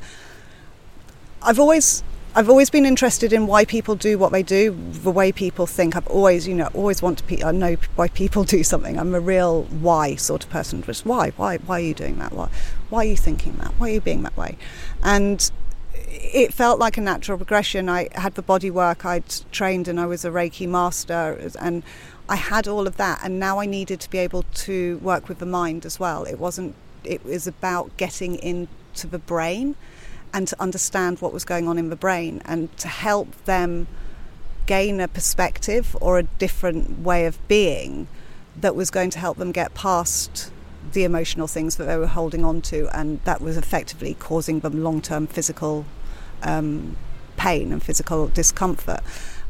I've 1.43 1.59
always 1.59 2.03
I've 2.37 2.49
always 2.49 2.69
been 2.69 2.85
interested 2.85 3.33
in 3.33 3.47
why 3.47 3.65
people 3.65 3.95
do 3.95 4.19
what 4.19 4.33
they 4.33 4.43
do, 4.43 4.77
the 4.91 5.13
way 5.13 5.31
people 5.31 5.69
think. 5.69 5.95
I've 5.95 6.09
always, 6.09 6.49
you 6.49 6.55
know, 6.55 6.69
always 6.75 7.01
want 7.01 7.19
to. 7.19 7.25
Pe- 7.25 7.45
I 7.45 7.53
know 7.53 7.77
why 7.95 8.09
people 8.09 8.43
do 8.57 8.65
something. 8.65 8.99
I'm 8.99 9.15
a 9.15 9.21
real 9.21 9.63
why 9.65 10.17
sort 10.17 10.43
of 10.43 10.51
person. 10.51 10.83
Just 10.83 11.07
why, 11.07 11.31
why, 11.37 11.59
why 11.59 11.79
are 11.79 11.85
you 11.85 11.95
doing 11.95 12.19
that? 12.19 12.33
Why, 12.33 12.49
why 12.91 13.05
are 13.05 13.09
you 13.09 13.17
thinking 13.17 13.55
that? 13.59 13.69
Why 13.79 13.91
are 13.91 13.93
you 13.93 14.01
being 14.01 14.23
that 14.23 14.37
way? 14.37 14.57
And 15.03 15.49
it 16.15 16.55
felt 16.55 16.79
like 16.79 16.97
a 16.97 17.01
natural 17.01 17.39
progression. 17.39 17.89
I 17.89 18.09
had 18.15 18.35
the 18.35 18.43
body 18.43 18.71
work. 18.71 19.05
I'd 19.05 19.25
trained 19.51 19.89
and 19.89 19.99
I 19.99 20.07
was 20.07 20.25
a 20.25 20.31
Reiki 20.31 20.69
master, 20.69 21.39
and 21.61 21.83
I 22.29 22.37
had 22.37 22.69
all 22.69 22.87
of 22.87 22.97
that. 22.97 23.21
And 23.23 23.41
now 23.41 23.59
I 23.59 23.67
needed 23.67 24.01
to 24.01 24.11
be 24.11 24.19
able 24.19 24.45
to 24.55 24.99
work 24.99 25.29
with 25.29 25.39
the 25.39 25.47
mind 25.47 25.85
as 25.85 25.99
well. 25.99 26.25
It 26.25 26.39
wasn't. 26.39 26.75
It 27.03 27.25
was 27.25 27.47
about 27.47 27.97
getting 27.97 28.37
into 28.37 29.07
the 29.07 29.19
brain 29.19 29.77
and 30.33 30.49
to 30.49 30.61
understand 30.61 31.21
what 31.21 31.33
was 31.33 31.45
going 31.45 31.69
on 31.69 31.79
in 31.79 31.91
the 31.91 31.97
brain 31.97 32.41
and 32.45 32.75
to 32.79 32.89
help 32.89 33.45
them 33.45 33.87
gain 34.67 35.01
a 35.01 35.07
perspective 35.07 35.95
or 36.01 36.19
a 36.19 36.23
different 36.23 37.01
way 37.01 37.27
of 37.27 37.47
being 37.47 38.09
that 38.57 38.75
was 38.75 38.91
going 38.91 39.11
to 39.11 39.19
help 39.19 39.37
them 39.37 39.53
get 39.53 39.75
past 39.75 40.51
the 40.93 41.05
emotional 41.05 41.47
things 41.47 41.77
that 41.77 41.85
they 41.85 41.97
were 41.97 42.07
holding 42.07 42.45
on 42.45 42.63
to, 42.63 42.89
and 42.97 43.21
that 43.25 43.41
was 43.41 43.57
effectively 43.57 44.15
causing 44.15 44.61
them 44.61 44.83
long 44.83 45.01
term 45.03 45.27
physical 45.27 45.85
um, 46.45 46.97
pain 47.37 47.73
and 47.73 47.83
physical 47.83 48.29
discomfort. 48.29 49.01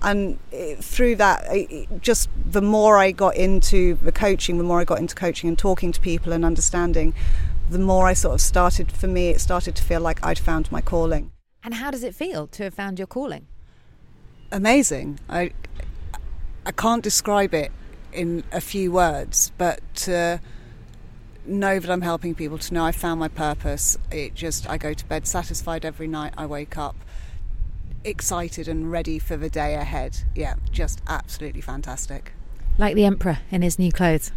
And 0.02 0.38
it, 0.52 0.84
through 0.84 1.16
that, 1.16 1.44
it, 1.50 1.88
just 2.02 2.28
the 2.44 2.62
more 2.62 2.98
I 2.98 3.10
got 3.10 3.36
into 3.36 3.94
the 3.96 4.12
coaching, 4.12 4.58
the 4.58 4.64
more 4.64 4.80
I 4.80 4.84
got 4.84 4.98
into 4.98 5.14
coaching 5.14 5.48
and 5.48 5.58
talking 5.58 5.92
to 5.92 6.00
people 6.00 6.32
and 6.32 6.44
understanding, 6.44 7.14
the 7.70 7.78
more 7.78 8.06
I 8.06 8.12
sort 8.12 8.34
of 8.34 8.40
started, 8.40 8.92
for 8.92 9.06
me, 9.06 9.28
it 9.28 9.40
started 9.40 9.74
to 9.76 9.82
feel 9.82 10.00
like 10.00 10.24
I'd 10.24 10.38
found 10.38 10.70
my 10.70 10.80
calling. 10.80 11.30
And 11.62 11.74
how 11.74 11.90
does 11.90 12.02
it 12.02 12.14
feel 12.14 12.46
to 12.48 12.64
have 12.64 12.74
found 12.74 12.98
your 12.98 13.06
calling? 13.06 13.46
Amazing. 14.52 15.18
I, 15.28 15.52
I 16.66 16.72
can't 16.72 17.02
describe 17.02 17.54
it 17.54 17.72
in 18.12 18.44
a 18.52 18.60
few 18.60 18.92
words, 18.92 19.50
but 19.56 19.80
to 19.96 20.40
know 21.46 21.78
that 21.78 21.90
I'm 21.90 22.02
helping 22.02 22.34
people, 22.34 22.58
to 22.58 22.74
know 22.74 22.84
I 22.84 22.92
found 22.92 23.20
my 23.20 23.28
purpose, 23.28 23.98
it 24.10 24.34
just, 24.34 24.68
I 24.68 24.78
go 24.78 24.94
to 24.94 25.04
bed 25.06 25.26
satisfied 25.26 25.84
every 25.84 26.08
night, 26.08 26.34
I 26.36 26.46
wake 26.46 26.76
up 26.76 26.96
excited 28.04 28.68
and 28.68 28.92
ready 28.92 29.18
for 29.18 29.36
the 29.36 29.50
day 29.50 29.74
ahead. 29.74 30.18
Yeah, 30.34 30.54
just 30.70 31.00
absolutely 31.06 31.60
fantastic. 31.60 32.32
Like 32.78 32.94
the 32.94 33.04
Emperor 33.04 33.38
in 33.50 33.62
his 33.62 33.78
new 33.78 33.90
clothes. 33.90 34.32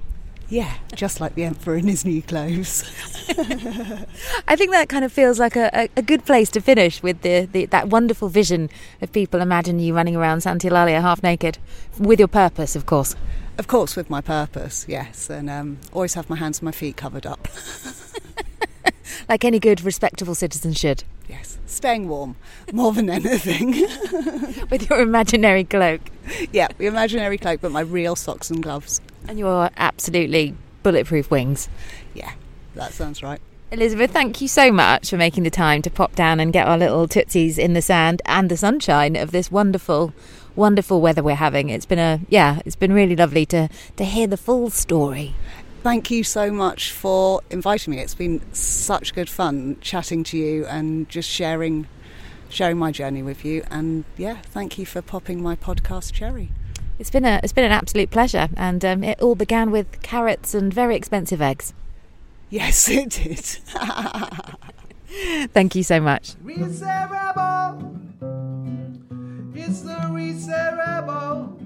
Yeah, 0.49 0.75
just 0.95 1.19
like 1.19 1.35
the 1.35 1.43
Emperor 1.43 1.75
in 1.75 1.87
his 1.87 2.05
new 2.05 2.21
clothes. 2.21 2.83
I 4.47 4.55
think 4.55 4.71
that 4.71 4.87
kind 4.87 5.03
of 5.03 5.11
feels 5.11 5.39
like 5.39 5.57
a, 5.57 5.89
a, 5.97 6.01
good 6.01 6.25
place 6.25 6.49
to 6.51 6.61
finish 6.61 7.03
with 7.03 7.21
the, 7.21 7.49
the, 7.51 7.65
that 7.67 7.89
wonderful 7.89 8.29
vision 8.29 8.69
of 9.01 9.11
people 9.11 9.41
imagine 9.41 9.79
you 9.79 9.93
running 9.93 10.15
around 10.15 10.41
Santa 10.41 10.69
half 10.69 11.21
naked, 11.21 11.57
with 11.99 12.19
your 12.19 12.29
purpose, 12.29 12.77
of 12.77 12.85
course. 12.85 13.15
Of 13.57 13.67
course, 13.67 13.95
with 13.95 14.09
my 14.09 14.21
purpose, 14.21 14.85
yes, 14.87 15.29
and 15.29 15.49
um, 15.49 15.79
always 15.91 16.13
have 16.13 16.29
my 16.29 16.35
hands 16.35 16.59
and 16.59 16.65
my 16.65 16.71
feet 16.71 16.95
covered 16.95 17.25
up. 17.25 17.47
like 19.29 19.43
any 19.43 19.59
good, 19.59 19.81
respectable 19.81 20.35
citizen 20.35 20.73
should. 20.73 21.03
Yes, 21.27 21.57
staying 21.65 22.07
warm 22.07 22.35
more 22.71 22.93
than 22.93 23.09
anything. 23.09 23.71
With 24.69 24.89
your 24.89 25.01
imaginary 25.01 25.63
cloak. 25.63 26.01
Yeah, 26.53 26.67
the 26.77 26.85
imaginary 26.85 27.37
cloak, 27.37 27.59
but 27.61 27.71
my 27.71 27.81
real 27.81 28.15
socks 28.15 28.49
and 28.49 28.63
gloves. 28.63 29.01
And 29.27 29.37
your 29.37 29.69
absolutely 29.75 30.55
bulletproof 30.83 31.29
wings. 31.29 31.67
Yeah, 32.13 32.31
that 32.75 32.93
sounds 32.93 33.21
right. 33.21 33.41
Elizabeth, 33.69 34.11
thank 34.11 34.39
you 34.39 34.47
so 34.47 34.71
much 34.71 35.09
for 35.09 35.17
making 35.17 35.43
the 35.43 35.49
time 35.49 35.81
to 35.81 35.89
pop 35.89 36.15
down 36.15 36.39
and 36.39 36.53
get 36.53 36.65
our 36.65 36.77
little 36.77 37.05
tootsies 37.05 37.57
in 37.57 37.73
the 37.73 37.81
sand 37.81 38.21
and 38.25 38.49
the 38.49 38.55
sunshine 38.55 39.17
of 39.17 39.31
this 39.31 39.51
wonderful, 39.51 40.13
wonderful 40.57 40.99
weather 40.99 41.23
we're 41.23 41.35
having. 41.35 41.69
It's 41.69 41.85
been 41.85 41.99
a 41.99 42.19
yeah, 42.27 42.59
it's 42.65 42.75
been 42.75 42.91
really 42.91 43.15
lovely 43.15 43.45
to 43.47 43.69
to 43.95 44.03
hear 44.03 44.27
the 44.27 44.37
full 44.37 44.69
story 44.69 45.35
thank 45.87 46.11
you 46.11 46.21
so 46.21 46.51
much 46.51 46.91
for 46.91 47.39
inviting 47.49 47.91
me. 47.91 47.99
It's 47.99 48.13
been 48.13 48.41
such 48.53 49.15
good 49.15 49.29
fun 49.29 49.77
chatting 49.79 50.25
to 50.25 50.37
you 50.37 50.65
and 50.65 51.07
just 51.07 51.29
sharing 51.29 51.87
sharing 52.49 52.77
my 52.77 52.91
journey 52.91 53.23
with 53.23 53.45
you. 53.45 53.63
And 53.69 54.03
yeah, 54.17 54.41
thank 54.41 54.77
you 54.77 54.85
for 54.85 55.01
popping 55.01 55.41
my 55.41 55.55
podcast 55.55 56.11
cherry. 56.11 56.49
It's 56.99 57.09
been 57.09 57.25
a 57.25 57.39
it's 57.43 57.53
been 57.53 57.63
an 57.63 57.71
absolute 57.71 58.11
pleasure, 58.11 58.49
and 58.57 58.83
um, 58.83 59.03
it 59.03 59.21
all 59.21 59.35
began 59.35 59.71
with 59.71 60.01
carrots 60.01 60.53
and 60.53 60.73
very 60.73 60.95
expensive 60.95 61.41
eggs. 61.41 61.73
Yes, 62.49 62.89
it 62.99 63.11
did. 63.11 63.39
Thank 65.53 65.75
you 65.75 65.83
so 65.83 66.01
much. 66.01 66.35
It's 69.69 69.81
the 69.81 70.07
reset 70.11 70.77
rebel. 70.77 71.57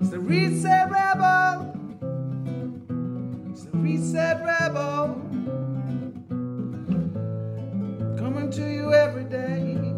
It's 0.00 0.08
the 0.08 0.18
reset 0.18 0.90
rebel. 0.90 1.76
It's 3.50 3.64
the 3.64 3.76
reset 3.76 4.42
rebel. 4.42 5.20
Coming 8.16 8.50
to 8.52 8.66
you 8.66 8.94
every 8.94 9.24
day. 9.24 9.97